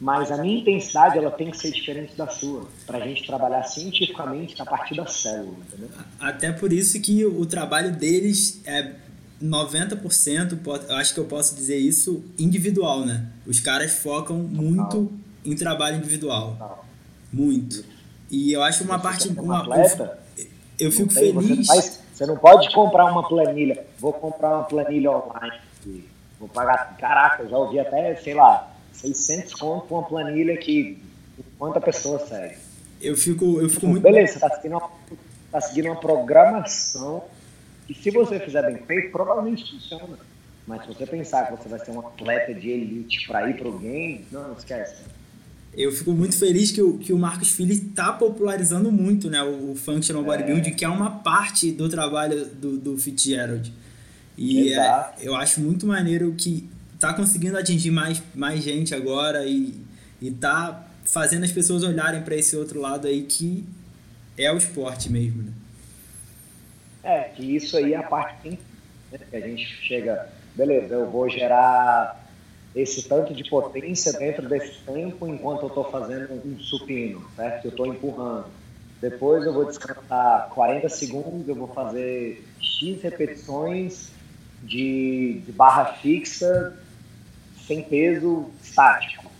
mas 0.00 0.30
a 0.30 0.36
minha 0.36 0.60
intensidade 0.60 1.16
ela 1.16 1.30
tem 1.30 1.50
que 1.50 1.56
ser 1.56 1.70
diferente 1.70 2.14
da 2.16 2.28
sua, 2.28 2.68
para 2.86 2.98
a 2.98 3.00
gente 3.00 3.26
trabalhar 3.26 3.62
cientificamente 3.64 4.60
a 4.60 4.66
partir 4.66 4.94
da 4.94 5.06
célula, 5.06 5.56
entendeu? 5.66 5.88
Até 6.20 6.52
por 6.52 6.72
isso 6.72 7.00
que 7.00 7.24
o 7.24 7.46
trabalho 7.46 7.92
deles 7.92 8.60
é 8.66 8.92
90%, 9.42 10.58
eu 10.88 10.96
acho 10.96 11.14
que 11.14 11.20
eu 11.20 11.24
posso 11.24 11.54
dizer 11.54 11.76
isso, 11.76 12.24
individual, 12.38 13.04
né? 13.04 13.26
Os 13.46 13.60
caras 13.60 13.92
focam 13.94 14.36
muito 14.36 15.12
em 15.44 15.54
trabalho 15.54 15.96
individual. 15.96 16.84
Muito. 17.32 17.84
E 18.30 18.52
eu 18.52 18.62
acho 18.62 18.84
uma 18.84 18.98
parte. 18.98 19.28
Uma, 19.28 19.60
atleta, 19.60 20.18
eu 20.78 20.90
fico 20.90 21.12
tem, 21.12 21.32
feliz. 21.32 21.46
Você 21.46 21.54
não, 21.56 21.64
faz, 21.64 22.00
você 22.12 22.26
não, 22.26 22.36
pode 22.36 22.72
comprar 22.72 23.04
uma 23.06 23.26
planilha. 23.26 23.84
Vou 23.98 24.12
comprar 24.12 24.56
uma 24.56 24.64
planilha 24.64 25.10
online. 25.10 25.60
Vou 26.38 26.48
pagar. 26.48 26.96
Caraca, 26.98 27.42
eu 27.42 27.48
já 27.48 27.56
ouvi 27.56 27.78
até, 27.78 28.16
sei 28.16 28.34
lá, 28.34 28.75
600 29.00 29.54
conto 29.54 29.94
uma 29.94 30.02
planilha 30.02 30.56
que 30.56 30.98
quanta 31.58 31.80
pessoa 31.80 32.18
segue. 32.26 32.56
Eu 33.00 33.16
fico, 33.16 33.60
eu 33.60 33.68
fico 33.68 33.86
muito. 33.86 34.02
Beleza, 34.02 34.32
você 34.32 34.44
está 34.44 34.56
seguindo, 34.56 34.76
uma, 34.76 34.90
tá 35.52 35.60
seguindo 35.60 35.86
uma 35.86 36.00
programação 36.00 37.24
que, 37.86 37.94
se 37.94 38.10
você 38.10 38.40
fizer 38.40 38.62
bem 38.62 38.78
feito, 38.84 39.12
provavelmente 39.12 39.70
funciona. 39.70 40.18
Mas 40.66 40.82
se 40.82 40.88
você 40.88 41.06
pensar 41.06 41.46
que 41.46 41.56
você 41.56 41.68
vai 41.68 41.78
ser 41.78 41.90
um 41.92 42.00
atleta 42.00 42.52
de 42.52 42.70
elite 42.70 43.26
para 43.26 43.48
ir 43.48 43.56
para 43.56 43.68
o 43.68 43.78
game, 43.78 44.24
não, 44.32 44.52
esquece 44.54 45.04
eu 45.76 45.92
fico 45.92 46.12
muito 46.12 46.36
feliz 46.38 46.70
que 46.70 46.80
o, 46.80 46.96
que 46.96 47.12
o 47.12 47.18
Marcos 47.18 47.50
Filho 47.50 47.72
está 47.72 48.12
popularizando 48.12 48.90
muito 48.90 49.28
né, 49.28 49.42
o, 49.42 49.72
o 49.72 49.76
Functional 49.76 50.22
é. 50.22 50.26
Bodybuilding, 50.26 50.74
que 50.74 50.84
é 50.84 50.88
uma 50.88 51.10
parte 51.10 51.70
do 51.70 51.88
trabalho 51.88 52.46
do, 52.46 52.78
do 52.78 52.98
Fitzgerald. 52.98 53.72
E 54.38 54.72
é, 54.72 55.14
eu 55.20 55.34
acho 55.34 55.60
muito 55.60 55.86
maneiro 55.86 56.34
que 56.36 56.68
está 56.96 57.12
conseguindo 57.12 57.56
atingir 57.56 57.90
mais, 57.90 58.22
mais 58.34 58.62
gente 58.62 58.94
agora 58.94 59.46
e, 59.46 59.84
está 60.20 60.86
fazendo 61.04 61.44
as 61.44 61.52
pessoas 61.52 61.82
olharem 61.82 62.22
para 62.22 62.34
esse 62.34 62.56
outro 62.56 62.80
lado 62.80 63.06
aí 63.06 63.22
que 63.22 63.64
é 64.36 64.50
o 64.50 64.56
esporte 64.56 65.12
mesmo. 65.12 65.42
Né? 65.42 65.52
É, 67.04 67.22
que 67.28 67.54
isso 67.54 67.76
aí 67.76 67.92
é 67.92 67.96
a 67.96 68.02
parte 68.02 68.58
né, 69.12 69.18
que 69.30 69.36
a 69.36 69.40
gente 69.40 69.64
chega, 69.82 70.28
beleza, 70.54 70.94
eu 70.94 71.08
vou 71.08 71.28
gerar 71.28 72.24
esse 72.74 73.06
tanto 73.08 73.32
de 73.32 73.48
potência 73.48 74.12
dentro 74.14 74.48
desse 74.48 74.80
tempo 74.80 75.28
enquanto 75.28 75.62
eu 75.62 75.68
estou 75.68 75.90
fazendo 75.90 76.42
um 76.44 76.58
supino, 76.58 77.24
certo? 77.36 77.66
Eu 77.66 77.70
estou 77.70 77.86
empurrando. 77.86 78.46
Depois 79.00 79.44
eu 79.46 79.52
vou 79.52 79.64
descansar 79.64 80.48
40 80.48 80.88
segundos, 80.88 81.46
eu 81.46 81.54
vou 81.54 81.68
fazer 81.68 82.42
X 82.60 83.00
repetições 83.02 84.10
de, 84.62 85.42
de 85.44 85.52
barra 85.52 85.84
fixa 85.94 86.76
sem 87.66 87.82
peso 87.82 88.50
estático. 88.62 89.30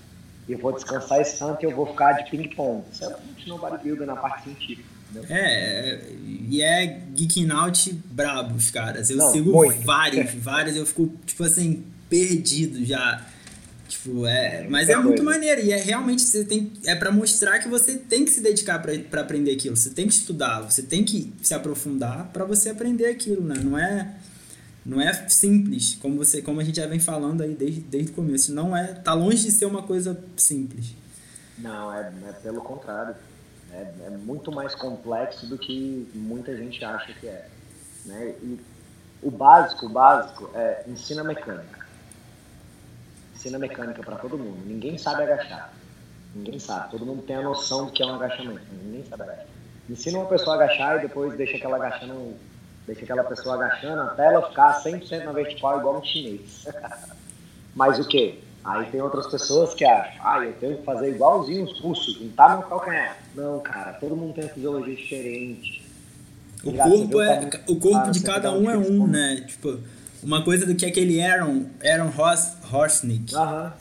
Eu 0.48 0.58
vou 0.58 0.72
descansar 0.72 1.20
esse 1.20 1.38
tanto 1.38 1.62
e 1.62 1.66
eu 1.66 1.74
vou 1.74 1.86
ficar 1.86 2.12
de 2.12 2.30
ping-pong. 2.30 2.84
Isso 2.92 3.04
é 3.04 3.52
um 3.52 3.58
bodybuilder 3.58 4.06
na 4.06 4.16
parte 4.16 4.44
científica. 4.44 4.96
É, 5.28 6.00
e 6.48 6.62
é 6.62 7.00
Geeking 7.14 7.50
Out 7.50 7.92
brabos, 8.10 8.70
caras. 8.70 9.10
Eu 9.10 9.16
Não, 9.16 9.32
sigo 9.32 9.52
muito. 9.52 9.82
vários, 9.82 10.34
vários, 10.42 10.76
eu 10.76 10.86
fico, 10.86 11.12
tipo 11.24 11.44
assim, 11.44 11.84
perdido 12.08 12.84
já. 12.84 13.24
Tipo, 13.88 14.26
é, 14.26 14.66
mas 14.68 14.88
é 14.88 14.96
muito 14.96 15.22
maneiro 15.22 15.60
e 15.60 15.70
é 15.70 15.76
realmente 15.76 16.22
você 16.22 16.44
tem 16.44 16.72
é 16.86 16.96
para 16.96 17.12
mostrar 17.12 17.60
que 17.60 17.68
você 17.68 17.94
tem 17.94 18.24
que 18.24 18.32
se 18.32 18.40
dedicar 18.40 18.80
para 18.80 19.20
aprender 19.20 19.52
aquilo, 19.52 19.76
você 19.76 19.90
tem 19.90 20.08
que 20.08 20.12
estudar, 20.12 20.60
você 20.62 20.82
tem 20.82 21.04
que 21.04 21.32
se 21.40 21.54
aprofundar 21.54 22.28
para 22.32 22.44
você 22.44 22.68
aprender 22.68 23.06
aquilo, 23.06 23.42
né? 23.42 23.54
Não 23.62 23.78
é 23.78 24.12
não 24.86 25.00
é 25.00 25.12
simples, 25.28 25.96
como 25.96 26.16
você, 26.16 26.40
como 26.40 26.60
a 26.60 26.64
gente 26.64 26.76
já 26.76 26.86
vem 26.86 27.00
falando 27.00 27.42
aí 27.42 27.54
desde, 27.54 27.80
desde 27.80 28.12
o 28.12 28.14
começo, 28.14 28.54
não 28.54 28.76
é, 28.76 28.94
tá 28.94 29.12
longe 29.12 29.42
de 29.42 29.50
ser 29.50 29.66
uma 29.66 29.82
coisa 29.82 30.18
simples. 30.36 30.94
Não, 31.58 31.92
é, 31.92 32.12
é 32.28 32.32
pelo 32.32 32.60
contrário. 32.60 33.14
É, 33.72 33.92
é 34.06 34.10
muito 34.10 34.52
mais 34.52 34.74
complexo 34.74 35.46
do 35.46 35.58
que 35.58 36.08
muita 36.14 36.56
gente 36.56 36.82
acha 36.84 37.12
que 37.12 37.26
é. 37.26 37.48
Né? 38.04 38.34
E 38.42 38.60
o 39.22 39.30
básico, 39.30 39.86
o 39.86 39.88
básico 39.88 40.50
é 40.54 40.84
ensina 40.86 41.24
mecânica 41.24 41.86
ensina 43.46 43.58
mecânica 43.58 44.02
para 44.02 44.16
todo 44.16 44.36
mundo. 44.36 44.66
Ninguém 44.66 44.98
sabe 44.98 45.22
agachar. 45.22 45.72
Ninguém 46.34 46.58
sabe. 46.58 46.90
Todo 46.90 47.06
mundo 47.06 47.22
tem 47.22 47.36
a 47.36 47.42
noção 47.42 47.86
do 47.86 47.92
que 47.92 48.02
é 48.02 48.06
um 48.06 48.14
agachamento. 48.14 48.62
Ninguém 48.82 49.04
sabe 49.04 49.22
agachar. 49.22 49.46
Ensina 49.88 50.18
uma 50.18 50.26
pessoa 50.26 50.56
a 50.56 50.64
agachar 50.64 50.98
e 50.98 51.02
depois 51.02 51.36
deixa 51.36 51.56
aquela 51.56 51.76
agachando, 51.76 52.34
deixa 52.86 53.04
aquela 53.04 53.24
pessoa 53.24 53.56
agachando 53.56 54.02
até 54.02 54.26
ela 54.26 54.48
ficar 54.48 54.82
100% 54.82 55.24
na 55.24 55.32
vertical 55.32 55.78
igual 55.78 55.98
um 55.98 56.04
chinês. 56.04 56.66
Mas 57.74 57.98
o 57.98 58.06
que? 58.06 58.42
Aí 58.64 58.86
tem 58.86 59.00
outras 59.00 59.28
pessoas 59.28 59.74
que 59.74 59.84
acham, 59.84 60.26
ah, 60.26 60.44
eu 60.44 60.52
tenho 60.54 60.78
que 60.78 60.82
fazer 60.82 61.10
igualzinho 61.10 61.64
os 61.64 61.78
pulsos, 61.80 62.14
juntar 62.18 62.58
meu 62.58 62.66
calcanhar. 62.66 63.16
Não, 63.34 63.60
cara, 63.60 63.92
todo 63.92 64.16
mundo 64.16 64.34
tem 64.34 64.44
uma 64.44 64.52
fisiologia 64.52 64.96
diferente. 64.96 65.86
O 66.64 66.72
corpo, 66.72 67.20
é, 67.20 67.50
o 67.68 67.76
corpo 67.76 68.10
de 68.10 68.20
cada 68.22 68.52
um 68.52 68.68
é 68.68 68.76
um, 68.76 69.06
né? 69.06 69.44
Tipo, 69.46 69.78
uma 70.20 70.42
coisa 70.42 70.66
do 70.66 70.74
que 70.74 70.84
aquele 70.84 71.22
Aaron, 71.22 71.66
Aaron 71.84 72.10
Hors, 72.18 72.54
Horsnick 72.72 73.32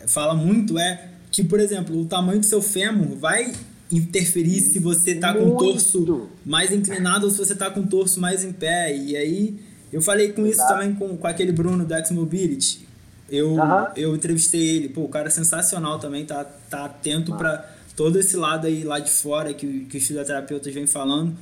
fala 0.07 0.35
muito 0.35 0.77
é 0.77 1.09
que, 1.31 1.43
por 1.43 1.59
exemplo, 1.59 1.99
o 1.99 2.05
tamanho 2.05 2.39
do 2.39 2.45
seu 2.45 2.61
fêmur 2.61 3.17
vai 3.17 3.53
interferir 3.91 4.59
se 4.61 4.79
você 4.79 5.15
tá 5.15 5.33
com 5.33 5.55
o 5.55 5.57
torso 5.57 6.29
mais 6.45 6.71
inclinado 6.71 7.25
ou 7.25 7.31
se 7.31 7.37
você 7.37 7.55
tá 7.55 7.69
com 7.69 7.81
o 7.81 7.87
torso 7.87 8.19
mais 8.19 8.43
em 8.43 8.51
pé. 8.51 8.95
E 8.95 9.15
aí 9.15 9.59
eu 9.91 10.01
falei 10.01 10.31
com 10.31 10.45
isso 10.45 10.65
também 10.67 10.93
com, 10.93 11.15
com 11.17 11.27
aquele 11.27 11.51
Bruno 11.51 11.85
do 11.85 11.93
X-Mobility. 11.93 12.85
Eu, 13.29 13.57
eu 13.95 14.15
entrevistei 14.15 14.77
ele, 14.77 14.89
pô, 14.89 15.01
o 15.01 15.09
cara 15.09 15.27
é 15.27 15.31
sensacional 15.31 15.97
também, 15.97 16.25
tá, 16.25 16.43
tá 16.43 16.85
atento 16.85 17.33
para 17.35 17.73
todo 17.95 18.19
esse 18.19 18.37
lado 18.37 18.67
aí 18.67 18.83
lá 18.83 18.99
de 18.99 19.09
fora 19.09 19.53
que, 19.53 19.85
que 19.85 19.97
os 19.97 20.05
fisioterapeutas 20.05 20.73
vêm 20.73 20.85
falando. 20.85 21.35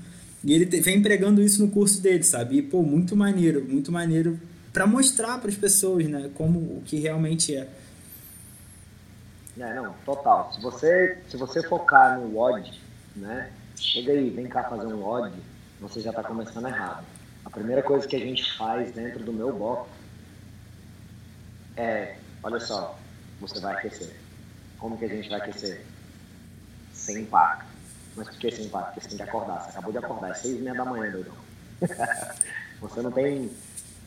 E 0.43 0.53
ele 0.53 0.65
te, 0.65 0.79
vem 0.81 1.01
pregando 1.01 1.41
isso 1.41 1.61
no 1.61 1.69
curso 1.69 2.01
dele, 2.01 2.23
sabe? 2.23 2.57
E, 2.57 2.61
pô, 2.61 2.83
muito 2.83 3.15
maneiro, 3.15 3.65
muito 3.67 3.91
maneiro 3.91 4.39
para 4.71 4.87
mostrar 4.87 5.37
para 5.37 5.49
as 5.49 5.55
pessoas, 5.55 6.07
né, 6.07 6.29
como 6.33 6.59
o 6.59 6.81
que 6.85 6.97
realmente 6.97 7.55
é. 7.55 7.67
É, 9.59 9.73
não, 9.73 9.93
total. 10.05 10.51
Se 10.53 10.61
você, 10.61 11.21
se 11.27 11.37
você 11.37 11.61
focar 11.61 12.19
no 12.19 12.35
WOD, 12.35 12.81
né, 13.15 13.51
chega 13.75 14.11
aí, 14.11 14.29
vem 14.29 14.47
cá 14.47 14.63
fazer 14.63 14.87
um 14.87 15.01
WOD, 15.01 15.31
você 15.79 16.01
já 16.01 16.09
está 16.09 16.23
começando 16.23 16.67
errado. 16.67 17.05
A 17.45 17.49
primeira 17.49 17.83
coisa 17.83 18.07
que 18.07 18.15
a 18.15 18.19
gente 18.19 18.57
faz 18.57 18.91
dentro 18.91 19.23
do 19.23 19.33
meu 19.33 19.53
bloco 19.53 19.87
é, 21.75 22.17
olha 22.41 22.59
só, 22.59 22.97
você 23.39 23.59
vai 23.59 23.75
aquecer. 23.75 24.15
Como 24.77 24.97
que 24.97 25.05
a 25.05 25.09
gente 25.09 25.29
vai 25.29 25.39
aquecer? 25.39 25.85
Sem 26.93 27.19
impacto. 27.19 27.65
Mas 28.15 28.29
por 28.29 28.37
que 28.37 28.51
sem 28.51 28.65
impacto? 28.65 28.93
Porque 28.93 29.01
você 29.01 29.07
tem 29.09 29.17
que 29.17 29.23
acordar. 29.23 29.61
Você 29.61 29.69
acabou 29.69 29.91
de 29.91 29.97
acordar, 29.97 30.31
é 30.31 30.33
seis 30.33 30.57
e 30.57 30.61
meia 30.61 30.75
da 30.75 30.85
manhã, 30.85 31.11
doidão. 31.11 31.33
você 32.79 33.01
não 33.01 33.11
tem 33.11 33.51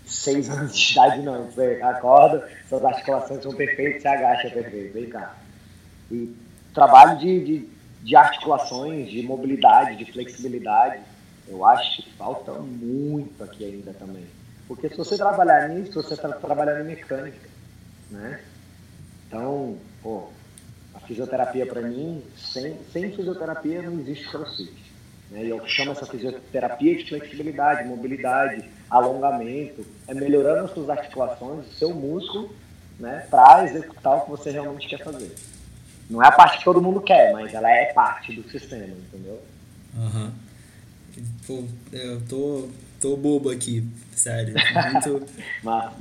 seis 0.06 0.48
anos 0.48 0.76
de 0.76 0.92
idade, 0.92 1.22
não. 1.22 1.44
Você 1.44 1.80
acorda, 1.82 2.48
suas 2.68 2.84
articulações 2.84 3.42
são 3.42 3.52
perfeitas, 3.52 4.02
você 4.02 4.08
agacha 4.08 4.50
perfeito. 4.50 4.94
Vem 4.94 5.08
cá. 5.08 5.36
E 6.10 6.34
trabalho 6.72 7.18
de, 7.18 7.44
de, 7.44 7.68
de 8.02 8.16
articulações, 8.16 9.10
de 9.10 9.22
mobilidade, 9.22 9.96
de 9.96 10.10
flexibilidade, 10.10 11.00
eu 11.48 11.64
acho 11.64 12.02
que 12.02 12.12
falta 12.12 12.52
muito 12.52 13.42
aqui 13.42 13.64
ainda 13.64 13.92
também. 13.92 14.26
Porque 14.66 14.88
se 14.88 14.96
você 14.96 15.16
trabalhar 15.16 15.68
nisso, 15.68 16.02
você 16.02 16.14
está 16.14 16.28
trabalhando 16.28 16.82
em 16.82 16.94
mecânica, 16.94 17.48
né? 18.10 18.40
Então, 19.26 19.76
pô, 20.02 20.28
a 20.94 21.00
fisioterapia 21.00 21.66
para 21.66 21.82
mim, 21.82 22.22
sem, 22.36 22.78
sem 22.92 23.14
fisioterapia 23.14 23.82
não 23.82 24.00
existe 24.00 24.28
crossfit. 24.28 24.72
Né? 25.30 25.44
E 25.44 25.48
eu 25.50 25.66
chamo 25.66 25.92
essa 25.92 26.06
fisioterapia 26.06 26.96
de 26.96 27.08
flexibilidade, 27.08 27.88
mobilidade, 27.88 28.68
alongamento, 28.90 29.84
é 30.06 30.14
melhorando 30.14 30.66
as 30.66 30.70
suas 30.72 30.88
articulações, 30.90 31.66
o 31.66 31.72
seu 31.74 31.94
músculo, 31.94 32.54
né, 32.98 33.26
para 33.30 33.64
executar 33.64 34.16
o 34.16 34.20
que 34.22 34.30
você 34.30 34.50
realmente 34.50 34.88
quer 34.88 35.02
fazer. 35.02 35.34
Não 36.08 36.22
é 36.22 36.28
a 36.28 36.32
parte 36.32 36.58
que 36.58 36.64
todo 36.64 36.80
mundo 36.80 37.00
quer, 37.00 37.32
mas 37.32 37.52
ela 37.52 37.70
é 37.70 37.92
parte 37.92 38.32
do 38.32 38.48
sistema, 38.48 38.84
entendeu? 38.86 39.40
Uhum. 39.96 40.30
Pô, 41.46 41.64
eu 41.92 42.20
tô, 42.28 42.68
tô 43.00 43.16
bobo 43.16 43.50
aqui, 43.50 43.84
sério. 44.14 44.54
Muito, 44.92 45.26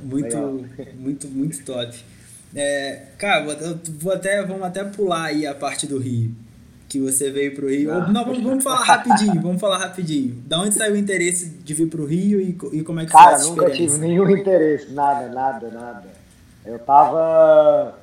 muito, 0.00 0.36
muito, 0.94 1.28
muito 1.28 1.64
top. 1.64 2.04
É, 2.54 3.06
cara, 3.18 3.44
vou 3.98 4.12
até, 4.12 4.42
vamos 4.44 4.62
até 4.62 4.84
pular 4.84 5.24
aí 5.24 5.46
a 5.46 5.54
parte 5.54 5.86
do 5.86 5.98
Rio 5.98 6.34
que 6.88 7.00
você 7.00 7.30
veio 7.30 7.54
para 7.54 7.64
o 7.64 7.68
Rio. 7.68 7.92
Não, 7.92 8.12
não 8.12 8.24
vamos, 8.24 8.42
vamos, 8.42 8.64
falar 8.64 8.84
rapidinho, 8.84 9.40
vamos 9.40 9.60
falar 9.60 9.78
rapidinho. 9.78 10.34
Da 10.46 10.60
onde 10.60 10.74
saiu 10.74 10.94
o 10.94 10.96
interesse 10.96 11.48
de 11.48 11.74
vir 11.74 11.88
para 11.88 12.00
o 12.00 12.06
Rio 12.06 12.40
e, 12.40 12.56
e, 12.72 12.82
como 12.82 13.00
é 13.00 13.06
que 13.06 13.12
Cara, 13.12 13.30
foi 13.30 13.34
essa 13.34 13.48
nunca 13.48 13.70
tive 13.70 13.98
nenhum 13.98 14.30
interesse, 14.30 14.92
nada, 14.92 15.28
nada, 15.28 15.70
nada. 15.70 16.08
Eu 16.64 16.78
tava, 16.78 17.98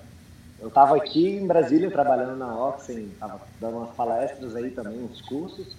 eu 0.62 0.70
tava 0.70 0.98
aqui 0.98 1.38
em 1.38 1.48
Brasília 1.48 1.90
trabalhando 1.90 2.38
na 2.38 2.56
Oxen, 2.56 3.10
tava 3.20 3.42
dando 3.60 3.78
umas 3.78 3.96
palestras 3.96 4.56
aí 4.56 4.72
também, 4.72 5.04
uns 5.04 5.22
cursos. 5.22 5.76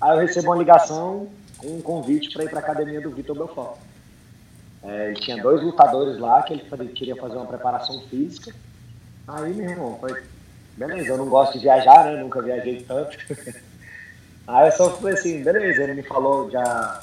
Aí 0.00 0.16
eu 0.16 0.20
recebo 0.20 0.48
uma 0.48 0.56
ligação 0.56 1.28
com 1.58 1.68
um 1.68 1.80
convite 1.80 2.30
para 2.32 2.44
ir 2.44 2.50
para 2.50 2.60
a 2.60 2.62
academia 2.62 3.00
do 3.00 3.10
Vitor 3.10 3.36
Belfort. 3.36 3.78
É, 4.82 5.08
ele 5.08 5.20
tinha 5.20 5.42
dois 5.42 5.62
lutadores 5.62 6.18
lá 6.18 6.42
que 6.42 6.52
ele 6.52 6.88
queria 6.90 7.16
fazer 7.16 7.36
uma 7.36 7.46
preparação 7.46 8.00
física. 8.08 8.54
Aí, 9.26 9.52
meu 9.52 9.70
irmão, 9.70 9.96
foi 9.98 10.22
beleza, 10.76 11.08
eu 11.08 11.16
não 11.16 11.28
gosto 11.28 11.54
de 11.54 11.60
viajar, 11.60 12.04
né? 12.04 12.20
Nunca 12.20 12.42
viajei 12.42 12.82
tanto. 12.82 13.16
Aí 14.46 14.68
eu 14.68 14.72
só 14.72 14.96
falei 14.96 15.14
assim, 15.14 15.42
beleza, 15.42 15.82
ele 15.82 15.94
me 15.94 16.02
falou 16.02 16.50
já 16.50 17.02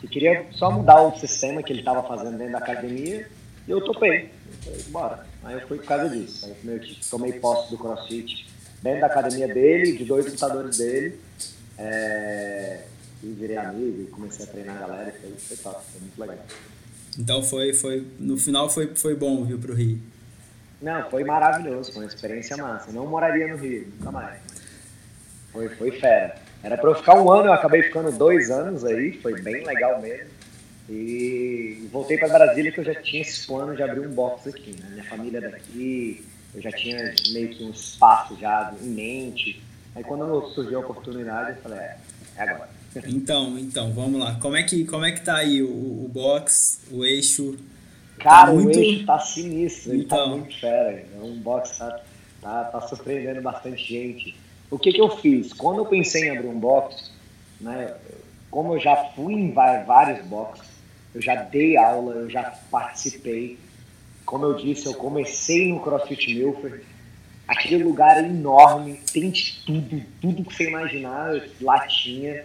que 0.00 0.08
queria 0.08 0.46
só 0.52 0.70
mudar 0.70 1.00
o 1.00 1.18
sistema 1.18 1.62
que 1.62 1.72
ele 1.72 1.80
estava 1.80 2.02
fazendo 2.06 2.36
dentro 2.36 2.52
da 2.52 2.58
academia 2.58 3.26
e 3.66 3.70
eu 3.70 3.80
topei. 3.80 4.30
Eu 4.66 4.72
falei, 4.72 4.82
bora. 4.88 5.26
Aí 5.44 5.54
eu 5.54 5.66
fui 5.66 5.78
por 5.78 5.86
causa 5.86 6.10
disso. 6.10 6.44
Aí 6.44 6.56
eu 6.64 6.80
tomei 7.10 7.32
posse 7.34 7.70
do 7.70 7.78
CrossFit 7.78 8.46
dentro 8.82 9.00
da 9.00 9.06
academia 9.06 9.48
dele, 9.48 9.96
de 9.96 10.04
dois 10.04 10.26
lutadores 10.26 10.78
dele. 10.78 11.18
É, 11.78 12.84
e 13.22 13.28
virei 13.28 13.56
amigo 13.56 14.02
e 14.02 14.06
comecei 14.06 14.44
a 14.44 14.48
treinar 14.48 14.76
a 14.76 14.80
galera 14.80 15.14
e 15.16 15.20
foi, 15.20 15.30
foi 15.38 15.56
top, 15.58 15.80
foi 15.92 16.00
muito 16.00 16.20
legal. 16.20 16.38
Então 17.18 17.42
foi, 17.42 17.72
foi, 17.72 18.06
no 18.18 18.36
final 18.36 18.68
foi, 18.68 18.94
foi 18.94 19.14
bom, 19.14 19.44
viu, 19.44 19.58
pro 19.58 19.74
Rio? 19.74 20.00
Não, 20.82 21.08
foi 21.08 21.22
maravilhoso, 21.22 21.92
foi 21.92 22.02
uma 22.02 22.08
experiência 22.08 22.56
massa. 22.56 22.90
não 22.90 23.06
moraria 23.06 23.46
no 23.46 23.56
Rio, 23.56 23.86
nunca 23.98 24.10
mais. 24.10 24.40
Foi, 25.52 25.68
foi 25.68 25.92
fera. 25.92 26.34
Era 26.62 26.76
pra 26.76 26.90
eu 26.90 26.94
ficar 26.96 27.20
um 27.20 27.30
ano, 27.30 27.46
eu 27.46 27.52
acabei 27.52 27.82
ficando 27.82 28.10
dois 28.10 28.50
anos 28.50 28.84
aí, 28.84 29.12
foi 29.20 29.40
bem 29.40 29.64
legal 29.64 30.00
mesmo. 30.00 30.30
E 30.88 31.88
voltei 31.92 32.18
para 32.18 32.28
Brasília 32.28 32.72
que 32.72 32.80
eu 32.80 32.84
já 32.84 32.94
tinha 32.94 33.22
esse 33.22 33.46
plano 33.46 33.76
de 33.76 33.82
abrir 33.82 34.06
um 34.06 34.12
box 34.12 34.48
aqui, 34.48 34.76
né? 34.80 34.88
Minha 34.90 35.04
família 35.04 35.38
é 35.38 35.48
daqui, 35.48 36.26
eu 36.54 36.60
já 36.60 36.70
tinha 36.72 37.14
meio 37.30 37.48
que 37.50 37.62
um 37.62 37.70
espaço 37.70 38.36
já 38.40 38.74
em 38.82 38.88
mente. 38.88 39.62
Aí 39.94 40.02
quando 40.02 40.48
surgiu 40.50 40.78
a 40.78 40.80
oportunidade, 40.80 41.56
eu 41.56 41.62
falei, 41.62 41.78
é, 41.78 41.96
é 42.36 42.42
agora. 42.42 42.70
Então, 43.06 43.58
então, 43.58 43.92
vamos 43.92 44.20
lá. 44.20 44.36
Como 44.40 44.56
é 44.56 44.62
que, 44.62 44.84
como 44.84 45.04
é 45.04 45.12
que 45.12 45.22
tá 45.22 45.36
aí 45.36 45.62
o, 45.62 45.68
o 45.68 46.10
box, 46.12 46.82
o 46.90 47.04
eixo, 47.04 47.56
Cara, 48.18 48.46
tá 48.46 48.52
muito... 48.52 48.78
o 48.78 48.80
eixo 48.80 49.06
tá 49.06 49.18
sinistro, 49.18 49.92
ele 49.92 50.04
tá 50.04 50.16
então... 50.16 50.30
tá 50.30 50.36
muito 50.36 50.60
fera. 50.60 50.90
É 51.14 51.22
um 51.22 51.34
box 51.40 51.78
tá, 51.78 52.00
tá, 52.40 52.64
tá 52.64 52.80
surpreendendo 52.82 53.42
bastante 53.42 53.84
gente. 53.84 54.36
O 54.70 54.78
que 54.78 54.92
que 54.92 55.00
eu 55.00 55.16
fiz? 55.18 55.52
Quando 55.52 55.78
eu 55.78 55.86
pensei 55.86 56.28
em 56.28 56.36
abrir 56.36 56.48
um 56.48 56.58
box, 56.58 57.10
né, 57.60 57.94
como 58.50 58.74
eu 58.74 58.80
já 58.80 58.96
fui 59.14 59.34
em 59.34 59.52
vários 59.52 60.24
boxes, 60.26 60.66
eu 61.14 61.20
já 61.20 61.34
dei 61.34 61.76
aula, 61.76 62.14
eu 62.14 62.30
já 62.30 62.54
participei. 62.70 63.58
Como 64.24 64.44
eu 64.46 64.54
disse, 64.54 64.86
eu 64.86 64.94
comecei 64.94 65.68
no 65.68 65.80
CrossFit 65.80 66.34
Milford. 66.34 66.80
Aquele 67.46 67.82
lugar 67.84 68.16
é 68.16 68.26
enorme, 68.26 69.00
tem 69.12 69.30
de 69.30 69.62
tudo, 69.66 70.02
tudo 70.20 70.44
que 70.44 70.54
você 70.54 70.68
imaginar, 70.68 71.34
lá 71.60 71.86
tinha. 71.86 72.44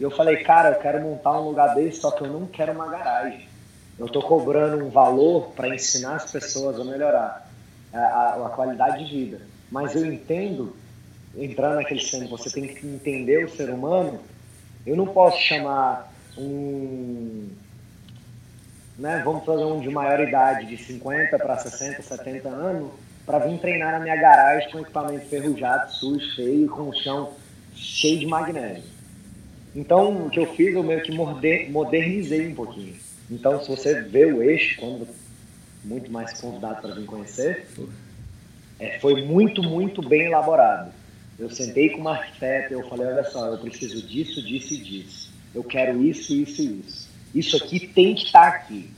E 0.00 0.02
eu 0.02 0.10
falei, 0.10 0.38
cara, 0.38 0.70
eu 0.70 0.80
quero 0.80 1.02
montar 1.02 1.40
um 1.40 1.48
lugar 1.48 1.74
desse, 1.74 2.00
só 2.00 2.10
que 2.10 2.22
eu 2.24 2.32
não 2.32 2.46
quero 2.46 2.72
uma 2.72 2.88
garagem 2.88 3.53
eu 3.98 4.06
estou 4.06 4.22
cobrando 4.22 4.84
um 4.84 4.90
valor 4.90 5.52
para 5.54 5.74
ensinar 5.74 6.16
as 6.16 6.30
pessoas 6.30 6.80
a 6.80 6.84
melhorar 6.84 7.48
a, 7.92 7.98
a, 7.98 8.46
a, 8.46 8.50
qualidade 8.50 9.04
de 9.04 9.10
vida. 9.10 9.40
Mas 9.70 9.94
eu 9.94 10.04
entendo, 10.04 10.74
entrando 11.36 11.76
naquele 11.76 12.00
sistema, 12.00 12.26
você 12.26 12.50
tem 12.50 12.74
que 12.74 12.86
entender 12.86 13.44
o 13.44 13.48
ser 13.48 13.70
humano. 13.70 14.20
Eu 14.84 14.96
não 14.96 15.06
posso 15.06 15.40
chamar 15.40 16.12
um. 16.36 17.48
Né, 18.98 19.22
vamos 19.24 19.44
fazer 19.44 19.64
um 19.64 19.80
de 19.80 19.90
maior 19.90 20.20
idade, 20.20 20.66
de 20.66 20.76
50 20.76 21.36
para 21.36 21.58
60, 21.58 22.00
70 22.00 22.48
anos, 22.48 22.92
para 23.26 23.40
vir 23.40 23.58
treinar 23.58 23.92
na 23.92 24.00
minha 24.00 24.14
garagem 24.14 24.70
com 24.70 24.78
equipamento 24.78 25.26
ferrujado, 25.26 25.92
sujo, 25.92 26.36
feio, 26.36 26.68
com 26.68 26.90
o 26.90 26.94
chão 26.94 27.32
cheio 27.74 28.20
de 28.20 28.26
magnésio. 28.26 28.84
Então, 29.74 30.26
o 30.26 30.30
que 30.30 30.38
eu 30.38 30.54
fiz, 30.54 30.72
eu 30.72 30.84
meio 30.84 31.02
que 31.02 31.10
modernizei 31.12 32.46
um 32.46 32.54
pouquinho. 32.54 32.94
Então, 33.30 33.62
se 33.62 33.68
você 33.68 34.02
vê 34.02 34.26
o 34.26 34.42
eixo, 34.42 34.78
quando 34.78 35.08
muito 35.84 36.10
mais 36.10 36.40
convidado 36.40 36.80
para 36.80 36.94
vir 36.94 37.04
conhecer, 37.04 37.66
é, 38.78 38.98
foi 38.98 39.24
muito, 39.24 39.62
muito 39.62 40.06
bem 40.06 40.26
elaborado. 40.26 40.92
Eu 41.38 41.50
sentei 41.50 41.90
com 41.90 42.02
o 42.02 42.08
arquiteto 42.08 42.72
e 42.72 42.74
eu 42.74 42.88
falei, 42.88 43.06
olha 43.06 43.24
só, 43.24 43.48
eu 43.48 43.58
preciso 43.58 44.06
disso, 44.06 44.42
disso 44.42 44.74
e 44.74 44.78
disso. 44.78 45.32
Eu 45.54 45.64
quero 45.64 46.02
isso, 46.02 46.32
isso 46.32 46.62
e 46.62 46.80
isso. 46.80 47.08
Isso 47.34 47.56
aqui 47.56 47.86
tem 47.88 48.14
que 48.14 48.26
estar 48.26 48.46
aqui. 48.48 48.90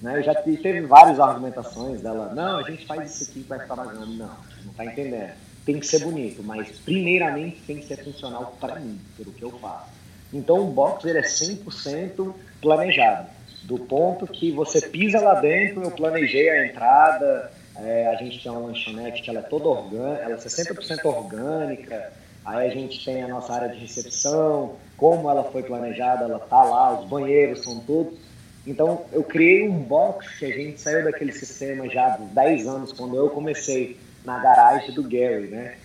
Né? 0.00 0.18
Eu 0.18 0.22
já 0.22 0.34
teve 0.34 0.80
várias 0.82 1.18
argumentações 1.18 2.00
dela, 2.00 2.32
não, 2.34 2.58
a 2.58 2.70
gente 2.70 2.86
faz 2.86 3.10
isso 3.10 3.30
aqui 3.30 3.40
vai 3.40 3.58
ficar. 3.58 3.76
Não, 3.76 4.06
não 4.06 4.36
está 4.70 4.84
entendendo. 4.86 5.32
Tem 5.64 5.78
que 5.78 5.86
ser 5.86 6.00
bonito, 6.00 6.42
mas 6.42 6.70
primeiramente 6.78 7.60
tem 7.66 7.78
que 7.78 7.86
ser 7.86 8.02
funcional 8.02 8.56
para 8.58 8.80
mim, 8.80 8.98
pelo 9.16 9.32
que 9.32 9.42
eu 9.42 9.50
faço. 9.58 9.90
Então 10.32 10.60
o 10.60 10.72
box 10.72 11.04
ele 11.04 11.18
é 11.18 11.22
100% 11.22 12.34
planejado 12.62 13.28
do 13.62 13.78
ponto 13.78 14.26
que 14.26 14.50
você 14.50 14.80
pisa 14.80 15.20
lá 15.20 15.40
dentro, 15.40 15.82
eu 15.82 15.90
planejei 15.90 16.48
a 16.48 16.66
entrada, 16.66 17.52
é, 17.76 18.08
a 18.08 18.14
gente 18.16 18.42
tem 18.42 18.50
uma 18.50 18.66
lanchonete 18.66 19.22
que 19.22 19.30
ela 19.30 19.40
é 19.40 19.42
toda 19.42 19.68
orgânica, 19.68 20.22
ela 20.22 20.34
é 20.34 20.38
60% 20.38 21.04
orgânica, 21.04 22.12
aí 22.44 22.68
a 22.68 22.70
gente 22.70 23.04
tem 23.04 23.22
a 23.22 23.28
nossa 23.28 23.52
área 23.52 23.68
de 23.68 23.78
recepção, 23.78 24.76
como 24.96 25.30
ela 25.30 25.44
foi 25.44 25.62
planejada, 25.62 26.24
ela 26.24 26.38
tá 26.38 26.62
lá, 26.62 27.00
os 27.00 27.08
banheiros 27.08 27.62
são 27.62 27.80
todos. 27.80 28.18
Então 28.66 29.04
eu 29.12 29.22
criei 29.22 29.68
um 29.68 29.78
box 29.78 30.38
que 30.38 30.44
a 30.44 30.54
gente 30.54 30.80
saiu 30.80 31.04
daquele 31.04 31.32
sistema 31.32 31.88
já 31.88 32.14
há 32.14 32.16
10 32.18 32.66
anos, 32.66 32.92
quando 32.92 33.16
eu 33.16 33.30
comecei 33.30 33.96
na 34.24 34.38
garagem 34.38 34.94
do 34.94 35.02
Gary, 35.02 35.48
né? 35.48 35.76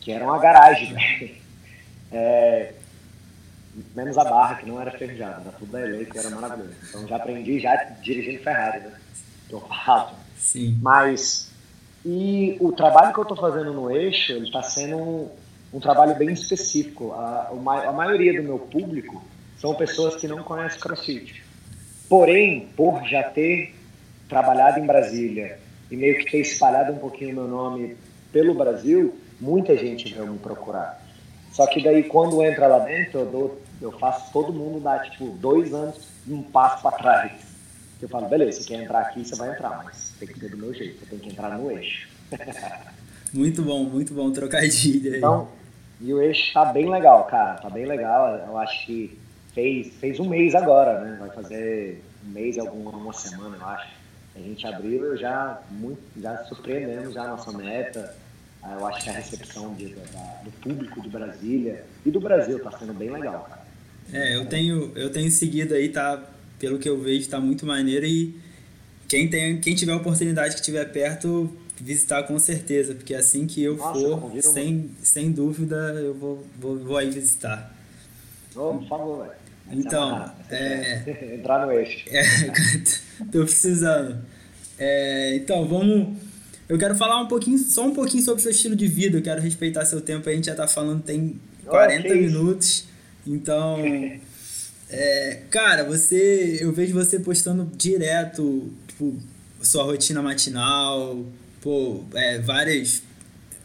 Que 0.00 0.12
era 0.12 0.24
uma 0.24 0.38
garagem, 0.38 0.92
né? 0.92 1.30
É, 2.12 2.72
menos 3.94 4.18
a 4.18 4.24
barra, 4.24 4.56
que 4.56 4.68
não 4.68 4.80
era 4.80 4.90
ferrujada, 4.90 5.42
era 5.42 5.52
tudo 5.52 5.72
da 5.72 5.80
que 6.04 6.18
era 6.18 6.30
maravilhoso. 6.30 6.74
Então 6.88 7.06
já 7.06 7.16
aprendi 7.16 7.60
já 7.60 7.76
dirigindo 8.02 8.42
Ferrari, 8.42 8.80
né? 8.80 8.92
Que 9.48 9.54
eu 9.54 9.60
falo. 9.60 10.16
Sim. 10.36 10.78
Mas 10.80 11.50
E 12.04 12.56
o 12.60 12.72
trabalho 12.72 13.12
que 13.12 13.20
eu 13.20 13.22
estou 13.22 13.36
fazendo 13.36 13.72
no 13.72 13.90
eixo, 13.90 14.32
ele 14.32 14.46
está 14.46 14.62
sendo 14.62 14.96
um, 14.96 15.30
um, 15.74 15.80
trabalho 15.80 16.16
bem 16.16 16.32
específico. 16.32 17.12
A, 17.12 17.50
a 17.50 17.92
maioria 17.92 18.40
do 18.40 18.46
meu 18.46 18.58
público 18.58 19.22
são 19.58 19.74
pessoas 19.74 20.16
que 20.16 20.26
não 20.26 20.42
conhecem 20.42 20.80
CrossFit. 20.80 21.44
Porém, 22.08 22.70
por 22.74 23.04
já 23.06 23.22
ter 23.22 23.74
trabalhado 24.28 24.80
em 24.80 24.86
Brasília 24.86 25.58
e 25.90 25.96
meio 25.96 26.18
que 26.18 26.30
ter 26.30 26.38
espalhado 26.38 26.92
um 26.92 26.98
pouquinho 26.98 27.34
meu 27.34 27.46
nome 27.46 27.96
pelo 28.32 28.54
Brasil, 28.54 29.14
muita 29.40 29.76
gente 29.76 30.14
veio 30.14 30.28
me 30.28 30.38
procurar. 30.38 31.04
Só 31.52 31.66
que 31.66 31.82
daí 31.82 32.04
quando 32.04 32.42
entra 32.42 32.66
lá 32.66 32.78
dentro, 32.80 33.20
eu, 33.20 33.26
dou, 33.26 33.62
eu 33.80 33.92
faço 33.92 34.32
todo 34.32 34.52
mundo 34.52 34.80
dar 34.80 35.00
tipo 35.10 35.26
dois 35.28 35.72
anos 35.74 36.08
um 36.28 36.42
passo 36.42 36.82
para 36.82 36.96
trás. 36.96 37.32
Eu 38.00 38.08
falo, 38.08 38.28
beleza, 38.28 38.62
você 38.62 38.68
quer 38.68 38.82
entrar 38.82 39.00
aqui, 39.00 39.24
você 39.24 39.36
vai 39.36 39.50
entrar, 39.50 39.82
mas 39.84 40.14
tem 40.18 40.28
que 40.28 40.38
ser 40.38 40.50
do 40.50 40.56
meu 40.56 40.72
jeito, 40.72 41.00
você 41.00 41.06
tem 41.06 41.18
que 41.18 41.28
entrar 41.28 41.58
no 41.58 41.70
eixo. 41.70 42.08
muito 43.32 43.62
bom, 43.62 43.84
muito 43.84 44.14
bom 44.14 44.30
trocadilho 44.30 45.12
aí. 45.12 45.18
Então, 45.18 45.48
e 46.00 46.14
o 46.14 46.22
eixo 46.22 46.52
tá 46.54 46.64
bem 46.66 46.88
legal, 46.88 47.24
cara, 47.24 47.60
tá 47.60 47.68
bem 47.68 47.84
legal. 47.84 48.36
Eu 48.36 48.56
acho 48.56 48.86
que 48.86 49.18
fez, 49.52 49.92
fez 49.96 50.18
um 50.18 50.28
mês 50.28 50.54
agora, 50.54 51.00
né? 51.00 51.16
Vai 51.20 51.30
fazer 51.30 52.02
um 52.26 52.30
mês, 52.30 52.58
alguma 52.58 52.90
uma 52.90 53.12
semana, 53.12 53.56
eu 53.60 53.66
acho. 53.66 54.00
A 54.34 54.38
gente 54.38 54.66
abriu, 54.66 55.16
já, 55.16 55.60
muito, 55.70 56.00
já 56.16 56.38
surpreendemos 56.44 57.12
já 57.12 57.24
a 57.24 57.28
nossa 57.28 57.52
meta. 57.52 58.16
Ah, 58.62 58.76
eu 58.78 58.86
acho 58.86 59.04
que 59.04 59.10
a 59.10 59.12
recepção 59.12 59.74
de, 59.74 59.94
da, 59.94 60.42
do 60.44 60.50
público 60.60 61.00
de 61.00 61.08
Brasília 61.08 61.84
e 62.04 62.10
do 62.10 62.20
Brasil 62.20 62.58
está 62.58 62.70
sendo 62.78 62.92
bem 62.92 63.10
legal, 63.10 63.46
cara. 63.48 63.62
É, 64.12 64.36
eu 64.36 64.46
tenho, 64.46 64.92
eu 64.96 65.10
tenho 65.10 65.30
seguido 65.30 65.74
aí, 65.74 65.88
tá? 65.88 66.22
Pelo 66.58 66.78
que 66.78 66.88
eu 66.88 67.00
vejo, 67.00 67.28
tá 67.28 67.40
muito 67.40 67.64
maneiro 67.64 68.04
e 68.04 68.38
quem, 69.08 69.28
tem, 69.28 69.60
quem 69.60 69.74
tiver 69.74 69.94
oportunidade 69.94 70.54
que 70.54 70.60
estiver 70.60 70.84
perto, 70.92 71.50
visitar 71.80 72.22
com 72.24 72.38
certeza, 72.38 72.94
porque 72.94 73.14
assim 73.14 73.46
que 73.46 73.62
eu 73.62 73.76
Nossa, 73.76 73.98
for, 73.98 74.42
sem, 74.42 74.90
sem 75.02 75.32
dúvida, 75.32 75.76
eu 75.94 76.14
vou, 76.14 76.46
vou, 76.58 76.78
vou 76.78 76.96
aí 76.96 77.10
visitar. 77.10 77.74
Oh, 78.54 78.74
por 78.74 78.88
favor, 78.88 79.22
velho. 79.22 79.40
Então, 79.72 80.32
é... 80.50 81.34
entrar 81.38 81.64
no 81.64 81.72
eixo. 81.72 82.04
É, 82.08 82.22
tô 83.32 83.44
precisando. 83.44 84.20
É, 84.78 85.36
então, 85.36 85.66
vamos 85.66 86.18
eu 86.70 86.78
quero 86.78 86.94
falar 86.94 87.20
um 87.20 87.26
pouquinho, 87.26 87.58
só 87.58 87.84
um 87.84 87.92
pouquinho 87.92 88.24
sobre 88.24 88.38
o 88.38 88.42
seu 88.44 88.52
estilo 88.52 88.76
de 88.76 88.86
vida. 88.86 89.18
Eu 89.18 89.22
quero 89.22 89.42
respeitar 89.42 89.84
seu 89.84 90.00
tempo. 90.00 90.28
A 90.28 90.32
gente 90.32 90.46
já 90.46 90.52
está 90.52 90.68
falando 90.68 91.02
tem 91.02 91.40
40 91.66 92.08
oh, 92.08 92.14
minutos. 92.14 92.84
Então, 93.26 93.80
é, 94.88 95.42
cara, 95.50 95.82
você, 95.82 96.58
eu 96.60 96.72
vejo 96.72 96.94
você 96.94 97.18
postando 97.18 97.68
direto, 97.76 98.70
tipo, 98.86 99.18
sua 99.60 99.82
rotina 99.82 100.22
matinal, 100.22 101.26
pô, 101.60 102.04
é, 102.14 102.38
várias 102.38 103.02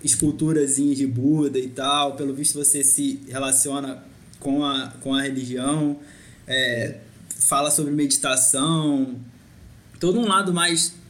esculturas 0.03 0.77
de 0.77 1.05
Buda 1.05 1.59
e 1.59 1.67
tal. 1.67 2.15
Pelo 2.15 2.33
visto, 2.33 2.57
você 2.57 2.83
se 2.83 3.21
relaciona 3.29 4.03
com 4.39 4.65
a, 4.65 4.91
com 5.01 5.13
a 5.13 5.21
religião, 5.21 5.99
é, 6.47 6.95
fala 7.47 7.69
sobre 7.69 7.91
meditação, 7.91 9.15
todo 9.99 10.19
um 10.19 10.27
lado 10.27 10.51
mais 10.51 11.04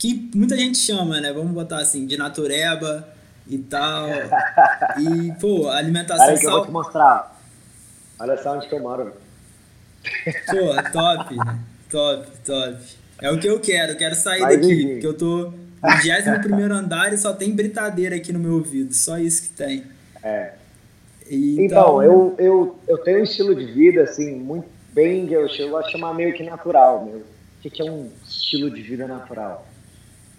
que 0.00 0.30
muita 0.34 0.56
gente 0.56 0.78
chama, 0.78 1.20
né? 1.20 1.30
Vamos 1.30 1.52
botar 1.52 1.78
assim, 1.78 2.06
de 2.06 2.16
natureba 2.16 3.06
e 3.46 3.58
tal. 3.58 4.08
E, 4.98 5.32
pô, 5.38 5.68
alimentação. 5.68 6.24
Peraí 6.24 6.40
que 6.40 6.46
eu 6.46 6.50
vou 6.50 6.64
te 6.64 6.72
mostrar. 6.72 7.38
Olha 8.18 8.42
só 8.42 8.56
onde 8.56 8.66
que 8.66 8.74
eu 8.74 8.80
moro. 8.80 9.12
Pô, 10.46 10.90
top, 10.90 11.36
top, 11.90 12.30
top. 12.44 12.76
É 13.20 13.30
o 13.30 13.38
que 13.38 13.46
eu 13.46 13.60
quero, 13.60 13.92
eu 13.92 13.98
quero 13.98 14.14
sair 14.14 14.40
Vai 14.40 14.56
daqui, 14.56 14.86
porque 14.86 15.06
eu 15.06 15.14
tô 15.14 15.52
no 15.82 15.96
21 16.02 16.72
andar 16.72 17.12
e 17.12 17.18
só 17.18 17.34
tem 17.34 17.54
britadeira 17.54 18.16
aqui 18.16 18.32
no 18.32 18.38
meu 18.38 18.54
ouvido, 18.54 18.94
só 18.94 19.18
isso 19.18 19.42
que 19.42 19.50
tem. 19.50 19.84
É. 20.22 20.54
Então, 21.30 22.02
então 22.02 22.02
eu, 22.02 22.34
eu, 22.38 22.78
eu 22.88 22.98
tenho 22.98 23.20
um 23.20 23.24
estilo 23.24 23.54
de 23.54 23.66
vida, 23.66 24.02
assim, 24.04 24.34
muito 24.34 24.66
bem, 24.94 25.30
eu 25.30 25.46
chego 25.50 25.76
a 25.76 25.82
chamar 25.90 26.14
meio 26.14 26.32
que 26.32 26.42
natural, 26.42 27.04
meu. 27.04 27.18
O 27.18 27.70
que 27.70 27.82
é 27.82 27.90
um 27.90 28.10
estilo 28.26 28.70
de 28.70 28.80
vida 28.80 29.06
natural? 29.06 29.69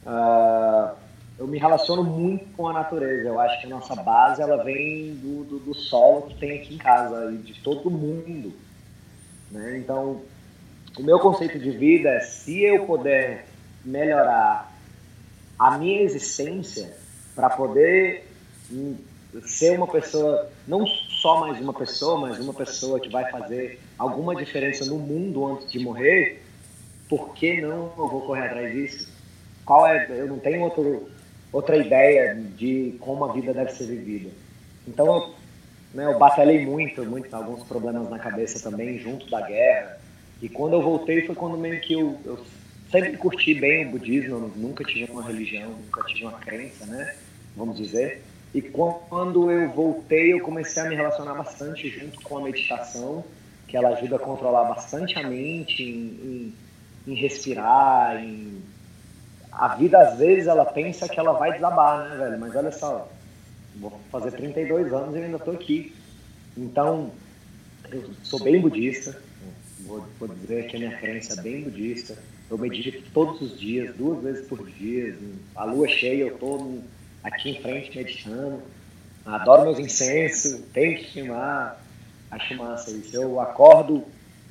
Uh, 0.06 0.96
eu 1.38 1.48
me 1.48 1.58
relaciono 1.58 2.04
muito 2.04 2.46
com 2.56 2.68
a 2.68 2.74
natureza. 2.74 3.28
Eu 3.28 3.40
acho 3.40 3.60
que 3.60 3.68
a 3.68 3.70
nossa 3.70 3.96
base 3.96 4.42
ela 4.42 4.64
vem 4.64 5.16
do, 5.16 5.44
do, 5.44 5.60
do 5.60 5.74
solo 5.74 6.24
que 6.24 6.36
tem 6.36 6.60
aqui 6.60 6.76
em 6.76 6.78
casa 6.78 7.32
e 7.32 7.38
de 7.38 7.60
todo 7.62 7.90
mundo. 7.90 8.54
Né? 9.50 9.78
Então, 9.78 10.22
o 10.98 11.04
meu 11.04 11.20
conceito 11.20 11.58
de 11.58 11.72
vida 11.72 12.10
é 12.10 12.20
se 12.20 12.62
eu 12.62 12.86
puder 12.86 13.48
melhorar 13.84 14.72
a 15.58 15.78
minha 15.78 16.02
existência 16.02 16.96
para 17.36 17.50
poder 17.50 18.28
ser 19.46 19.78
uma 19.78 19.88
pessoa, 19.88 20.50
não 20.68 20.86
só 20.86 21.40
mais 21.42 21.60
uma 21.60 21.74
pessoa, 21.74 22.20
mas 22.20 22.40
uma 22.40 22.54
pessoa 22.54 23.00
que 23.00 23.10
vai 23.10 23.30
fazer 23.32 23.80
alguma 23.98 24.36
diferença 24.36 24.86
no 24.86 24.98
mundo 24.98 25.46
antes 25.46 25.72
de 25.72 25.80
morrer, 25.80 26.44
por 27.08 27.34
que 27.34 27.62
não 27.62 27.92
eu 27.98 28.08
vou 28.08 28.22
correr 28.22 28.48
atrás 28.48 28.72
disso? 28.72 29.11
Qual 29.66 29.88
é, 29.88 30.08
eu 30.10 30.28
não 30.28 30.40
tenho 30.40 30.62
outro, 30.62 31.10
outra 31.52 31.78
ideia 31.78 32.36
de 32.36 32.96
como 33.00 33.26
a 33.26 33.34
vida 33.34 33.54
deve 33.54 33.72
ser 33.72 33.86
vivida. 33.86 34.30
Então, 34.88 35.34
né, 35.94 36.06
eu 36.06 36.18
batalhei 36.18 36.66
muito, 36.66 37.04
muito, 37.06 37.34
alguns 37.36 37.64
problemas 37.64 38.10
na 38.10 38.20
cabeça 38.20 38.60
também, 38.62 39.00
junto 39.00 39.30
da 39.30 39.42
guerra. 39.42 39.98
E 40.42 40.50
quando 40.50 40.74
eu 40.74 40.82
voltei 40.82 41.26
foi 41.26 41.36
quando 41.36 41.58
meio 41.58 41.80
que 41.82 41.94
eu, 41.94 42.18
eu 42.26 42.40
sempre 42.90 43.16
curti 43.18 43.54
bem 43.54 43.88
o 43.88 43.92
budismo, 43.92 44.52
nunca 44.56 44.84
tive 44.84 45.12
uma 45.12 45.24
religião, 45.24 45.70
nunca 45.70 46.04
tive 46.06 46.26
uma 46.26 46.40
crença, 46.40 46.86
né, 46.86 47.16
vamos 47.56 47.78
dizer. 47.78 48.24
E 48.54 48.62
quando 48.62 49.50
eu 49.50 49.70
voltei, 49.70 50.34
eu 50.34 50.42
comecei 50.42 50.84
a 50.84 50.90
me 50.90 50.96
relacionar 50.96 51.36
bastante 51.36 51.88
junto 51.90 52.20
com 52.22 52.38
a 52.38 52.42
meditação, 52.42 53.24
que 53.68 53.78
ela 53.78 53.90
ajuda 53.90 54.18
a 54.18 54.20
controlar 54.20 54.66
bastante 54.66 55.18
a 55.18 55.24
mente, 55.24 55.82
em, 55.82 56.54
em, 57.08 57.12
em 57.14 57.16
respirar, 57.16 58.22
em 58.22 58.62
a 59.52 59.76
vida 59.76 60.00
às 60.00 60.18
vezes 60.18 60.48
ela 60.48 60.66
pensa 60.66 61.10
que 61.10 61.20
ela 61.20 61.34
vai 61.34 61.54
desabar, 61.54 62.10
né, 62.10 62.16
velho? 62.16 62.40
Mas 62.40 62.56
olha 62.56 62.72
só, 62.72 63.08
vou 63.76 64.00
fazer 64.12 64.32
32 64.32 64.94
anos 64.94 65.16
e 65.16 65.20
ainda 65.20 65.40
tô 65.40 65.52
aqui. 65.52 65.94
Então, 66.58 67.12
eu 67.92 68.10
sou 68.24 68.42
bem 68.42 68.60
budista, 68.60 69.18
vou, 69.82 70.06
vou 70.20 70.30
dizer 70.30 70.68
que 70.68 70.78
a 70.78 70.80
minha 70.80 70.98
crença 70.98 71.40
é 71.40 71.44
bem 71.44 71.64
budista. 71.64 72.18
Eu 72.50 72.58
medito 72.58 73.10
todos 73.14 73.42
os 73.42 73.58
dias, 73.58 73.96
duas 73.96 74.22
vezes 74.22 74.46
por 74.46 74.66
dia. 74.70 75.18
A 75.56 75.64
lua 75.64 75.88
cheia, 75.88 76.24
eu 76.24 76.38
tô 76.38 76.80
aqui 77.24 77.52
em 77.52 77.62
frente 77.62 77.98
meditando. 77.98 78.62
Adoro 79.26 79.64
meus 79.64 79.80
incensos, 79.80 80.60
tenho 80.74 80.98
que 80.98 81.14
queimar. 81.14 81.82
Acho 82.30 82.56
massa 82.56 82.92
isso. 82.92 83.16
Eu 83.16 83.40
acordo 83.40 84.04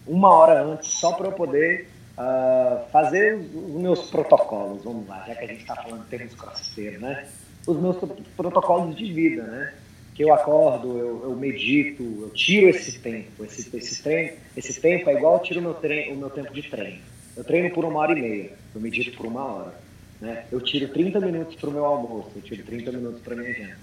uma 0.06 0.32
hora 0.32 0.62
antes 0.62 0.88
só 0.88 1.12
para 1.12 1.26
eu 1.26 1.32
poder 1.32 1.89
uh, 2.20 2.88
fazer 2.90 3.34
os 3.34 3.80
meus 3.80 4.10
protocolos, 4.10 4.84
vamos 4.84 5.08
lá, 5.08 5.24
já 5.26 5.34
que 5.34 5.44
a 5.44 5.46
gente 5.46 5.60
está 5.60 5.76
falando 5.76 6.02
de 6.02 6.08
termos 6.08 6.34
crossfiteiros, 6.34 7.00
né? 7.00 7.26
Os 7.66 7.76
meus 7.80 7.96
protocolos 8.36 8.96
de 8.96 9.12
vida, 9.12 9.42
né? 9.42 9.74
Que 10.14 10.24
eu 10.24 10.34
acordo, 10.34 10.98
eu, 10.98 11.22
eu 11.24 11.36
medito, 11.36 12.02
eu 12.02 12.30
tiro 12.30 12.68
esse 12.68 12.98
tempo. 12.98 13.44
Esse, 13.44 13.74
esse, 13.76 14.02
treino, 14.02 14.36
esse 14.56 14.80
tempo 14.80 15.08
é 15.08 15.14
igual 15.14 15.34
eu 15.34 15.42
tiro 15.42 15.62
meu, 15.62 15.72
o 15.72 16.16
meu 16.16 16.30
tempo 16.30 16.52
de 16.52 16.62
treino. 16.62 17.00
Eu 17.36 17.44
treino 17.44 17.70
por 17.70 17.84
uma 17.84 18.00
hora 18.00 18.18
e 18.18 18.20
meia, 18.20 18.50
eu 18.74 18.80
medito 18.80 19.16
por 19.16 19.26
uma 19.26 19.44
hora. 19.44 19.74
Né? 20.20 20.44
Eu 20.52 20.60
tiro 20.60 20.88
30 20.88 21.20
minutos 21.20 21.54
para 21.56 21.70
o 21.70 21.72
meu 21.72 21.84
almoço, 21.84 22.30
eu 22.36 22.42
tiro 22.42 22.62
30 22.62 22.92
minutos 22.92 23.20
para 23.22 23.36
minha 23.36 23.52
janta. 23.52 23.78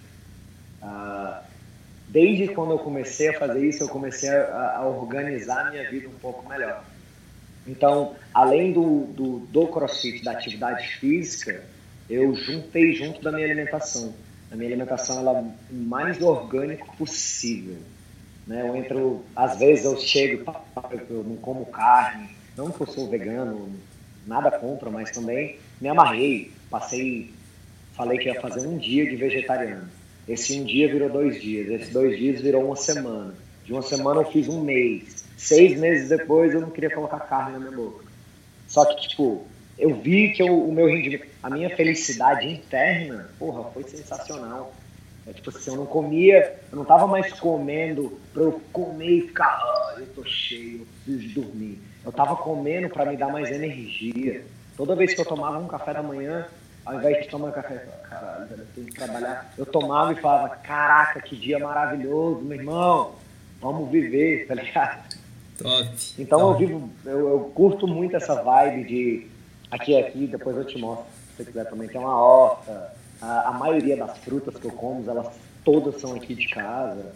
Uh, 0.83 1.43
desde 2.07 2.49
quando 2.49 2.71
eu 2.71 2.79
comecei 2.79 3.29
a 3.29 3.39
fazer 3.39 3.65
isso, 3.65 3.83
eu 3.83 3.89
comecei 3.89 4.29
a, 4.29 4.77
a 4.77 4.87
organizar 4.87 5.67
a 5.67 5.71
minha 5.71 5.89
vida 5.89 6.07
um 6.07 6.19
pouco 6.19 6.47
melhor. 6.47 6.83
Então, 7.67 8.15
além 8.33 8.71
do, 8.71 9.05
do, 9.07 9.39
do 9.39 9.67
crossfit, 9.67 10.23
da 10.23 10.31
atividade 10.31 10.87
física, 10.99 11.63
eu 12.09 12.33
juntei 12.35 12.93
junto 12.93 13.21
da 13.21 13.31
minha 13.31 13.45
alimentação. 13.45 14.13
A 14.49 14.55
minha 14.55 14.69
alimentação 14.69 15.19
ela 15.19 15.39
é 15.39 15.73
mais 15.73 16.21
orgânico 16.21 16.95
possível. 16.95 17.77
Né? 18.47 18.61
Eu 18.61 18.75
entro, 18.75 19.25
às 19.35 19.59
vezes 19.59 19.83
eu 19.83 19.97
chego, 19.97 20.49
eu 21.09 21.23
não 21.23 21.35
como 21.35 21.65
carne, 21.65 22.29
não 22.55 22.71
que 22.71 22.81
eu 22.81 22.87
sou 22.87 23.09
vegano, 23.09 23.69
nada 24.25 24.49
contra, 24.51 24.89
mas 24.89 25.11
também 25.11 25.59
me 25.81 25.89
amarrei, 25.89 26.51
passei, 26.69 27.31
falei 27.93 28.17
que 28.17 28.29
ia 28.29 28.39
fazer 28.39 28.65
um 28.65 28.77
dia 28.77 29.09
de 29.09 29.17
vegetariano. 29.17 29.89
Esse 30.27 30.59
um 30.59 30.63
dia 30.63 30.87
virou 30.87 31.09
dois 31.09 31.41
dias, 31.41 31.69
esses 31.69 31.93
dois 31.93 32.17
dias 32.17 32.41
virou 32.41 32.65
uma 32.65 32.75
semana. 32.75 33.35
De 33.65 33.73
uma 33.73 33.81
semana 33.81 34.21
eu 34.21 34.31
fiz 34.31 34.47
um 34.47 34.61
mês. 34.61 35.26
Seis 35.37 35.79
meses 35.79 36.09
depois 36.09 36.53
eu 36.53 36.61
não 36.61 36.71
queria 36.71 36.89
colocar 36.89 37.19
carne 37.19 37.53
na 37.53 37.59
minha 37.59 37.71
boca. 37.71 38.03
Só 38.67 38.83
que, 38.85 39.07
tipo, 39.07 39.47
eu 39.77 39.95
vi 39.95 40.33
que 40.33 40.41
eu, 40.41 40.67
o 40.67 40.73
meu 40.73 40.87
rendimento, 40.87 41.27
a 41.43 41.49
minha 41.49 41.69
felicidade 41.75 42.47
interna, 42.47 43.29
porra, 43.37 43.63
foi 43.71 43.83
sensacional. 43.83 44.73
É, 45.27 45.33
tipo 45.33 45.49
assim, 45.49 45.71
eu 45.71 45.77
não 45.77 45.85
comia, 45.85 46.55
eu 46.71 46.77
não 46.77 46.85
tava 46.85 47.05
mais 47.05 47.31
comendo 47.33 48.17
pra 48.33 48.43
eu 48.43 48.61
comer 48.71 49.09
e 49.11 49.21
ficar, 49.27 49.45
ah, 49.45 49.95
eu 49.99 50.07
tô 50.07 50.23
cheio, 50.23 50.79
eu 50.79 50.87
preciso 51.03 51.41
dormir. 51.41 51.79
Eu 52.03 52.11
tava 52.11 52.35
comendo 52.37 52.89
para 52.89 53.05
me 53.05 53.17
dar 53.17 53.27
mais 53.27 53.51
energia. 53.51 54.43
Toda 54.75 54.95
vez 54.95 55.13
que 55.13 55.21
eu 55.21 55.25
tomava 55.25 55.59
um 55.59 55.67
café 55.67 55.93
da 55.93 56.01
manhã, 56.01 56.47
ao 56.85 56.95
invés 56.95 57.23
de 57.23 57.29
tomar 57.29 57.51
café, 57.51 57.85
caralho, 58.09 58.47
eu 58.51 58.65
tenho 58.73 58.87
que 58.87 58.93
trabalhar. 58.93 59.53
Eu 59.57 59.65
tomava 59.65 60.13
e 60.13 60.15
falava, 60.15 60.55
caraca, 60.55 61.21
que 61.21 61.35
dia 61.35 61.59
maravilhoso, 61.59 62.41
meu 62.41 62.57
irmão, 62.57 63.15
vamos 63.59 63.91
viver, 63.91 64.47
tá 64.47 64.55
ligado? 64.55 65.06
Top. 65.57 65.89
Então 66.19 66.39
top. 66.39 66.63
eu 66.63 66.67
vivo, 66.67 66.89
eu, 67.05 67.29
eu, 67.29 67.39
curto 67.55 67.87
muito 67.87 68.15
essa 68.15 68.41
vibe 68.41 68.87
de 68.87 69.27
aqui 69.71 69.95
é 69.95 70.07
aqui, 70.07 70.27
depois 70.27 70.55
eu 70.55 70.65
te 70.65 70.77
mostro, 70.77 71.05
se 71.29 71.37
você 71.37 71.45
quiser 71.45 71.69
também. 71.69 71.87
Tem 71.87 71.99
uma 71.99 72.21
horta, 72.21 72.93
a, 73.21 73.49
a 73.49 73.51
maioria 73.53 73.97
das 73.97 74.17
frutas 74.19 74.55
que 74.55 74.65
eu 74.65 74.71
como, 74.71 75.09
elas 75.09 75.33
todas 75.63 75.99
são 75.99 76.15
aqui 76.15 76.35
de 76.35 76.47
casa. 76.47 77.13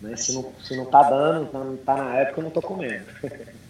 Né? 0.00 0.16
Se, 0.16 0.32
não, 0.34 0.52
se 0.60 0.76
não 0.76 0.86
tá 0.86 1.02
dando, 1.02 1.52
não 1.52 1.76
tá, 1.76 1.94
tá 1.94 2.02
na 2.02 2.16
época, 2.16 2.40
eu 2.40 2.44
não 2.44 2.50
tô 2.50 2.62
comendo. 2.62 3.06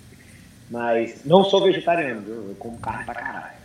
Mas 0.71 1.23
não 1.25 1.45
sou 1.45 1.63
vegetariano, 1.63 2.23
viu? 2.23 2.35
eu 2.49 2.57
como 2.59 2.79
carne 2.79 3.05
pra 3.05 3.15
caralho. 3.15 3.63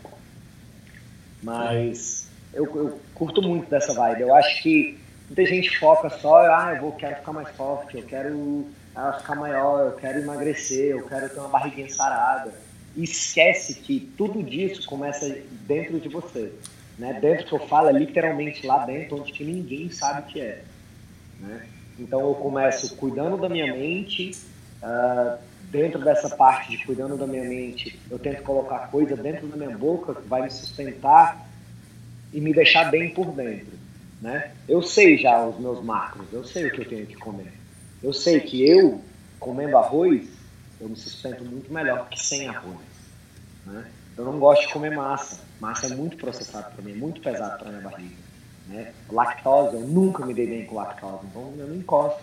Mas 1.41 2.27
eu, 2.53 2.65
eu 2.75 2.99
curto 3.15 3.41
muito 3.41 3.69
dessa 3.69 3.93
vibe. 3.93 4.21
Eu 4.21 4.35
acho 4.35 4.61
que 4.61 4.99
muita 5.27 5.45
gente 5.45 5.77
foca 5.79 6.09
só, 6.09 6.39
ah, 6.53 6.73
eu 6.75 6.81
vou, 6.81 6.91
quero 6.91 7.15
ficar 7.15 7.31
mais 7.31 7.49
forte, 7.55 7.97
eu 7.97 8.03
quero 8.03 8.67
ela 8.97 9.13
ficar 9.13 9.35
maior, 9.35 9.85
eu 9.85 9.91
quero 9.93 10.19
emagrecer, 10.19 10.89
eu 10.89 11.07
quero 11.07 11.29
ter 11.29 11.39
uma 11.39 11.49
barriguinha 11.49 11.89
sarada. 11.89 12.51
E 12.95 13.03
esquece 13.03 13.75
que 13.75 13.99
tudo 14.17 14.41
disso 14.41 14.87
começa 14.87 15.37
dentro 15.67 15.99
de 15.99 16.09
você. 16.09 16.51
Né? 16.97 17.13
Dentro 17.21 17.45
que 17.45 17.53
eu 17.53 17.67
falo 17.67 17.89
é 17.89 17.91
literalmente 17.91 18.65
lá 18.65 18.83
dentro, 18.85 19.17
onde 19.17 19.31
que 19.31 19.43
ninguém 19.43 19.91
sabe 19.91 20.21
o 20.21 20.25
que 20.25 20.41
é. 20.41 20.63
Né? 21.39 21.67
Então 21.99 22.21
eu 22.21 22.33
começo 22.33 22.95
cuidando 22.95 23.37
da 23.37 23.47
minha 23.47 23.71
mente, 23.71 24.31
uh, 24.81 25.37
dentro 25.69 26.03
dessa 26.03 26.29
parte 26.35 26.71
de 26.71 26.83
cuidando 26.83 27.15
da 27.15 27.27
minha 27.27 27.43
mente, 27.43 27.99
eu 28.09 28.17
tento 28.17 28.41
colocar 28.41 28.89
coisa 28.89 29.15
dentro 29.15 29.45
da 29.47 29.57
minha 29.57 29.77
boca 29.77 30.15
que 30.15 30.27
vai 30.27 30.41
me 30.41 30.49
sustentar 30.49 31.47
e 32.33 32.41
me 32.41 32.51
deixar 32.51 32.89
bem 32.89 33.13
por 33.13 33.27
dentro. 33.27 33.77
Né? 34.19 34.53
Eu 34.67 34.81
sei 34.81 35.19
já 35.19 35.45
os 35.45 35.59
meus 35.59 35.83
macros, 35.83 36.25
eu 36.33 36.43
sei 36.43 36.65
o 36.65 36.71
que 36.71 36.81
eu 36.81 36.89
tenho 36.89 37.05
que 37.05 37.15
comer. 37.15 37.53
Eu 38.01 38.13
sei 38.13 38.39
que 38.39 38.67
eu, 38.67 39.01
comendo 39.39 39.77
arroz, 39.77 40.27
eu 40.79 40.89
me 40.89 40.95
sustento 40.95 41.43
muito 41.43 41.71
melhor 41.71 42.07
que 42.09 42.21
sem 42.21 42.47
arroz. 42.47 42.77
Né? 43.65 43.89
Eu 44.17 44.25
não 44.25 44.39
gosto 44.39 44.67
de 44.67 44.73
comer 44.73 44.95
massa. 44.95 45.39
Massa 45.59 45.87
é 45.87 45.95
muito 45.95 46.17
processado 46.17 46.73
para 46.73 46.83
mim, 46.83 46.91
é 46.91 46.95
muito 46.95 47.21
pesado 47.21 47.57
para 47.57 47.69
minha 47.69 47.81
barriga. 47.81 48.15
Né? 48.67 48.93
Lactose, 49.09 49.75
eu 49.75 49.81
nunca 49.81 50.25
me 50.25 50.33
dei 50.33 50.45
bem 50.45 50.65
com 50.65 50.75
lactose, 50.75 51.25
então 51.25 51.53
eu 51.57 51.67
não 51.67 51.75
encosto. 51.75 52.21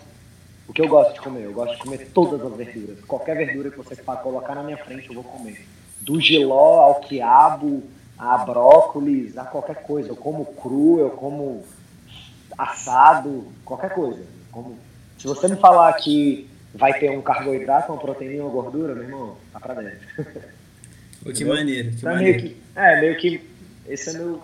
O 0.67 0.73
que 0.73 0.81
eu 0.81 0.87
gosto 0.87 1.13
de 1.13 1.21
comer? 1.21 1.43
Eu 1.43 1.53
gosto 1.53 1.75
de 1.75 1.81
comer 1.81 2.09
todas 2.13 2.41
as 2.41 2.57
verduras. 2.57 2.99
Qualquer 3.05 3.35
verdura 3.35 3.69
que 3.69 3.77
você 3.77 3.95
colocar 3.95 4.55
na 4.55 4.63
minha 4.63 4.77
frente, 4.77 5.07
eu 5.07 5.15
vou 5.15 5.23
comer. 5.23 5.65
Do 6.01 6.19
giló 6.19 6.81
ao 6.81 7.01
quiabo, 7.01 7.83
a 8.17 8.37
brócolis, 8.39 9.37
a 9.37 9.43
qualquer 9.43 9.83
coisa. 9.83 10.09
Eu 10.09 10.15
como 10.15 10.45
cru, 10.45 10.99
eu 10.99 11.11
como 11.11 11.63
assado, 12.57 13.47
qualquer 13.63 13.93
coisa. 13.93 14.25
como 14.51 14.77
se 15.17 15.27
você 15.27 15.47
me 15.47 15.55
falar 15.55 15.93
que 15.93 16.47
vai 16.73 16.99
ter 16.99 17.09
um 17.09 17.21
carboidrato, 17.21 17.91
uma 17.91 18.01
proteína 18.01 18.43
uma 18.43 18.51
gordura, 18.51 18.93
meu 18.93 19.03
irmão, 19.03 19.37
tá 19.51 19.59
pra 19.59 19.75
dentro. 19.75 19.99
Pô, 21.23 21.31
que 21.31 21.45
maneiro, 21.45 21.91
que 21.91 22.01
tá 22.01 22.13
maneiro. 22.13 22.41
Meio 22.41 22.53
que, 22.53 22.61
é, 22.75 23.01
meio 23.01 23.17
que 23.17 23.41
esse 23.87 24.09
é 24.09 24.13
meu, 24.13 24.41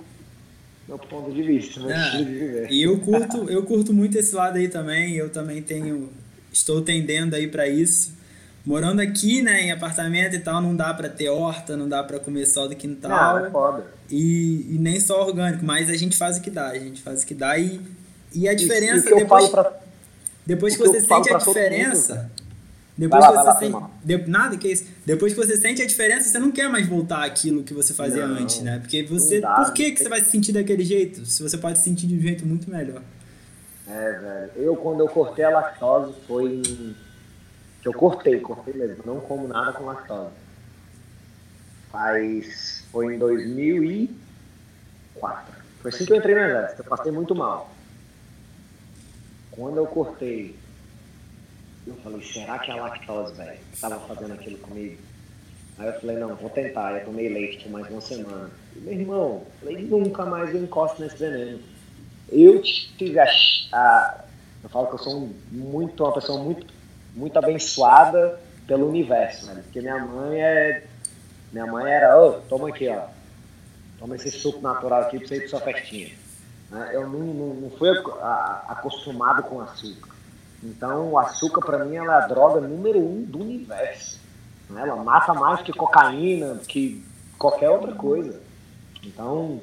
meu 0.87 0.97
ponto 0.97 1.31
de 1.31 1.43
vista, 1.43 1.79
meu 1.79 1.95
ah, 1.95 2.09
de 2.09 2.23
viver. 2.23 2.71
E 2.71 2.81
eu 2.83 2.97
curto, 2.99 3.47
eu 3.51 3.63
curto 3.63 3.93
muito 3.93 4.17
esse 4.17 4.33
lado 4.33 4.57
aí 4.57 4.69
também, 4.69 5.15
eu 5.15 5.29
também 5.29 5.61
tenho, 5.61 6.09
estou 6.51 6.81
tendendo 6.81 7.35
aí 7.35 7.47
para 7.47 7.67
isso. 7.67 8.19
Morando 8.63 9.01
aqui, 9.01 9.41
né, 9.41 9.63
em 9.63 9.71
apartamento 9.71 10.35
e 10.35 10.39
tal, 10.39 10.61
não 10.61 10.75
dá 10.75 10.93
para 10.93 11.09
ter 11.09 11.29
horta, 11.29 11.75
não 11.75 11.89
dá 11.89 12.03
para 12.03 12.19
comer 12.19 12.45
só 12.45 12.67
do 12.67 12.75
quintal. 12.75 13.39
Não, 13.39 13.45
é 13.45 13.49
foda. 13.49 13.85
E, 14.09 14.75
e 14.75 14.77
nem 14.77 14.99
só 14.99 15.25
orgânico, 15.25 15.65
mas 15.65 15.89
a 15.89 15.97
gente 15.97 16.15
faz 16.15 16.37
o 16.37 16.41
que 16.41 16.51
dá, 16.51 16.69
a 16.69 16.77
gente 16.77 17.01
faz 17.01 17.23
o 17.23 17.25
que 17.25 17.33
dá 17.33 17.57
e, 17.57 17.81
e 18.33 18.47
a 18.47 18.53
diferença 18.53 18.97
isso, 18.97 19.07
isso 19.07 19.15
que 19.15 19.21
depois... 19.21 19.45
eu 19.45 19.49
falo 19.49 19.69
pra 19.69 19.80
depois 20.45 20.75
que, 20.75 20.83
você 20.83 21.01
sente 21.01 21.33
a 21.33 21.37
diferença. 21.37 22.29
Depois 22.97 23.25
que 23.25 23.33
você 23.33 23.59
sente. 23.59 23.77
De, 24.03 24.17
nada, 24.27 24.57
que 24.57 24.67
é 24.67 24.71
isso. 24.71 24.85
Depois 25.05 25.33
que 25.33 25.39
você 25.39 25.55
sente 25.57 25.81
a 25.81 25.85
diferença, 25.85 26.29
você 26.29 26.39
não 26.39 26.51
quer 26.51 26.69
mais 26.69 26.87
voltar 26.87 27.23
aquilo 27.23 27.63
que 27.63 27.73
você 27.73 27.93
fazia 27.93 28.27
não, 28.27 28.37
antes, 28.37 28.59
né? 28.61 28.79
Porque 28.79 29.03
você. 29.03 29.39
Dá, 29.39 29.55
por 29.55 29.71
que, 29.73 29.91
que 29.91 30.01
você 30.01 30.09
vai 30.09 30.19
se 30.21 30.31
sentir 30.31 30.51
daquele 30.51 30.83
jeito? 30.83 31.25
Se 31.25 31.41
você 31.41 31.57
pode 31.57 31.77
se 31.77 31.85
sentir 31.85 32.07
de 32.07 32.15
um 32.15 32.21
jeito 32.21 32.45
muito 32.45 32.69
melhor. 32.69 33.01
É, 33.87 34.11
velho. 34.11 34.51
Eu, 34.55 34.75
quando 34.75 34.99
eu 34.99 35.07
cortei 35.07 35.45
a 35.45 35.49
lactose, 35.49 36.13
foi. 36.27 36.61
Que 37.81 37.87
eu 37.87 37.93
cortei, 37.93 38.39
cortei 38.39 38.73
mesmo. 38.73 39.03
Não 39.05 39.19
como 39.19 39.47
nada 39.47 39.73
com 39.73 39.85
lactose. 39.85 40.33
Faz. 41.91 42.83
Foi 42.91 43.15
em 43.15 43.17
2004. 43.17 45.61
Foi 45.81 45.89
assim 45.89 46.05
que 46.05 46.13
eu 46.13 46.17
entrei 46.17 46.35
no 46.35 46.41
exército. 46.41 46.81
Eu 46.81 46.85
passei 46.85 47.11
muito 47.11 47.33
mal. 47.33 47.73
Quando 49.51 49.77
eu 49.77 49.87
cortei, 49.87 50.55
eu 51.85 51.95
falei, 51.95 52.21
será 52.21 52.59
que 52.59 52.71
é 52.71 52.73
a 52.73 52.83
lactose, 52.83 53.33
velho, 53.33 53.59
estava 53.73 53.99
fazendo 54.01 54.33
aquilo 54.33 54.57
comigo? 54.59 54.97
Aí 55.77 55.87
eu 55.87 55.99
falei, 55.99 56.17
não, 56.17 56.35
vou 56.35 56.49
tentar. 56.49 56.99
Eu 56.99 57.05
tomei 57.05 57.27
leite 57.27 57.63
por 57.63 57.71
mais 57.71 57.89
uma 57.89 58.01
semana. 58.01 58.51
E, 58.75 58.79
meu 58.79 58.93
irmão, 58.93 59.43
falei, 59.59 59.81
nunca 59.81 60.25
mais 60.25 60.53
eu 60.53 60.63
encosto 60.63 61.01
nesse 61.01 61.17
veneno. 61.17 61.59
Eu 62.29 62.61
tive 62.61 63.19
a, 63.19 63.25
a, 63.73 64.23
Eu 64.63 64.69
falo 64.69 64.87
que 64.87 64.93
eu 64.93 64.99
sou 64.99 65.23
um, 65.23 65.33
muito, 65.51 66.03
uma 66.03 66.13
pessoa 66.13 66.41
muito, 66.41 66.67
muito 67.15 67.37
abençoada 67.37 68.39
pelo 68.67 68.87
universo, 68.87 69.47
velho. 69.47 69.63
Porque 69.63 69.81
minha 69.81 69.97
mãe 69.99 70.41
é. 70.41 70.83
Minha 71.51 71.65
mãe 71.65 71.91
era, 71.91 72.17
ô, 72.17 72.27
oh, 72.29 72.31
toma 72.47 72.69
aqui, 72.69 72.87
ó. 72.87 73.07
Toma 73.99 74.15
esse 74.15 74.31
suco 74.31 74.61
natural 74.61 75.01
aqui 75.01 75.19
pra 75.19 75.27
você 75.27 75.35
ir 75.35 75.39
pra 75.41 75.49
sua 75.49 75.61
festinha. 75.61 76.09
Né? 76.71 76.89
Eu 76.93 77.07
não, 77.07 77.19
não, 77.19 77.53
não 77.55 77.69
fui 77.71 77.89
acostumado 78.67 79.43
com 79.43 79.59
açúcar. 79.61 80.09
Então, 80.63 81.11
o 81.11 81.19
açúcar, 81.19 81.61
para 81.61 81.83
mim, 81.83 81.97
ela 81.97 82.21
é 82.21 82.23
a 82.23 82.27
droga 82.27 82.61
número 82.61 82.99
um 82.99 83.23
do 83.23 83.41
universo. 83.41 84.19
Né? 84.69 84.81
Ela 84.81 85.03
mata 85.03 85.33
mais 85.33 85.61
que 85.61 85.73
cocaína, 85.73 86.61
que 86.67 87.03
qualquer 87.37 87.69
outra 87.69 87.93
coisa. 87.93 88.39
Então, 89.03 89.59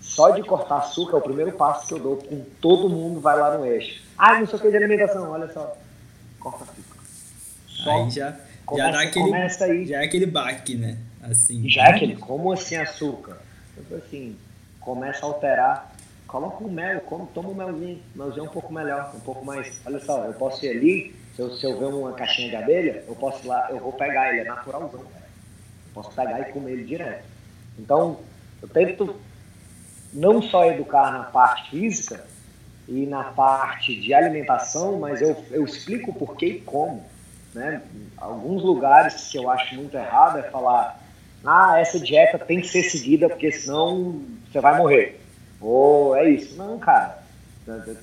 só 0.00 0.30
de 0.30 0.42
cortar 0.42 0.78
açúcar 0.78 1.16
é 1.16 1.18
o 1.18 1.22
primeiro 1.22 1.52
passo 1.52 1.88
que 1.88 1.94
eu 1.94 1.98
dou 1.98 2.16
com 2.18 2.44
todo 2.60 2.88
mundo 2.88 3.20
vai 3.20 3.36
lá 3.38 3.56
no 3.56 3.66
eixo. 3.66 4.02
Ah, 4.16 4.38
não 4.38 4.46
sei 4.46 4.58
o 4.58 4.62
que 4.62 4.70
de 4.70 4.76
alimentação, 4.76 5.30
olha 5.30 5.50
só. 5.52 5.76
Corta 6.38 6.64
açúcar. 6.64 7.00
Só 7.66 7.90
aí 7.90 8.10
já, 8.10 8.36
começa, 8.64 8.86
já 8.86 8.92
dá 8.92 9.02
aquele, 9.02 9.34
aí. 9.34 9.86
Já 9.86 10.02
é 10.02 10.04
aquele 10.04 10.26
baque, 10.26 10.76
né? 10.76 10.98
Assim. 11.22 11.68
Já 11.68 11.86
é 11.86 11.90
aquele, 11.90 12.16
como 12.16 12.52
assim 12.52 12.76
açúcar? 12.76 13.38
Eu 13.90 13.98
assim, 13.98 14.36
começa 14.80 15.24
a 15.24 15.28
alterar 15.28 15.95
coloca 16.36 16.64
um 16.64 16.68
mel, 16.68 17.00
como, 17.00 17.26
toma 17.28 17.48
um 17.48 17.54
melzinho. 17.54 18.02
Melzinho 18.14 18.44
é 18.44 18.48
um 18.48 18.52
pouco 18.52 18.70
melhor, 18.72 19.10
um 19.14 19.20
pouco 19.20 19.42
mais. 19.42 19.80
Olha 19.86 19.98
só, 20.00 20.24
eu 20.24 20.34
posso 20.34 20.66
ir 20.66 20.68
ali, 20.68 21.16
se 21.34 21.40
eu, 21.40 21.50
se 21.56 21.64
eu 21.64 21.78
ver 21.78 21.86
uma 21.86 22.12
caixinha 22.12 22.50
de 22.50 22.56
abelha, 22.56 23.02
eu 23.08 23.14
posso 23.14 23.42
ir 23.42 23.48
lá, 23.48 23.68
eu 23.70 23.78
vou 23.78 23.92
pegar 23.92 24.30
ele, 24.30 24.40
é 24.40 24.44
naturalzão, 24.44 25.00
cara. 25.00 25.26
Posso 25.94 26.10
pegar 26.10 26.40
e 26.40 26.52
comer 26.52 26.72
ele 26.72 26.84
direto. 26.84 27.24
Então, 27.78 28.20
eu 28.60 28.68
tento 28.68 29.16
não 30.12 30.42
só 30.42 30.66
educar 30.66 31.10
na 31.10 31.24
parte 31.24 31.70
física 31.70 32.22
e 32.86 33.06
na 33.06 33.24
parte 33.24 33.98
de 33.98 34.12
alimentação, 34.12 34.98
mas 34.98 35.22
eu, 35.22 35.42
eu 35.50 35.64
explico 35.64 36.12
por 36.12 36.36
que 36.36 36.46
e 36.46 36.60
como. 36.60 37.02
Né? 37.54 37.80
Alguns 38.18 38.62
lugares 38.62 39.28
que 39.28 39.38
eu 39.38 39.48
acho 39.48 39.74
muito 39.74 39.96
errado 39.96 40.38
é 40.38 40.42
falar, 40.42 41.02
ah, 41.42 41.78
essa 41.78 41.98
dieta 41.98 42.38
tem 42.38 42.60
que 42.60 42.68
ser 42.68 42.82
seguida 42.82 43.26
porque 43.26 43.50
senão 43.50 44.20
você 44.52 44.60
vai 44.60 44.76
morrer. 44.76 45.25
Ou 45.60 46.10
oh, 46.10 46.16
é 46.16 46.30
isso. 46.30 46.56
Não, 46.56 46.78
cara. 46.78 47.24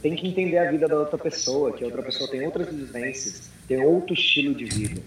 Tem 0.01 0.15
que 0.15 0.27
entender 0.27 0.57
a 0.57 0.69
vida 0.69 0.87
da 0.87 0.97
outra 0.97 1.17
pessoa, 1.17 1.71
que 1.71 1.83
a 1.83 1.87
outra 1.87 2.03
pessoa 2.03 2.29
tem 2.29 2.45
outras 2.45 2.67
vivências, 2.67 3.49
tem 3.67 3.81
outro 3.85 4.13
estilo 4.13 4.53
de 4.53 4.65
vida. 4.65 5.01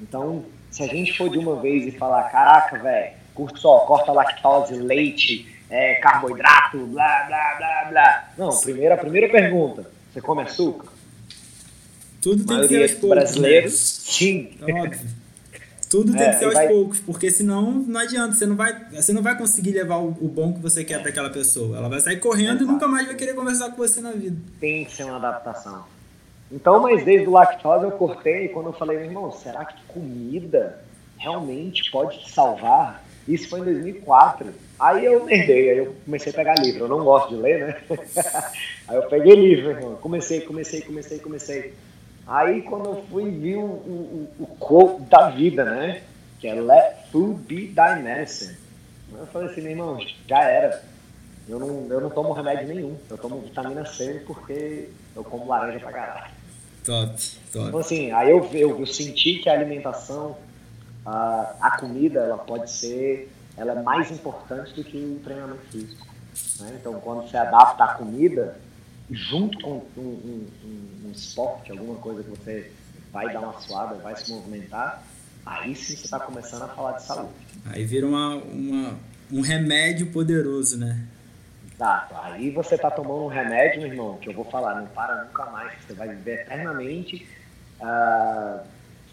Então, 0.00 0.44
se 0.70 0.82
a 0.82 0.86
gente 0.86 1.16
for 1.16 1.30
de 1.30 1.38
uma 1.38 1.60
vez 1.60 1.86
e 1.86 1.90
falar, 1.92 2.24
caraca, 2.24 2.78
velho, 2.78 3.12
curto 3.34 3.58
só, 3.58 3.78
corta 3.80 4.12
lactose, 4.12 4.74
leite, 4.74 5.46
é, 5.70 5.94
carboidrato, 5.94 6.84
blá, 6.86 7.24
blá, 7.26 7.54
blá, 7.56 7.90
blá. 7.90 8.32
Não, 8.36 8.50
primeira, 8.60 8.98
primeira 8.98 9.28
pergunta, 9.30 9.90
você 10.12 10.20
come 10.20 10.42
açúcar? 10.42 10.88
Tudo 12.20 12.44
tem 12.44 12.60
que 12.60 12.68
ser 12.68 12.82
aos 12.82 12.92
poucos. 12.92 13.08
Né? 13.08 13.14
brasileiros, 13.14 13.72
né? 13.72 14.12
sim. 14.12 14.58
Óbvio. 14.62 15.23
Tudo 15.94 16.12
tem 16.12 16.22
é, 16.22 16.30
que 16.30 16.38
ser 16.40 16.46
aos 16.46 16.54
vai... 16.54 16.66
poucos, 16.66 16.98
porque 16.98 17.30
senão 17.30 17.70
não 17.70 18.00
adianta, 18.00 18.34
você 18.34 18.44
não 18.44 18.56
vai, 18.56 18.84
você 18.90 19.12
não 19.12 19.22
vai 19.22 19.38
conseguir 19.38 19.70
levar 19.70 19.98
o, 19.98 20.08
o 20.08 20.26
bom 20.26 20.52
que 20.52 20.58
você 20.58 20.82
quer 20.82 21.00
para 21.00 21.10
aquela 21.10 21.30
pessoa. 21.30 21.76
Ela 21.76 21.88
vai 21.88 22.00
sair 22.00 22.18
correndo 22.18 22.56
Exato. 22.56 22.64
e 22.64 22.66
nunca 22.66 22.88
mais 22.88 23.06
vai 23.06 23.14
querer 23.14 23.32
conversar 23.32 23.70
com 23.70 23.76
você 23.76 24.00
na 24.00 24.10
vida. 24.10 24.36
Tem 24.58 24.84
que 24.84 24.92
ser 24.92 25.04
uma 25.04 25.18
adaptação. 25.18 25.84
Então, 26.50 26.82
mas 26.82 27.04
desde 27.04 27.28
o 27.28 27.30
lactose 27.30 27.84
eu 27.84 27.92
cortei 27.92 28.48
quando 28.48 28.66
eu 28.66 28.72
falei, 28.72 28.96
meu 28.96 29.06
irmão, 29.06 29.30
será 29.30 29.64
que 29.64 29.80
comida 29.86 30.80
realmente 31.16 31.88
pode 31.92 32.18
te 32.24 32.32
salvar? 32.32 33.04
Isso 33.28 33.48
foi 33.48 33.60
em 33.60 33.64
2004. 33.64 34.48
Aí 34.80 35.04
eu 35.04 35.30
herdei, 35.30 35.70
aí 35.70 35.78
eu 35.78 35.94
comecei 36.04 36.32
a 36.32 36.34
pegar 36.34 36.54
livro. 36.56 36.86
Eu 36.86 36.88
não 36.88 37.04
gosto 37.04 37.36
de 37.36 37.40
ler, 37.40 37.68
né? 37.68 37.76
aí 38.88 38.96
eu 38.96 39.02
peguei 39.04 39.36
livro, 39.36 39.70
irmão. 39.70 39.94
Comecei, 40.00 40.40
comecei, 40.40 40.80
comecei, 40.80 41.20
comecei. 41.20 41.74
Aí 42.26 42.62
quando 42.62 42.86
eu 42.86 43.04
fui 43.10 43.30
vi 43.30 43.56
o, 43.56 43.64
o, 43.64 44.28
o 44.40 44.46
quote 44.58 45.02
da 45.04 45.30
vida, 45.30 45.64
né? 45.64 46.02
Que 46.40 46.48
é 46.48 46.54
Let 46.54 47.10
food 47.10 47.42
be 47.42 47.68
thy 47.68 48.02
medicine. 48.02 48.56
Eu 49.12 49.26
falei 49.26 49.48
assim, 49.48 49.60
meu 49.60 49.70
irmão, 49.70 49.98
já 50.26 50.42
era. 50.42 50.82
Eu 51.48 51.58
não, 51.58 51.86
eu 51.90 52.00
não 52.00 52.10
tomo 52.10 52.32
remédio 52.32 52.66
nenhum. 52.68 52.96
Eu 53.10 53.18
tomo 53.18 53.40
vitamina 53.40 53.84
C 53.84 54.22
porque 54.26 54.88
eu 55.14 55.22
como 55.22 55.46
laranja 55.46 55.78
pra 55.78 55.92
caralho. 55.92 56.32
Top, 56.84 57.12
top. 57.52 57.68
Então, 57.68 57.80
assim, 57.80 58.12
aí 58.12 58.30
eu, 58.30 58.48
eu, 58.52 58.80
eu 58.80 58.86
senti 58.86 59.38
que 59.38 59.48
a 59.48 59.52
alimentação, 59.52 60.36
a, 61.04 61.54
a 61.60 61.78
comida, 61.78 62.20
ela 62.20 62.38
pode 62.38 62.70
ser, 62.70 63.30
ela 63.56 63.72
é 63.72 63.82
mais 63.82 64.10
importante 64.10 64.74
do 64.74 64.82
que 64.82 64.96
o 64.96 65.20
treinamento 65.22 65.62
físico. 65.70 66.06
Né? 66.60 66.76
Então, 66.80 66.94
quando 67.00 67.22
você 67.22 67.36
adapta 67.36 67.84
a 67.84 67.94
comida, 67.94 68.56
junto 69.10 69.58
com 69.60 69.84
um, 69.96 70.00
um, 70.00 70.48
um, 70.64 71.08
um 71.08 71.12
esporte, 71.12 71.72
alguma 71.72 71.96
coisa 71.96 72.22
que 72.22 72.30
você 72.30 72.70
vai 73.12 73.32
dar 73.32 73.40
uma 73.40 73.60
suada, 73.60 73.96
vai 73.96 74.16
se 74.16 74.32
movimentar, 74.32 75.02
aí 75.44 75.74
sim 75.74 75.94
você 75.94 76.04
está 76.04 76.18
começando 76.18 76.62
a 76.62 76.68
falar 76.68 76.92
de 76.92 77.02
saúde. 77.02 77.32
Aí 77.66 77.84
vira 77.84 78.06
uma, 78.06 78.36
uma, 78.36 78.98
um 79.32 79.40
remédio 79.40 80.10
poderoso, 80.10 80.78
né? 80.78 81.06
Exato. 81.74 82.14
Aí 82.22 82.50
você 82.50 82.76
está 82.76 82.90
tomando 82.90 83.24
um 83.24 83.28
remédio, 83.28 83.82
meu 83.82 83.90
irmão, 83.90 84.16
que 84.18 84.28
eu 84.28 84.34
vou 84.34 84.44
falar, 84.44 84.80
não 84.80 84.86
para 84.86 85.24
nunca 85.24 85.46
mais. 85.46 85.72
Você 85.82 85.92
vai 85.92 86.08
viver 86.08 86.42
eternamente 86.42 87.26
uh, 87.80 88.64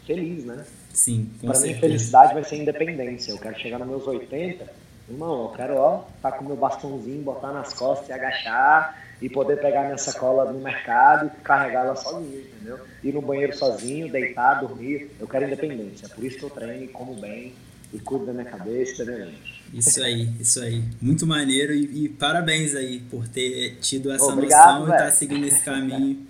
feliz, 0.06 0.46
né? 0.46 0.64
Sim, 0.94 1.32
com 1.40 1.48
Para 1.48 1.60
mim, 1.60 1.74
felicidade 1.76 2.34
vai 2.34 2.44
ser 2.44 2.58
independência. 2.58 3.32
Eu 3.32 3.40
quero 3.40 3.58
chegar 3.60 3.80
nos 3.80 3.88
meus 3.88 4.08
80, 4.08 4.66
irmão, 5.10 5.44
eu 5.44 5.50
quero, 5.50 5.76
ó, 5.78 6.04
tá 6.22 6.32
com 6.32 6.46
meu 6.46 6.56
bastãozinho, 6.56 7.24
botar 7.24 7.52
nas 7.52 7.74
costas 7.74 8.10
e 8.10 8.14
agachar 8.14 9.11
e 9.22 9.30
poder 9.30 9.62
pegar 9.62 9.84
minha 9.84 9.98
sacola 9.98 10.52
no 10.52 10.60
mercado 10.60 11.28
e 11.28 11.42
carregá-la 11.44 11.96
sozinho, 11.96 12.40
entendeu? 12.40 12.80
Ir 13.04 13.14
no 13.14 13.22
banheiro 13.22 13.56
sozinho, 13.56 14.12
deitar, 14.12 14.62
dormir. 14.62 15.12
Eu 15.20 15.28
quero 15.28 15.46
independência. 15.46 16.10
Por 16.10 16.24
isso 16.24 16.40
que 16.40 16.44
eu 16.44 16.50
treino, 16.50 16.88
como 16.90 17.14
bem 17.14 17.54
e 17.94 18.00
cuido 18.00 18.26
da 18.26 18.34
minha 18.34 18.46
cabeça 18.46 19.06
da 19.06 19.12
minha 19.12 19.26
mente. 19.28 19.62
Isso 19.74 20.04
aí, 20.04 20.30
isso 20.40 20.60
aí. 20.62 20.84
Muito 21.00 21.28
maneiro 21.28 21.74
e, 21.74 22.06
e 22.06 22.10
parabéns 22.10 22.76
aí 22.76 23.00
por 23.12 23.28
ter 23.28 23.78
tido 23.80 24.12
essa 24.12 24.26
Obrigado, 24.26 24.80
noção 24.80 24.88
e 24.88 24.92
estar 24.92 25.06
tá 25.06 25.12
seguindo 25.12 25.46
esse 25.46 25.64
caminho. 25.64 26.26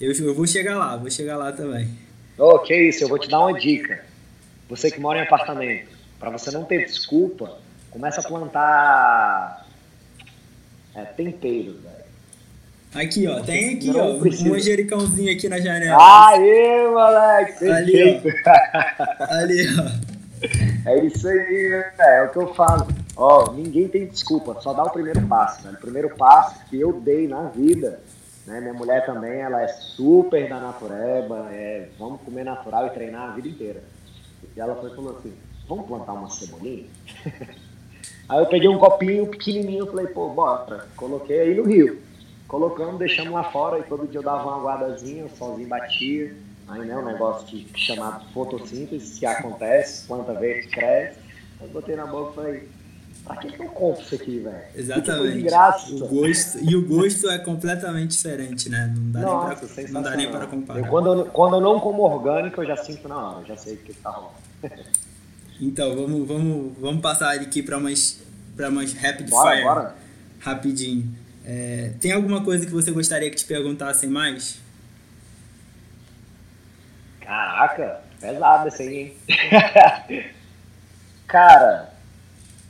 Eu, 0.00 0.12
eu 0.12 0.34
vou 0.34 0.46
chegar 0.46 0.76
lá, 0.76 0.96
vou 0.96 1.10
chegar 1.10 1.36
lá 1.36 1.52
também. 1.52 1.88
Oh, 2.36 2.58
que 2.58 2.74
isso, 2.74 3.04
eu 3.04 3.08
vou 3.08 3.18
te 3.18 3.28
dar 3.28 3.40
uma 3.40 3.58
dica. 3.58 4.04
Você 4.68 4.90
que 4.90 4.98
mora 4.98 5.20
em 5.20 5.22
apartamento, 5.22 5.90
para 6.18 6.30
você 6.30 6.50
não 6.50 6.64
ter 6.64 6.84
desculpa, 6.84 7.58
começa 7.90 8.20
a 8.20 8.24
plantar 8.24 9.68
é, 10.94 11.04
temperos, 11.04 11.80
velho. 11.80 11.93
Aqui, 12.94 13.26
ó, 13.26 13.40
tem 13.40 13.74
aqui, 13.74 13.88
não 13.88 14.16
ó, 14.16 14.20
precisa. 14.20 14.48
um 14.48 14.52
manjericãozinho 14.52 15.32
aqui 15.32 15.48
na 15.48 15.58
janela. 15.58 15.98
Aê, 16.00 16.86
moleque! 16.88 17.68
Ali, 17.68 18.22
ó. 18.24 19.24
Ali, 19.34 19.66
ó. 19.80 20.14
É 20.88 21.04
isso 21.04 21.26
aí, 21.26 21.84
é, 21.98 22.18
é 22.18 22.22
o 22.22 22.30
que 22.30 22.36
eu 22.36 22.54
falo. 22.54 22.86
Ó, 23.16 23.52
ninguém 23.52 23.88
tem 23.88 24.06
desculpa, 24.06 24.60
só 24.60 24.72
dá 24.72 24.84
o 24.84 24.90
primeiro 24.90 25.20
passo, 25.26 25.66
né? 25.66 25.74
O 25.76 25.80
primeiro 25.80 26.14
passo 26.16 26.64
que 26.66 26.80
eu 26.80 26.92
dei 27.00 27.26
na 27.26 27.48
vida, 27.48 28.00
né? 28.46 28.60
Minha 28.60 28.74
mulher 28.74 29.04
também, 29.06 29.40
ela 29.40 29.62
é 29.62 29.68
super 29.68 30.48
da 30.48 30.60
natureba, 30.60 31.48
é, 31.50 31.88
vamos 31.98 32.20
comer 32.20 32.44
natural 32.44 32.86
e 32.86 32.90
treinar 32.90 33.30
a 33.30 33.34
vida 33.34 33.48
inteira. 33.48 33.82
E 34.56 34.60
ela 34.60 34.76
foi 34.76 34.90
falou 34.90 35.16
assim, 35.18 35.32
vamos 35.68 35.86
plantar 35.86 36.12
uma 36.12 36.30
cebolinha? 36.30 36.86
aí 38.28 38.38
eu 38.38 38.46
peguei 38.46 38.68
um 38.68 38.78
copinho 38.78 39.26
pequenininho, 39.26 39.86
falei, 39.86 40.06
pô, 40.06 40.28
bota. 40.28 40.86
Coloquei 40.96 41.40
aí 41.40 41.54
no 41.54 41.64
rio. 41.64 42.03
Colocamos, 42.48 42.98
deixamos 42.98 43.32
lá 43.32 43.44
fora 43.44 43.78
e 43.78 43.82
todo 43.84 44.06
dia 44.06 44.18
eu 44.18 44.22
dava 44.22 44.48
uma 44.48 44.64
guardazinha, 44.64 45.24
o 45.24 45.36
solzinho 45.36 45.68
batia 45.68 46.34
Aí, 46.66 46.86
né, 46.86 46.96
um 46.96 47.04
negócio 47.04 47.46
que, 47.46 47.68
chamado 47.78 48.24
fotossíntese, 48.32 49.18
que 49.18 49.26
acontece, 49.26 50.06
planta 50.06 50.32
verde 50.32 50.68
cresce. 50.68 51.18
Eu 51.60 51.68
botei 51.68 51.94
na 51.94 52.06
boca 52.06 52.32
e 52.32 52.34
falei, 52.34 52.68
pra 53.24 53.36
que, 53.36 53.52
que 53.52 53.60
eu 53.62 53.68
compro 53.68 54.02
isso 54.02 54.14
aqui, 54.14 54.38
velho? 54.38 54.62
Exatamente. 54.74 55.42
Graça. 55.42 55.94
O 55.94 56.08
gosto, 56.08 56.58
e 56.62 56.74
o 56.74 56.86
gosto 56.86 57.28
é 57.28 57.38
completamente 57.38 58.12
diferente, 58.12 58.70
né? 58.70 58.92
Não 58.96 59.12
dá, 59.12 59.20
Nossa, 59.20 59.66
nem, 59.76 59.84
pra, 59.84 59.92
não 59.92 60.02
dá 60.02 60.16
nem 60.16 60.30
para 60.30 60.46
comparar. 60.46 60.80
Eu, 60.80 60.86
quando, 60.86 61.12
eu, 61.12 61.26
quando 61.26 61.56
eu 61.56 61.60
não 61.60 61.78
como 61.78 62.02
orgânico, 62.02 62.62
eu 62.62 62.66
já 62.66 62.76
sinto 62.78 63.08
na 63.08 63.16
hora, 63.16 63.46
já 63.46 63.56
sei 63.56 63.74
o 63.74 63.78
que 63.78 63.90
está 63.90 64.10
rolando. 64.10 64.34
então, 65.60 65.94
vamos, 65.94 66.26
vamos, 66.26 66.72
vamos 66.78 67.02
passar 67.02 67.34
aqui 67.34 67.62
para 67.62 67.76
umas, 67.76 68.22
pra 68.56 68.70
umas 68.70 68.94
rapid 68.94 69.28
bora, 69.28 69.50
fire. 69.50 69.64
Bora. 69.64 69.94
Rapidinho. 70.40 71.23
É, 71.46 71.92
tem 72.00 72.10
alguma 72.10 72.42
coisa 72.42 72.64
que 72.64 72.72
você 72.72 72.90
gostaria 72.90 73.30
que 73.30 73.36
te 73.36 73.44
perguntassem 73.44 74.08
mais? 74.08 74.58
Caraca, 77.20 78.00
pesado 78.18 78.68
esse 78.68 78.82
aí, 78.82 78.98
hein? 79.28 80.30
Cara, 81.28 81.92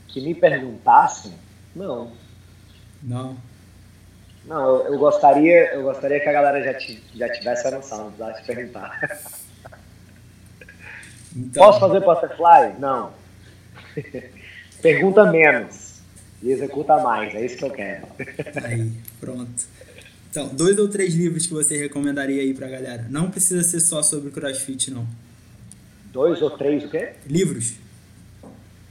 que 0.09 0.20
me 0.20 0.35
perguntassem, 0.35 1.33
não. 1.75 2.12
Não. 3.03 3.37
Não, 4.45 4.77
eu, 4.77 4.93
eu, 4.95 4.99
gostaria, 4.99 5.75
eu 5.75 5.83
gostaria 5.85 6.20
que 6.20 6.29
a 6.29 6.33
galera 6.33 6.62
já, 6.62 6.79
já 7.14 7.33
tivesse 7.33 7.66
a 7.68 7.70
noção, 7.70 8.12
não 8.18 8.33
te 8.33 8.45
perguntar. 8.45 9.01
Então... 11.35 11.64
Posso 11.64 11.81
fazer 11.81 12.01
butterfly? 12.01 12.79
Não. 12.79 13.12
Pergunta 14.83 15.25
menos 15.31 15.94
e 16.45 16.53
executa 16.53 16.99
mais, 16.99 17.35
é 17.35 17.47
isso 17.47 17.57
que 17.57 17.65
eu 17.65 17.71
quero. 17.71 18.07
Aí, 18.63 18.93
pronto. 19.19 19.67
Então, 20.31 20.49
dois 20.49 20.79
ou 20.79 20.89
três 20.89 21.15
livros 21.15 21.47
que 21.47 21.55
você 21.55 21.79
recomendaria 21.79 22.43
aí 22.43 22.53
pra 22.53 22.69
galera. 22.69 23.07
Não 23.09 23.31
precisa 23.31 23.63
ser 23.63 23.81
só 23.81 24.03
sobre 24.03 24.31
crossfit, 24.31 24.91
não. 24.91 25.07
Dois 26.13 26.43
ou 26.43 26.51
três 26.51 26.85
o 26.85 26.91
quê? 26.91 27.13
Livros. 27.27 27.77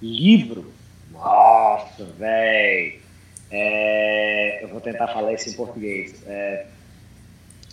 Livro? 0.02 0.74
Nossa, 1.12 2.04
velho. 2.18 3.00
É... 3.52 4.64
Eu 4.64 4.70
vou 4.70 4.82
tentar 4.82 5.08
falar 5.10 5.34
isso 5.34 5.50
em 5.50 5.54
português. 5.54 6.16
É... 6.26 6.66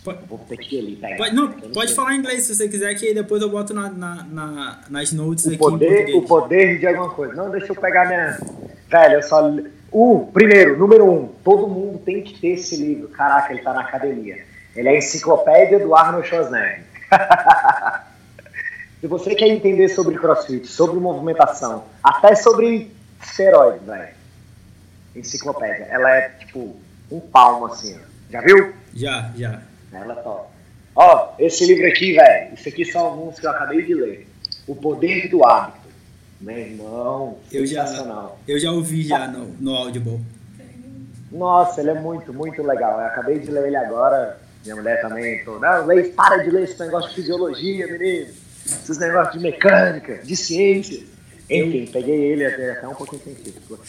Pode, 0.03 0.19
vou 0.27 0.37
ter 0.39 0.57
que 0.57 0.75
ir 0.75 0.79
ali 0.79 0.95
pegar. 0.95 1.17
Pode, 1.17 1.35
não, 1.35 1.51
pode 1.51 1.95
falar 1.95 2.13
em 2.13 2.19
inglês 2.19 2.43
se 2.43 2.55
você 2.55 2.69
quiser, 2.69 2.93
que 2.95 3.07
aí 3.07 3.15
depois 3.15 3.41
eu 3.41 3.49
boto 3.49 3.73
na, 3.73 3.89
na, 3.89 4.23
na 4.23 4.81
nas 4.89 5.11
notes 5.11 5.45
o 5.45 5.49
aqui 5.49 5.57
poder, 5.57 6.13
O 6.13 6.21
poder 6.23 6.79
de 6.79 6.85
alguma 6.85 7.09
coisa. 7.13 7.33
Não, 7.33 7.49
deixa 7.49 7.71
eu 7.71 7.75
pegar 7.75 8.07
minha... 8.07 8.37
Velho, 8.91 9.13
eu 9.13 9.23
só 9.23 9.49
o 9.89 10.29
primeiro, 10.33 10.77
número 10.77 11.09
um, 11.09 11.27
todo 11.43 11.67
mundo 11.67 11.99
tem 11.99 12.21
que 12.21 12.39
ter 12.39 12.49
esse 12.49 12.75
livro. 12.75 13.07
Caraca, 13.07 13.51
ele 13.51 13.59
está 13.59 13.73
na 13.73 13.81
academia. 13.81 14.43
Ele 14.75 14.87
é 14.87 14.91
a 14.91 14.97
enciclopédia 14.97 15.79
do 15.79 15.95
Arnold 15.95 16.27
Schwarzenegger. 16.27 16.83
Se 18.99 19.07
você 19.07 19.33
quer 19.33 19.47
entender 19.47 19.89
sobre 19.89 20.15
crossfit, 20.15 20.67
sobre 20.67 20.99
movimentação, 20.99 21.85
até 22.03 22.35
sobre 22.35 22.91
esteroides, 23.21 23.85
velho. 23.85 24.13
Enciclopédia. 25.15 25.87
Ela 25.89 26.17
é 26.17 26.29
tipo 26.39 26.75
um 27.09 27.19
palmo 27.19 27.67
assim. 27.67 27.97
Já 28.29 28.41
viu? 28.41 28.73
Já, 28.93 29.31
já. 29.35 29.61
Ela 29.91 30.13
é 30.13 30.15
top. 30.17 30.49
Ó, 30.95 31.33
esse 31.39 31.65
livro 31.65 31.87
aqui, 31.87 32.13
velho. 32.13 32.53
Isso 32.53 32.69
aqui 32.69 32.85
são 32.85 33.05
alguns 33.05 33.39
que 33.39 33.45
eu 33.45 33.51
acabei 33.51 33.83
de 33.83 33.93
ler. 33.93 34.27
O 34.67 34.75
Poder 34.75 35.29
do 35.29 35.45
Hábito. 35.45 35.80
Meu 36.41 36.57
irmão, 36.57 37.37
eu 37.51 37.65
já, 37.67 37.85
eu 38.47 38.59
já 38.59 38.71
ouvi 38.71 39.03
já 39.03 39.27
no, 39.27 39.45
no 39.59 39.75
Audible. 39.75 40.19
Nossa, 41.31 41.81
ele 41.81 41.91
é 41.91 41.93
muito, 41.93 42.33
muito 42.33 42.63
legal. 42.63 42.99
Eu 42.99 43.05
acabei 43.05 43.37
de 43.39 43.51
ler 43.51 43.67
ele 43.67 43.75
agora. 43.75 44.39
Minha 44.63 44.75
mulher 44.75 45.01
também 45.01 45.43
tô, 45.43 45.59
não, 45.59 45.87
para 46.15 46.37
de 46.37 46.49
ler 46.49 46.63
esse 46.63 46.79
negócio 46.79 47.09
de 47.09 47.15
fisiologia, 47.15 47.85
menino. 47.87 48.27
Esses 48.65 48.97
negócios 48.97 49.33
de 49.33 49.39
mecânica, 49.39 50.19
de 50.23 50.35
ciência. 50.35 51.03
Enfim, 51.49 51.89
peguei 51.91 52.31
ele 52.31 52.45
até, 52.45 52.71
até 52.71 52.87
um 52.87 52.95
pouquinho 52.95 53.21
científico. 53.21 53.79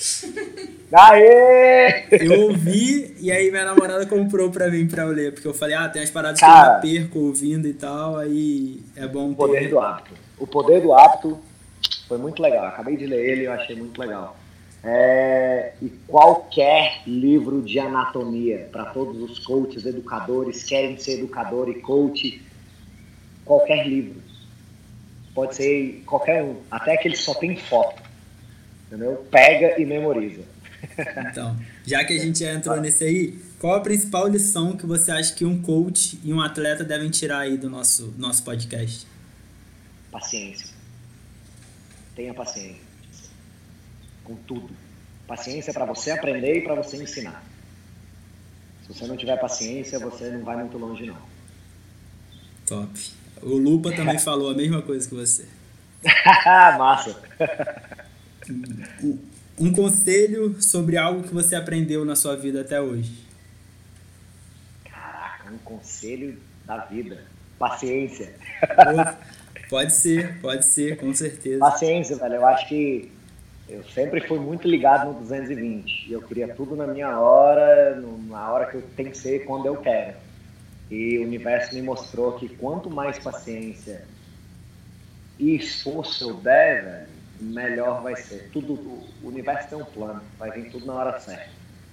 Aê! 0.93 2.07
Eu 2.11 2.49
ouvi 2.49 3.17
e 3.21 3.31
aí 3.31 3.51
minha 3.51 3.65
namorada 3.65 4.05
comprou 4.05 4.51
pra 4.51 4.69
mim 4.69 4.87
pra 4.87 5.05
eu 5.05 5.11
ler, 5.11 5.33
porque 5.33 5.47
eu 5.47 5.55
falei, 5.55 5.77
ah, 5.77 5.89
tem 5.89 6.03
umas 6.03 6.11
paradas 6.11 6.41
Cara, 6.41 6.81
que 6.81 6.89
eu 6.89 7.01
perco 7.01 7.19
ouvindo 7.21 7.69
e 7.69 7.73
tal, 7.73 8.19
aí 8.19 8.83
é 8.97 9.07
bom 9.07 9.31
O 9.31 9.35
poder 9.37 9.61
ter... 9.61 9.69
do 9.69 9.79
hábito. 9.79 10.11
O 10.39 10.47
poder 10.47 10.81
do 10.83 10.93
hábito 10.93 11.39
foi 12.09 12.19
muito 12.19 12.43
legal. 12.43 12.67
Acabei 12.67 12.97
de 12.97 13.07
ler 13.07 13.31
ele 13.31 13.43
e 13.43 13.45
eu 13.45 13.53
achei 13.53 13.77
muito 13.77 14.01
legal. 14.01 14.37
É, 14.85 15.75
e 15.81 15.89
qualquer 16.09 17.03
livro 17.07 17.63
de 17.63 17.79
anatomia 17.79 18.69
para 18.73 18.87
todos 18.87 19.31
os 19.31 19.39
coaches, 19.39 19.87
educadores, 19.87 20.65
querem 20.65 20.99
ser 20.99 21.21
educador 21.21 21.69
e 21.69 21.81
coach, 21.81 22.43
qualquer 23.45 23.87
livro. 23.87 24.21
Pode 25.35 25.55
ser 25.55 26.03
qualquer 26.05 26.43
um, 26.43 26.57
até 26.71 26.97
que 26.97 27.09
ele 27.09 27.17
só 27.17 27.33
tem 27.35 27.57
foto. 27.57 28.03
Entendeu? 28.89 29.25
Pega 29.31 29.81
e 29.81 29.87
memoriza. 29.87 30.43
Então, 31.31 31.57
já 31.87 32.05
que 32.05 32.13
a 32.13 32.21
gente 32.21 32.41
já 32.41 32.53
entrou 32.53 32.81
nesse 32.81 33.05
aí, 33.05 33.39
qual 33.61 33.77
a 33.77 33.81
principal 33.81 34.27
lição 34.27 34.77
que 34.77 34.85
você 34.85 35.13
acha 35.13 35.33
que 35.33 35.45
um 35.45 35.63
coach 35.63 36.19
e 36.25 36.33
um 36.33 36.41
atleta 36.41 36.83
devem 36.83 37.09
tirar 37.09 37.39
aí 37.39 37.57
do 37.57 37.71
nosso, 37.71 38.13
nosso 38.19 38.43
podcast? 38.43 39.07
Paciência 40.11 40.72
tenha 42.15 42.35
paciência. 42.35 42.81
Com 44.25 44.37
tudo. 44.37 44.71
Paciência 45.27 45.73
para 45.73 45.85
você 45.85 46.11
aprender 46.11 46.59
e 46.59 46.63
para 46.63 46.75
você 46.75 46.97
ensinar. 46.97 47.45
Se 48.83 48.93
você 48.93 49.07
não 49.07 49.17
tiver 49.17 49.37
paciência, 49.39 49.99
você 49.99 50.31
não 50.31 50.45
vai 50.45 50.57
muito 50.57 50.77
longe, 50.77 51.07
não. 51.07 51.17
Top. 52.67 53.13
O 53.41 53.57
Lupa 53.57 53.93
também 53.93 54.19
falou 54.21 54.51
a 54.51 54.55
mesma 54.55 54.83
coisa 54.83 55.09
que 55.09 55.15
você. 55.15 55.47
Massa. 56.79 57.21
um 59.59 59.73
conselho 59.73 60.61
sobre 60.61 60.97
algo 60.97 61.23
que 61.23 61.33
você 61.33 61.55
aprendeu 61.55 62.05
na 62.05 62.17
sua 62.17 62.37
vida 62.37 62.61
até 62.61 62.81
hoje. 62.81 63.13
Caraca, 64.85 65.53
um 65.53 65.59
conselho 65.59 66.39
da 66.65 66.79
vida. 66.79 67.25
Paciência. 67.59 68.35
Pode 69.73 69.95
ser, 69.95 70.39
pode 70.43 70.67
ser, 70.67 70.99
com 70.99 71.15
certeza. 71.15 71.59
Paciência, 71.59 72.15
velho. 72.17 72.35
Eu 72.35 72.47
acho 72.47 72.69
que 72.69 73.11
eu 73.67 73.83
sempre 73.85 74.21
fui 74.21 74.39
muito 74.39 74.69
ligado 74.69 75.11
no 75.11 75.21
220. 75.21 76.13
Eu 76.13 76.21
queria 76.21 76.55
tudo 76.55 76.77
na 76.77 76.87
minha 76.87 77.19
hora, 77.19 77.99
na 78.29 78.53
hora 78.53 78.67
que 78.67 78.75
eu 78.75 78.83
tenho 78.95 79.11
que 79.11 79.17
ser, 79.17 79.47
quando 79.47 79.65
eu 79.65 79.79
quero. 79.79 80.19
E 80.91 81.17
o 81.17 81.23
universo 81.23 81.75
me 81.75 81.81
mostrou 81.81 82.33
que 82.33 82.51
quanto 82.51 82.91
mais 82.91 83.19
paciência 83.19 84.05
e 85.39 85.57
esforço 85.57 86.29
eu 86.29 86.35
der, 86.35 86.85
velho, 86.85 87.07
melhor 87.41 88.03
vai 88.03 88.15
ser. 88.15 88.51
Tudo, 88.53 88.75
o 88.75 89.09
universo 89.27 89.71
tem 89.71 89.79
um 89.79 89.87
plano, 89.87 90.21
vai 90.39 90.51
vir 90.51 90.71
tudo 90.71 90.85
na 90.85 90.93
hora 90.93 91.19
certa. 91.19 91.49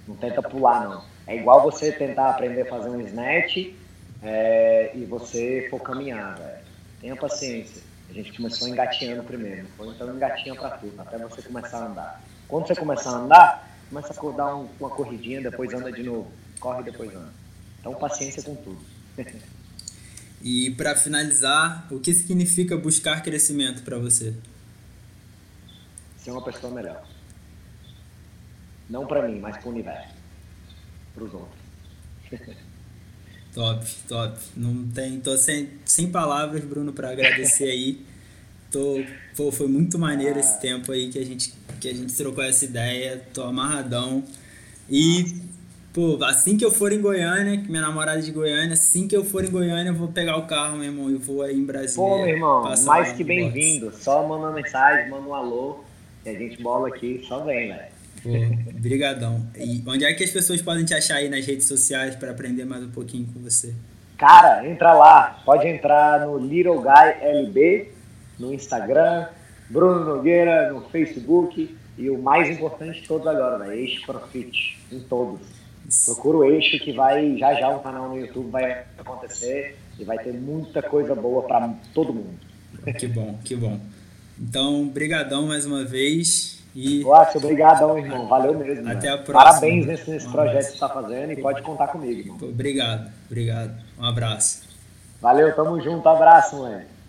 Não 0.06 0.18
tenta 0.18 0.42
pular, 0.42 0.84
não. 0.84 1.06
É 1.26 1.38
igual 1.38 1.64
você 1.64 1.94
tentar 1.94 2.32
aprender 2.32 2.64
a 2.64 2.66
fazer 2.66 2.90
um 2.90 3.00
snatch 3.00 3.74
é, 4.22 4.92
e 4.94 5.06
você 5.06 5.68
for 5.70 5.80
caminhar, 5.80 6.38
velho. 6.38 6.59
Tenha 7.00 7.16
paciência. 7.16 7.82
A 8.10 8.14
gente 8.14 8.34
começou 8.34 8.68
engatinhando 8.68 9.24
primeiro, 9.24 9.68
foi 9.78 9.88
então 9.90 10.14
engatinha 10.16 10.56
para 10.56 10.72
tudo, 10.78 11.00
até 11.00 11.18
você 11.20 11.44
começar 11.44 11.78
a 11.78 11.86
andar. 11.86 12.24
Quando 12.48 12.68
você 12.68 12.76
começar 12.76 13.12
a 13.12 13.18
andar, 13.20 13.78
começa 13.88 14.14
a 14.14 14.32
dar 14.32 14.56
um, 14.56 14.68
uma 14.80 14.90
corridinha, 14.90 15.42
depois 15.42 15.72
anda 15.74 15.92
de 15.92 16.02
novo. 16.02 16.32
Corre 16.60 16.84
depois 16.84 17.14
anda. 17.16 17.32
Então 17.80 17.94
paciência 17.94 18.42
com 18.42 18.56
tudo. 18.56 18.82
e 20.42 20.72
para 20.72 20.96
finalizar, 20.96 21.88
o 21.92 22.00
que 22.00 22.12
significa 22.14 22.76
buscar 22.76 23.22
crescimento 23.22 23.84
para 23.84 24.00
você? 24.00 24.34
Ser 26.18 26.32
uma 26.32 26.44
pessoa 26.44 26.74
melhor. 26.74 27.08
Não 28.90 29.06
para 29.06 29.28
mim, 29.28 29.40
mas 29.40 29.56
para 29.58 29.68
o 29.68 29.72
universo. 29.72 30.16
Para 31.14 31.24
os 31.24 31.34
outros. 31.34 31.60
Top, 33.60 33.86
top. 34.08 34.40
Não 34.56 34.88
tem, 34.88 35.20
tô 35.20 35.36
sem, 35.36 35.68
sem 35.84 36.10
palavras, 36.10 36.64
Bruno, 36.64 36.94
para 36.94 37.10
agradecer 37.10 37.66
aí. 37.66 38.00
Tô, 38.72 39.04
pô, 39.36 39.52
foi 39.52 39.68
muito 39.68 40.00
maneiro 40.00 40.40
esse 40.40 40.62
tempo 40.62 40.94
aí 40.94 41.10
que 41.10 41.20
a 41.20 41.26
gente 41.26 41.54
que 41.78 41.90
a 41.90 41.94
gente 41.94 42.16
trocou 42.16 42.42
essa 42.42 42.64
ideia. 42.64 43.22
Tô 43.34 43.44
amarradão. 43.44 44.24
E 44.90 45.42
pô, 45.92 46.18
assim 46.24 46.56
que 46.56 46.64
eu 46.64 46.72
for 46.72 46.94
em 46.94 47.02
Goiânia, 47.02 47.58
que 47.58 47.70
minha 47.70 47.82
namorada 47.82 48.20
é 48.20 48.22
de 48.22 48.32
Goiânia, 48.32 48.76
assim 48.76 49.10
que 49.10 49.18
eu 49.18 49.26
for 49.26 49.44
em 49.44 49.52
Goiânia, 49.52 49.90
eu 49.90 49.96
vou 49.96 50.08
pegar 50.08 50.38
o 50.38 50.48
carro, 50.48 50.78
meu 50.78 50.86
irmão, 50.86 51.12
e 51.12 51.16
vou 51.16 51.42
aí 51.42 51.58
em 51.58 51.66
Brasília. 51.66 51.96
Pô, 51.96 52.20
meu 52.20 52.30
irmão, 52.30 52.64
mais 52.86 53.12
que 53.12 53.26
bem-vindo. 53.26 53.92
Só 53.94 54.26
manda 54.26 54.48
uma 54.48 54.54
mensagem, 54.54 55.10
manda 55.10 55.28
um 55.28 55.34
alô, 55.34 55.84
e 56.26 56.30
a 56.30 56.34
gente 56.34 56.64
bola 56.64 56.88
aqui, 56.88 57.26
só 57.28 57.44
vem, 57.44 57.68
velho. 57.68 57.99
Obrigadão. 58.76 59.48
E 59.56 59.84
onde 59.88 60.06
é 60.06 60.14
que 60.14 60.24
as 60.24 60.32
pessoas 60.32 60.62
podem 60.62 60.86
te 60.86 60.94
achar 60.94 61.16
aí 61.16 61.30
nas 61.30 61.46
redes 61.46 61.68
sociais 61.68 62.16
para 62.16 62.32
aprender 62.32 62.66
mais 62.66 62.84
um 62.84 62.92
pouquinho 62.92 63.28
com 63.34 63.40
você? 63.40 63.74
Cara, 64.18 64.68
entra 64.68 64.94
lá. 64.94 65.42
Pode 65.46 65.68
entrar 65.68 66.26
no 66.26 66.38
Little 66.38 66.82
Guy 66.82 67.22
LB, 67.22 67.92
no 68.38 68.54
Instagram, 68.54 69.28
Bruno 69.70 70.04
Nogueira 70.04 70.74
no 70.74 70.82
Facebook 70.90 71.76
e 71.98 72.10
o 72.10 72.18
mais 72.18 72.50
importante 72.50 73.02
de 73.02 73.08
todos 73.08 73.28
agora, 73.28 73.58
né? 73.60 73.78
Eixo 73.78 74.06
Profit, 74.06 74.80
em 74.92 75.00
todos. 75.02 75.40
Procura 76.06 76.38
o 76.38 76.44
Eixo 76.44 76.80
que 76.84 76.92
vai, 76.92 77.38
já 77.38 77.54
já 77.56 77.70
um 77.70 77.80
canal 77.80 78.10
no 78.10 78.20
YouTube 78.20 78.52
vai 78.52 78.84
acontecer 78.98 79.78
e 79.98 80.04
vai 80.04 80.18
ter 80.20 80.34
muita 80.34 80.82
coisa 80.82 81.16
boa 81.16 81.44
para 81.44 81.74
todo 81.94 82.14
mundo. 82.14 82.38
Que 82.98 83.08
bom, 83.08 83.38
que 83.44 83.56
bom. 83.56 83.80
Então, 84.40 84.88
brigadão 84.88 85.48
mais 85.48 85.66
uma 85.66 85.84
vez. 85.84 86.59
E... 86.76 87.04
Nossa, 87.04 87.38
obrigadão, 87.38 87.98
irmão. 87.98 88.28
Valeu 88.28 88.58
mesmo. 88.58 88.90
Até 88.90 89.10
a 89.10 89.18
próxima. 89.18 89.44
Parabéns 89.44 89.86
nesse, 89.86 90.10
nesse 90.10 90.30
projeto 90.30 90.58
que 90.58 90.64
você 90.64 90.74
está 90.74 90.90
fazendo 90.90 91.32
e 91.32 91.42
pode 91.42 91.62
contar 91.62 91.88
comigo, 91.88 92.20
irmão. 92.20 92.38
Obrigado, 92.42 93.12
obrigado. 93.26 93.74
Um 93.98 94.06
abraço. 94.06 94.64
Valeu, 95.22 95.54
tamo 95.56 95.82
junto. 95.82 96.08
Abraço, 96.08 96.56
moleque. 96.56 97.00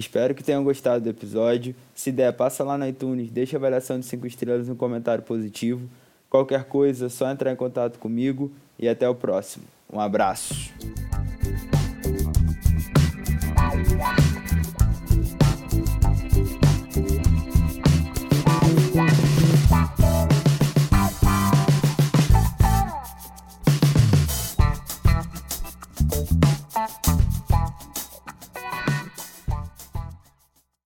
Espero 0.00 0.34
que 0.34 0.42
tenham 0.42 0.64
gostado 0.64 1.04
do 1.04 1.10
episódio. 1.10 1.74
Se 1.94 2.10
der, 2.10 2.32
passa 2.32 2.64
lá 2.64 2.78
no 2.78 2.86
iTunes, 2.86 3.30
deixa 3.30 3.56
a 3.56 3.58
avaliação 3.58 4.00
de 4.00 4.06
5 4.06 4.26
estrelas 4.26 4.66
no 4.66 4.74
comentário 4.74 5.22
positivo. 5.22 5.86
Qualquer 6.30 6.64
coisa, 6.64 7.06
é 7.06 7.08
só 7.10 7.30
entrar 7.30 7.52
em 7.52 7.56
contato 7.56 7.98
comigo 7.98 8.50
e 8.78 8.88
até 8.88 9.06
o 9.06 9.14
próximo. 9.14 9.64
Um 9.92 10.00
abraço. 10.00 10.72